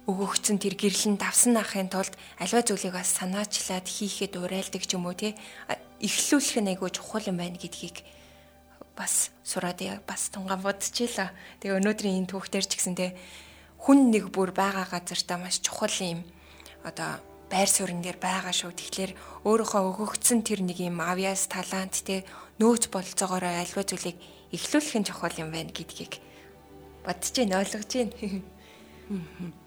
өгөгдсөн 0.05 0.61
тэр 0.61 0.77
гэрлэн 0.77 1.17
давсан 1.17 1.57
ахын 1.57 1.89
тулд 1.89 2.13
альва 2.37 2.61
зүйлийг 2.61 2.93
бас 2.93 3.09
санаачлаад 3.17 3.89
хийхэд 3.89 4.37
урайлдаг 4.37 4.85
ч 4.85 4.93
юм 4.93 5.09
уу 5.09 5.17
тий 5.17 5.33
эхлүүлэх 5.97 6.61
нь 6.61 6.71
айгүй 6.77 6.89
чухал 6.93 7.25
юм 7.25 7.41
байна 7.41 7.57
гэдгийг 7.57 8.05
бас 8.93 9.33
сураад 9.43 9.81
бас 10.05 10.29
тунгаан 10.29 10.61
бодчихлаа. 10.61 11.33
Тэгээ 11.59 11.79
өнөөдрийн 11.81 12.21
энэ 12.21 12.31
түүхтэр 12.31 12.65
ч 12.69 12.77
гэсэнтэй 12.77 13.11
хүн 13.81 14.13
нэг 14.13 14.29
бүр 14.29 14.53
байгаа 14.53 14.85
газартаа 14.87 15.41
маш 15.41 15.59
чухал 15.65 15.91
юм 15.99 16.21
одоо 16.85 17.19
байр 17.49 17.69
суурин 17.69 18.05
дээр 18.05 18.21
байгаа 18.21 18.53
шүү. 18.53 18.77
Тэгэхээр 18.77 19.11
өөрөөхөө 19.41 19.83
өгөгдсөн 19.89 20.45
тэр 20.45 20.61
нэг 20.61 20.79
юм 20.85 21.01
авьяас 21.01 21.49
талант 21.49 22.05
те 22.05 22.23
нөөц 22.61 22.93
болцоогоороо 22.93 23.57
альва 23.57 23.81
зүйлийг 23.81 24.17
эхлүүлэх 24.53 24.95
нь 25.01 25.07
чухал 25.09 25.35
юм 25.41 25.49
байна 25.49 25.73
гэдгийг 25.73 26.21
бодож 27.03 27.33
байна, 27.35 27.59
ойлгож 27.59 27.89
байна. 27.89 28.13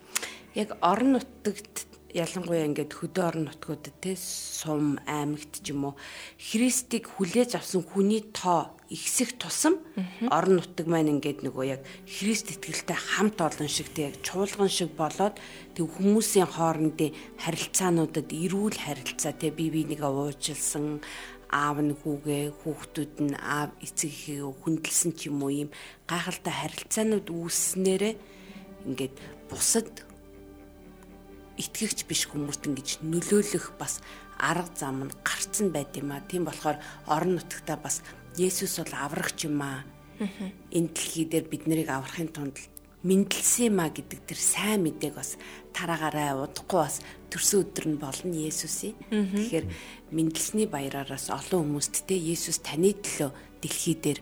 яг 0.59 0.75
орон 0.83 1.15
нутагт 1.15 1.87
ялангуяа 2.11 2.67
ингээд 2.67 2.93
хөдөө 2.99 3.25
орон 3.31 3.45
нутгуудад 3.47 3.97
те 4.03 4.17
сум 4.19 4.99
аймагт 5.07 5.63
ч 5.63 5.71
юм 5.71 5.93
уу 5.93 5.95
Христийг 6.41 7.05
хүлээж 7.07 7.55
авсан 7.55 7.85
хүний 7.87 8.25
тоо 8.33 8.75
ихсэх 8.91 9.37
тусам 9.37 9.77
орон 10.33 10.59
нутаг 10.59 10.89
маань 10.89 11.13
ингээд 11.21 11.45
нөгөө 11.45 11.65
яг 11.69 11.83
Христ 12.09 12.49
итгэлтэй 12.49 12.97
хамт 12.97 13.39
олон 13.39 13.69
шиг 13.69 13.93
тэг 13.93 14.11
яг 14.11 14.17
чуулган 14.25 14.73
шиг 14.73 14.97
болоод 14.97 15.37
тэг 15.77 15.85
хүмүүсийн 15.85 16.49
хоорондын 16.49 17.13
харилцаануудад 17.45 18.33
эрүүл 18.33 18.79
харилцаа 18.81 19.37
тэг 19.37 19.55
бие 19.61 19.71
бинийгээ 19.71 20.09
уучлсан 20.09 21.05
аав 21.53 21.77
нь 21.85 21.93
хүүгээ 21.93 22.57
хүүхдүүд 22.65 23.15
нь 23.21 23.37
аав 23.37 23.71
эцэг 23.85 24.09
эхээ 24.09 24.49
хүндэлсэн 24.49 25.13
ч 25.13 25.29
юм 25.29 25.45
уу 25.45 25.53
юм 25.53 25.71
гайхалтай 26.09 26.55
харилцаанууд 26.57 27.29
үүснээрээ 27.29 28.15
ингээд 28.89 29.15
бусад 29.53 30.08
итгэгч 31.59 32.07
биш 32.07 32.31
хүмүүст 32.31 32.71
ингэж 32.71 32.89
нөлөөлөх 33.03 33.75
бас 33.79 34.01
арга 34.39 34.71
зам 34.79 35.11
нь 35.11 35.15
гарцсан 35.27 35.75
байд 35.75 35.93
юм 35.99 36.15
а. 36.15 36.23
Тийм 36.23 36.47
болохоор 36.47 36.79
орон 37.11 37.37
нутгата 37.37 37.77
бас 37.77 38.03
Есүс 38.39 38.79
бол 38.79 38.95
аврагч 38.95 39.51
юм 39.51 39.59
аа. 39.63 39.83
Энэ 40.71 40.95
дэлхий 40.95 41.27
дээр 41.27 41.47
бид 41.51 41.67
нарыг 41.67 41.91
аврахын 41.91 42.31
тулд 42.31 42.59
мэдлсэн 43.03 43.71
юм 43.71 43.79
а 43.83 43.91
гэдэг 43.91 44.21
тэр 44.27 44.39
сайн 44.39 44.83
мэдээг 44.83 45.15
бас 45.15 45.39
тараагаараа 45.75 46.47
удахгүй 46.47 46.83
бас 46.83 46.99
төрсөн 47.31 47.63
өдөр 47.63 47.87
нь 47.95 47.99
болно 48.03 48.35
Есүсийн. 48.35 48.99
Тэгэхээр 49.11 49.67
мэдлсний 50.11 50.67
баяраараас 50.67 51.31
олон 51.31 51.79
хүмүүст 51.79 52.07
те 52.07 52.19
Есүс 52.19 52.59
таны 52.63 52.95
төлөө 52.95 53.31
дэлхий 53.63 53.95
дээр 53.99 54.19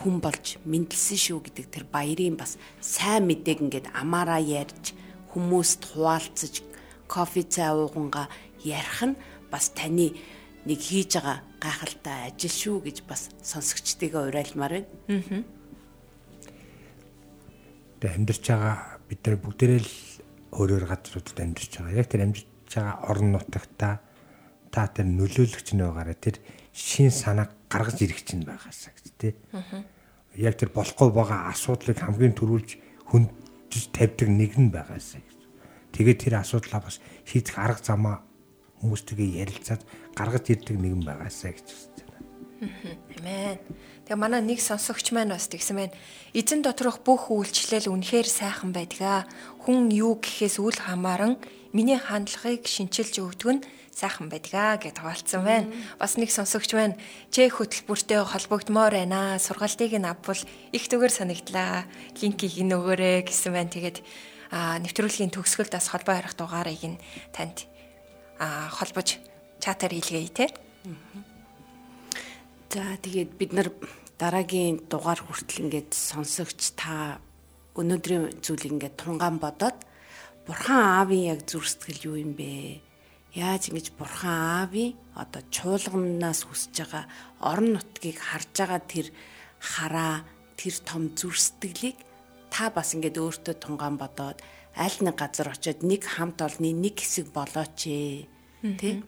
хүн 0.00 0.24
болж 0.24 0.56
мэдлсэн 0.64 1.20
шүү 1.20 1.38
гэдэг 1.44 1.66
тэр 1.68 1.84
баярын 1.92 2.40
бас 2.40 2.56
сайн 2.80 3.28
мэдээг 3.28 3.60
ингээд 3.60 3.86
амаараа 3.92 4.40
ярьж 4.40 4.96
хүмүүст 5.36 5.92
хуваалцаж 5.92 6.64
кофе 7.08 7.42
цай 7.42 7.70
ууганга 7.72 8.28
ярих 8.62 9.02
нь 9.02 9.16
бас 9.50 9.70
таны 9.74 10.12
нэг 10.66 10.80
хийж 10.82 11.16
байгаа 11.16 11.38
гайхалтай 11.62 12.30
ажил 12.30 12.50
шүү 12.50 12.76
гэж 12.86 13.06
бас 13.06 13.30
сонсогчдыгаа 13.42 14.26
уриалмаар 14.28 14.82
байна. 14.82 14.90
Аа. 15.08 15.42
Тэгээ 18.02 18.16
амьдарч 18.18 18.44
байгаа 18.50 18.74
бид 19.06 19.20
нар 19.22 19.36
бүгдээрээ 19.38 19.80
л 19.86 19.92
өөрөөр 20.58 20.84
газруудад 20.90 21.38
амьдарч 21.38 21.72
байгаа. 21.78 21.98
Яг 22.02 22.06
тэр 22.10 22.22
амьдарч 22.26 22.46
байгаа 22.74 22.96
орон 23.06 23.30
нутагта 23.32 23.88
та 24.74 24.80
тэр 24.90 25.06
нөлөөлөгч 25.06 25.68
нь 25.78 25.86
байгаараа 25.86 26.18
тэр 26.18 26.36
шин 26.74 27.14
санаа 27.14 27.48
гаргаж 27.70 28.02
ирэх 28.02 28.26
чинь 28.26 28.42
байгаасаа 28.42 28.92
гэж 28.92 29.06
тий. 29.16 29.32
Аа. 29.54 29.86
Яг 30.34 30.58
тэр 30.58 30.74
болохгүй 30.74 31.14
байгаа 31.14 31.54
асуудлыг 31.54 32.02
хамгийн 32.02 32.34
түрүүлж 32.34 32.70
хөндөж 33.06 33.82
тавьдаг 33.94 34.28
нэг 34.28 34.58
нь 34.58 34.74
байгаасаа 34.74 35.22
гэж. 35.22 35.35
Тэгээд 35.96 36.18
тэр 36.28 36.34
асуудлаа 36.44 36.84
бас 36.84 37.00
шийдэх 37.24 37.56
арга 37.56 37.80
замаа 37.80 38.16
хүмүүстэйгээ 38.84 39.40
ярилцаад 39.48 39.82
гаргаж 40.12 40.44
ирдэг 40.52 40.76
нэгэн 40.76 41.02
байгаасаа 41.08 41.56
гэж 41.56 41.66
хэлж 41.72 41.96
байна. 42.04 42.28
Амен. 43.16 43.56
Тэгээ 44.04 44.20
манай 44.20 44.44
нэг 44.44 44.60
сонсогч 44.60 45.16
маань 45.16 45.32
бас 45.32 45.48
тэгсэн 45.48 45.76
байна. 45.76 45.96
Эзэн 46.36 46.60
доторх 46.60 47.00
бүх 47.00 47.32
үйлчлэл 47.32 47.88
үнэхээр 47.88 48.28
сайхан 48.28 48.76
байдгаа. 48.76 49.24
Хүн 49.64 49.88
юу 49.88 50.20
гэхээс 50.20 50.60
үл 50.60 50.76
хамааран 50.76 51.40
миний 51.72 51.96
хандлагыг 51.96 52.68
шинчилж 52.68 53.16
өгдөг 53.16 53.50
нь 53.56 53.64
сайхан 53.96 54.28
байдгаа 54.28 54.76
гэд 54.76 55.00
хаваалцсан 55.00 55.40
байна. 55.40 55.72
Бас 55.96 56.20
нэг 56.20 56.28
сонсогч 56.28 56.76
байна. 56.76 57.00
Чех 57.32 57.56
хөтөлбөртэй 57.56 58.20
холбогдмоор 58.20 58.92
байна. 58.92 59.40
Сургалтыг 59.40 59.96
нь 59.96 60.04
авбал 60.04 60.38
их 60.76 60.84
түгээр 60.86 61.12
санагдлаа. 61.12 61.88
Линкийг 62.20 62.60
нь 62.60 62.76
өгөөрэй 62.76 63.24
гэсэн 63.24 63.56
байна. 63.56 63.72
Тэгээд 63.72 64.04
нэвтрүүлгийн 64.52 65.34
төгсгөлд 65.34 65.72
бас 65.74 65.90
холбоо 65.90 66.14
харах 66.14 66.34
дугаарыг 66.38 66.82
нь 66.86 67.00
танд 67.34 67.66
холбож 68.38 69.18
чатаар 69.58 69.92
хэлгээе 69.94 70.30
те. 70.30 70.46
За 72.70 72.96
тэгээд 73.00 73.30
бид 73.40 73.52
нар 73.56 73.68
дараагийн 74.20 74.84
дугаар 74.90 75.20
хүртэл 75.20 75.66
ингээд 75.66 75.90
сонсогч 75.96 76.76
та 76.76 77.18
өнөөдрийн 77.76 78.40
зүйлийг 78.44 78.72
ингээд 78.76 79.00
тунгаан 79.00 79.40
бодоод 79.40 79.76
бурхан 80.46 81.00
аавын 81.00 81.36
яг 81.36 81.40
зүр 81.48 81.64
сэтгэл 81.64 82.14
юу 82.14 82.16
юм 82.20 82.32
бэ? 82.36 82.80
Яаж 83.32 83.68
ингэж 83.68 83.96
бурхан 83.96 84.68
аавын 84.68 84.96
одоо 85.16 85.42
чуулганаас 85.52 86.48
хүсэж 86.48 86.74
байгаа 86.84 87.04
орон 87.40 87.76
нутгийг 87.76 88.20
харж 88.20 88.52
байгаа 88.56 88.80
тэр 88.84 89.06
хараа 89.60 90.24
тэр 90.56 90.74
том 90.84 91.12
зүр 91.16 91.36
сэтгэлийг 91.36 91.96
та 92.50 92.70
бас 92.70 92.94
ингээд 92.94 93.16
өөртөө 93.20 93.54
тунгаан 93.60 93.96
бодоод 94.00 94.42
аль 94.76 94.98
нэг 95.00 95.16
газар 95.16 95.52
очиод 95.52 95.82
нэг 95.82 96.04
хамт 96.04 96.42
олны 96.42 96.72
нэг 96.72 97.00
хэсэг 97.00 97.32
болооч 97.32 97.88
ээ. 97.88 98.28
Тэ? 98.80 99.02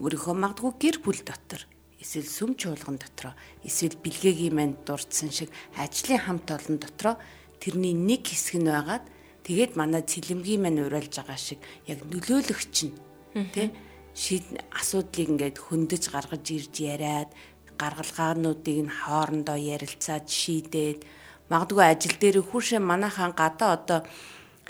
өөрийнхөө 0.00 0.34
магадгүй 0.34 0.72
гэр 0.80 0.96
бүл 1.04 1.20
дотор 1.20 1.62
эсвэл 2.00 2.26
сүм 2.26 2.50
чуулган 2.56 2.96
дотроо 2.98 3.36
эсвэл 3.62 4.00
бэлгээгийн 4.00 4.56
манд 4.56 4.76
дурдсан 4.88 5.30
шиг 5.30 5.50
ажлын 5.78 6.18
хамт 6.18 6.48
олон 6.50 6.76
дотроо 6.80 7.14
тэрний 7.62 7.94
нэг 7.94 8.26
хэсэг 8.26 8.58
нь 8.58 8.72
байгаад 8.72 9.04
тэгээд 9.46 9.72
манай 9.78 10.02
цэлэмгийн 10.02 10.62
мань 10.64 10.82
уриалж 10.82 11.12
байгаа 11.12 11.38
шиг 11.38 11.60
яг 11.86 12.02
нөлөөлөгч 12.08 12.76
нь 12.88 12.94
тий 13.54 13.68
шийд 14.16 14.44
асуудлыг 14.74 15.28
ингээд 15.30 15.56
хөндөж 15.60 16.04
гаргаж 16.10 16.44
ирж 16.50 16.74
яриад 16.82 17.30
гаргалгаануудыг 17.78 18.78
нь 18.88 18.92
хоорондоо 18.92 19.58
ярилцаад 19.60 20.26
шийдээд 20.26 21.00
магадгүй 21.50 21.84
ажил 21.86 22.16
дээр 22.20 22.36
хүүшээ 22.42 22.80
манайхан 22.82 23.32
гадаа 23.32 23.70
одоо 23.78 24.00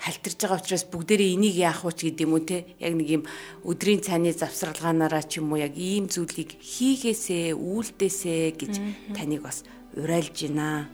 халтарж 0.02 0.38
байгаа 0.40 0.58
учраас 0.58 0.84
бүгдээрээ 0.90 1.34
энийг 1.36 1.56
яах 1.62 1.84
вэ 1.84 1.92
гэдэг 1.94 2.26
юм 2.26 2.34
уу 2.34 2.42
те 2.42 2.66
яг 2.82 2.94
нэг 2.98 3.08
юм 3.08 3.22
өдрийн 3.62 4.02
цайны 4.02 4.34
завсралгаанаараа 4.34 5.22
ч 5.22 5.38
юм 5.38 5.52
уу 5.52 5.62
яг 5.62 5.78
ийм 5.78 6.10
зүйлийг 6.10 6.58
хийгээсээ 6.58 7.54
үйлдээсээ 7.54 8.44
гэж 8.58 8.74
таныг 9.14 9.46
бас 9.46 9.62
уриалж 9.94 10.36
байна. 10.50 10.90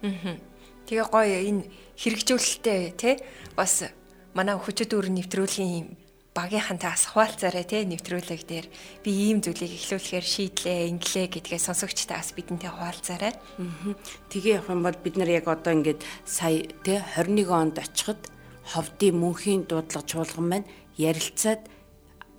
Аа. 0.00 0.36
Тэгээ 0.88 1.06
гоё 1.12 1.38
энэ 1.50 1.68
хэрэгжүүлэлттэй 2.00 2.80
те 2.96 3.10
бас 3.52 3.84
манай 4.32 4.56
хүчит 4.56 4.96
өр 4.96 5.12
нэвтрүүлгийн 5.12 6.01
багийнхантай 6.32 6.90
бас 6.90 7.04
хуваалцаарай 7.12 7.64
те 7.68 7.84
нэвтрүүлэг 7.84 8.42
дээр. 8.48 8.66
Би 9.04 9.10
ийм 9.28 9.44
зүйлийг 9.44 9.76
эхлүүлэхээр 9.76 10.24
шийдлээ 10.24 10.88
инглээ 10.88 11.26
гэдгээ 11.28 11.60
сонсогчтой 11.60 12.16
бас 12.16 12.32
бидэнтэй 12.32 12.72
хуваалцаарай. 12.72 13.36
Тэгээ 14.32 14.64
явах 14.64 14.72
юм 14.72 14.80
бол 14.80 14.96
бид 14.96 15.16
нар 15.20 15.28
яг 15.28 15.46
одоо 15.52 15.76
ингээд 15.76 16.00
сая 16.24 16.64
те 16.80 17.04
21 17.20 17.52
онд 17.52 17.76
очиход 17.84 18.32
ховдын 18.64 19.20
мөнхийн 19.20 19.68
дуудлага 19.68 20.08
чуулган 20.08 20.48
маань 20.48 20.70
ярилцаад 20.96 21.68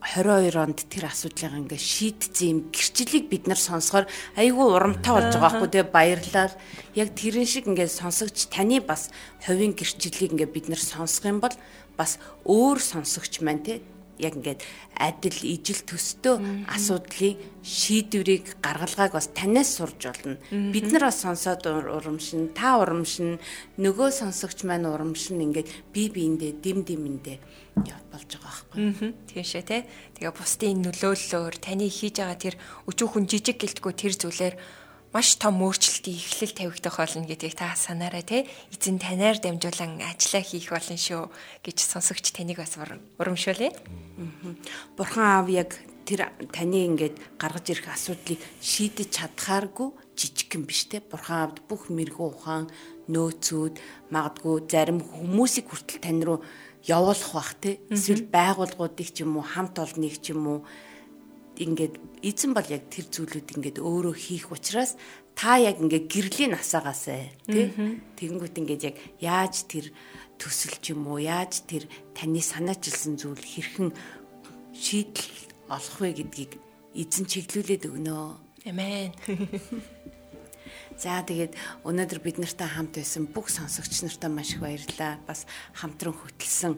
22 0.03 0.59
онд 0.59 0.79
тэр 0.91 1.07
асуудлыг 1.07 1.53
ингээ 1.63 1.79
шийдсэн 1.79 2.47
юм 2.51 2.59
гэрчлэлийг 2.75 3.31
бид 3.31 3.47
нар 3.47 3.55
сонсохоор 3.55 4.05
айгүй 4.35 4.67
урамтай 4.67 5.15
болж 5.15 5.31
байгаа 5.31 5.63
байхгүй 5.63 5.69
тэгээ 5.71 5.95
баярлал. 5.95 6.53
Яг 6.91 7.15
тэрэн 7.15 7.47
шиг 7.47 7.71
ингээ 7.71 7.87
сонсогч 7.87 8.51
таны 8.51 8.83
бас 8.83 9.15
хувийн 9.47 9.71
гэрчлэлийг 9.71 10.35
ингээ 10.35 10.51
бид 10.51 10.67
нар 10.67 10.83
сонсох 10.83 11.23
юм 11.23 11.39
бол 11.39 11.55
бас 11.97 12.19
өөр 12.45 12.77
сонсогч 12.79 13.41
маань 13.41 13.63
те 13.63 13.81
яг 14.19 14.37
ингээд 14.37 14.61
адил 14.97 15.37
ижил 15.41 15.81
төстөө 15.89 16.69
асуудлыг 16.69 17.37
шийдвэрийг 17.65 18.61
гаргалгааг 18.61 19.17
бас 19.17 19.27
танаас 19.33 19.73
сурж 19.77 20.05
болно. 20.05 20.37
Бид 20.51 20.91
нар 20.93 21.09
бас 21.09 21.21
сонсоод 21.25 21.65
урамшин, 21.65 22.53
та 22.53 22.77
урамшин, 22.77 23.41
нөгөө 23.81 24.09
сонсогч 24.13 24.63
маань 24.69 24.85
урамшин 24.85 25.41
ингээд 25.41 25.69
бие 25.93 26.09
биендээ 26.13 26.61
дэм 26.61 26.85
дэмэндээ 26.85 27.37
болж 28.13 28.29
байгаа 28.37 28.53
байхгүй. 28.69 29.13
Тийшээ 29.33 29.63
те. 29.65 29.85
Тэгээ 30.13 30.33
бусдын 30.37 30.85
нөлөөллөөр 30.85 31.55
таны 31.57 31.89
хийж 31.89 32.21
байгаа 32.21 32.37
тэр 32.37 32.55
өчүүхэн 32.85 33.25
жижиг 33.25 33.57
гэлтгүй 33.57 33.93
тэр 33.97 34.13
зүйлээр 34.13 34.55
маш 35.14 35.38
том 35.38 35.61
өөрчлөлтийн 35.61 36.18
эхлэл 36.18 36.57
тавигдах 36.57 36.97
болно 36.97 37.30
гэдгийг 37.30 37.53
та 37.53 37.78
санаарай 37.78 38.26
те. 38.26 38.49
Эзэн 38.74 38.97
танаар 38.97 39.38
дамжуулан 39.38 40.01
ажиллаа 40.01 40.41
хийх 40.41 40.74
болно 40.74 40.97
шүү 40.97 41.30
гэж 41.61 41.78
сонсогч 41.86 42.34
таныг 42.34 42.57
бас 42.57 42.74
урамшуулъя. 43.22 43.78
Бурхан 44.97 45.45
аав 45.45 45.47
яг 45.53 45.78
тэр 46.09 46.34
таны 46.49 46.89
ингээд 46.89 47.38
гаргаж 47.38 47.66
ирэх 47.70 47.93
асуудлыг 47.93 48.41
шийдэж 48.57 49.14
чадхааргүй 49.14 49.93
жижигхэн 50.18 50.66
биш 50.66 50.89
те. 50.89 50.97
Бурхан 50.97 51.53
аавд 51.53 51.61
бүх 51.70 51.93
мэрэгүү 51.93 52.28
ухаан 52.34 52.74
нөөцүүд 53.05 53.78
магадгүй 54.09 54.66
зарим 54.66 54.97
хүмүүсийг 54.97 55.70
хүртэл 55.70 56.01
тань 56.01 56.26
руу 56.26 56.41
явуулах 56.89 57.32
бах 57.38 57.53
те. 57.61 57.78
Эсвэл 57.93 58.26
байгууллагуудыг 58.34 59.14
ч 59.14 59.22
юм 59.22 59.38
уу 59.38 59.45
хамт 59.45 59.78
олныг 59.78 60.18
ч 60.18 60.34
юм 60.34 60.43
уу 60.49 60.59
ингээд 61.59 61.95
эзэн 62.25 62.51
бол 62.57 62.65
яг 62.65 62.89
тэр 62.89 63.05
зүйлүүд 63.13 63.53
ингээд 63.57 63.77
өөрөө 63.77 64.15
хийх 64.17 64.49
учраас 64.49 64.97
та 65.37 65.57
яг 65.61 65.77
ингээд 65.77 66.09
гэрлийн 66.09 66.57
насаагаасаа 66.57 67.29
тий 67.45 67.69
тэгэнгүүт 68.17 68.55
ингээд 68.57 68.83
яг 68.89 68.95
яаж 69.21 69.69
тэр 69.69 69.93
төсөл 70.41 70.77
ч 70.81 70.97
юм 70.97 71.05
уу 71.07 71.21
яаж 71.21 71.61
тэр 71.69 71.85
таны 72.17 72.41
санаачилсан 72.41 73.21
зүйл 73.21 73.37
хэрхэн 73.37 73.93
шийдэл 74.73 75.29
олох 75.69 75.97
вэ 76.01 76.25
гэдгийг 76.25 76.57
эзэн 76.97 77.25
чиглүүлээд 77.29 77.89
өгнө. 77.89 78.37
Амен. 78.65 79.13
За 80.97 81.21
тэгээд 81.25 81.57
өнөөдөр 81.85 82.19
бид 82.21 82.37
нартай 82.37 82.69
хамт 82.69 82.97
байсан 82.97 83.25
бүх 83.29 83.49
сонсогч 83.49 84.05
нартай 84.05 84.29
маш 84.29 84.53
их 84.53 84.61
баярлалаа. 84.61 85.17
Бас 85.25 85.45
хамтран 85.73 86.13
хөтлсөн 86.13 86.77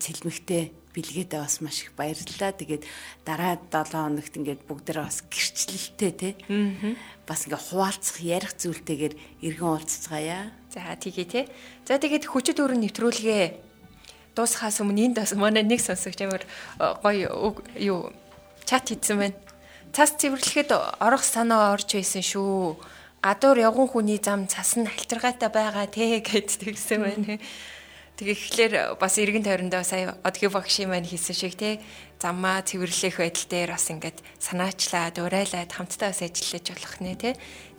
цэлмэгтэй 0.00 0.72
бэлгээдээ 0.92 1.40
бас 1.40 1.60
маш 1.64 1.88
их 1.88 1.92
баярлалаа. 1.96 2.52
Тэгээд 2.52 2.84
дараа 3.24 3.56
7 3.58 3.92
хоногт 3.92 4.34
ингээд 4.36 4.62
бүгдээрээ 4.68 5.04
бас 5.08 5.24
гэрчлэлтэй 5.26 6.12
те. 6.12 6.30
Бас 7.24 7.48
ингээ 7.48 7.60
хуваалцах 7.72 8.20
ярих 8.20 8.52
зүйлтэйгээр 8.60 9.14
иргэн 9.40 9.68
уулзцгаая. 9.72 10.52
За 10.68 10.92
тгий 11.00 11.24
те. 11.24 11.48
За 11.88 11.96
тэгээд 11.96 12.28
хүчит 12.28 12.60
өрн 12.60 12.84
нэвтрүүлгээ 12.84 13.72
дуусахаас 14.36 14.80
өмнө 14.80 15.12
энд 15.12 15.16
бас 15.20 15.32
манай 15.36 15.64
нэг 15.64 15.80
сонсогч 15.80 16.20
амар 16.24 16.44
гоё 17.04 17.56
юу 17.76 18.12
чат 18.64 18.88
хийсэн 18.88 19.18
байна. 19.20 19.36
Цас 19.92 20.16
цэвэрлэхэд 20.16 20.72
орох 20.72 21.24
санаа 21.24 21.76
орж 21.76 21.92
байсан 21.92 22.24
шүү. 22.24 22.80
Гадуур 23.20 23.58
явган 23.60 23.88
хүний 23.92 24.16
зам 24.16 24.48
цас 24.48 24.80
нь 24.80 24.88
халчиргаатай 24.88 25.50
байгаа 25.52 25.86
те 25.86 26.20
гэд 26.24 26.48
тэгсэн 26.48 27.00
байна. 27.04 27.36
Тэгэхээр 28.12 29.00
бас 29.00 29.16
эргэн 29.16 29.42
тойрондоо 29.42 29.80
сая 29.82 30.20
одгийн 30.20 30.52
багшийн 30.52 30.92
маань 30.92 31.08
хийсэн 31.08 31.32
шиг 31.32 31.56
те 31.56 31.80
замаа 32.20 32.60
цэвэрлэх 32.60 33.18
байдал 33.18 33.48
дээр 33.48 33.70
бас 33.72 33.88
ингээд 33.88 34.18
санаачлаад 34.36 35.16
урайлаад 35.16 35.72
хамтдаа 35.72 36.12
бас 36.12 36.20
ажиллаж 36.20 36.66
болох 36.70 36.96
нэ 37.00 37.16
те. 37.16 37.30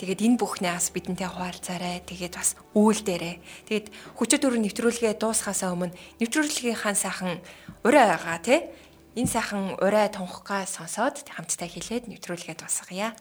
Тэгээд 0.01 0.25
энэ 0.25 0.41
бүхнээ 0.41 0.73
бас 0.73 0.89
бидэнтэй 0.89 1.29
хуваалцаарай. 1.29 2.01
Тэгээд 2.03 2.33
бас 2.33 2.57
үүл 2.73 2.99
дээрээ. 3.05 3.35
Тэгээд 3.69 3.87
хүчит 4.17 4.41
өрн 4.41 4.65
нэвтрүүлгээ 4.67 5.21
дуусхаасаа 5.21 5.69
өмнө 5.77 5.95
нэвтрүүлгийнхаа 6.17 6.97
сайхан 6.97 7.37
урай 7.85 8.05
байгаа 8.09 8.39
те. 8.41 8.73
Энэ 9.13 9.29
сайхан 9.29 9.77
урай 9.79 10.09
тунхгаа 10.09 10.65
сонсоод 10.65 11.23
хамтдаа 11.29 11.69
хэлээд 11.69 12.09
нэвтрүүлгээ 12.09 12.57
дуусгая. 12.57 13.13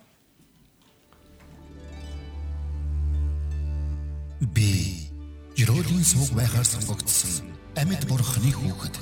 Би 4.43 4.92
Ерөөлийн 5.63 6.03
сууг 6.03 6.35
байхаар 6.35 6.67
сонгогдсон 6.67 7.47
амьд 7.79 8.03
бурхны 8.11 8.51
хүүхэд. 8.51 8.99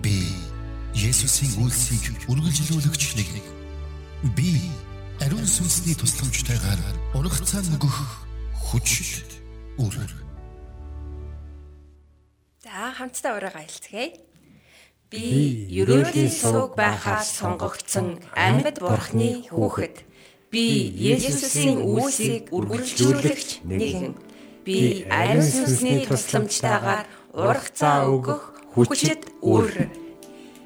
Би 0.00 0.24
Есүсийн 0.96 1.60
үлсийг 1.60 2.24
үргэлжлүүлэгч 2.32 3.04
нэг. 3.20 3.28
Би 4.32 4.72
ариун 5.20 5.44
сүнсний 5.44 5.92
тусламжтайгаар 5.92 6.80
урагцаа 7.12 7.60
нөгөх 7.68 8.24
хүч 8.64 8.88
үр. 9.76 9.92
За 12.64 12.96
хамтдаа 12.96 13.36
ураагаа 13.36 13.68
хэлцгээе. 13.68 14.24
Би 15.12 15.68
ерөөлийн 15.68 16.32
сууг 16.32 16.80
байхаар 16.80 17.28
сонгогдсон 17.28 18.24
амьд 18.32 18.80
бурхны 18.80 19.44
хүүхэд. 19.52 20.00
Би 20.48 20.64
Есүсийн 20.96 21.76
үлсийг 21.84 22.48
үргэлжлүүлэгч 22.56 23.68
нэгэн 23.68 24.31
би 24.64 25.04
ариун 25.10 25.42
сүнсний 25.42 26.06
тусламжтайгаар 26.06 27.06
урах 27.34 27.68
цаа 27.74 28.06
өгөх 28.06 28.42
хүчит 28.74 29.26
үр. 29.42 29.90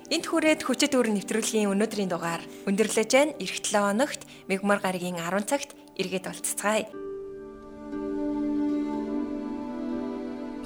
Энт 0.06 0.26
хүрээд 0.28 0.62
хүчит 0.62 0.94
үр 0.94 1.10
нэвтрүүлгийн 1.10 1.72
өнөөдрийн 1.72 2.12
дугаар 2.12 2.42
өндөрлөж 2.68 3.10
байна. 3.10 3.34
Ирэх 3.42 3.58
7 3.58 3.82
хоногт 3.82 4.22
мегмар 4.46 4.78
гарагийн 4.78 5.18
10 5.18 5.48
цагт 5.48 5.74
эргээд 5.98 6.28
уулзцгаая. 6.30 6.86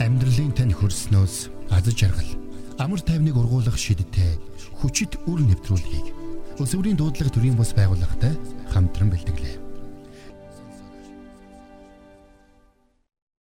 Амьдралын 0.01 0.53
тань 0.57 0.75
хөрснөөс 0.77 1.37
аз 1.71 1.85
жаргал 1.93 2.31
амар 2.81 3.01
тайвныг 3.05 3.37
ургуулах 3.37 3.77
шидтэй 3.77 4.41
хүчит 4.81 5.21
үр 5.29 5.45
нэвтрүүлгийг 5.45 6.07
өсвөрийн 6.57 6.97
дуудлага 6.97 7.33
төрийн 7.33 7.57
бус 7.57 7.77
байгууллагатай 7.77 8.33
хамтран 8.73 9.13
бэлтгэлээ. 9.13 9.60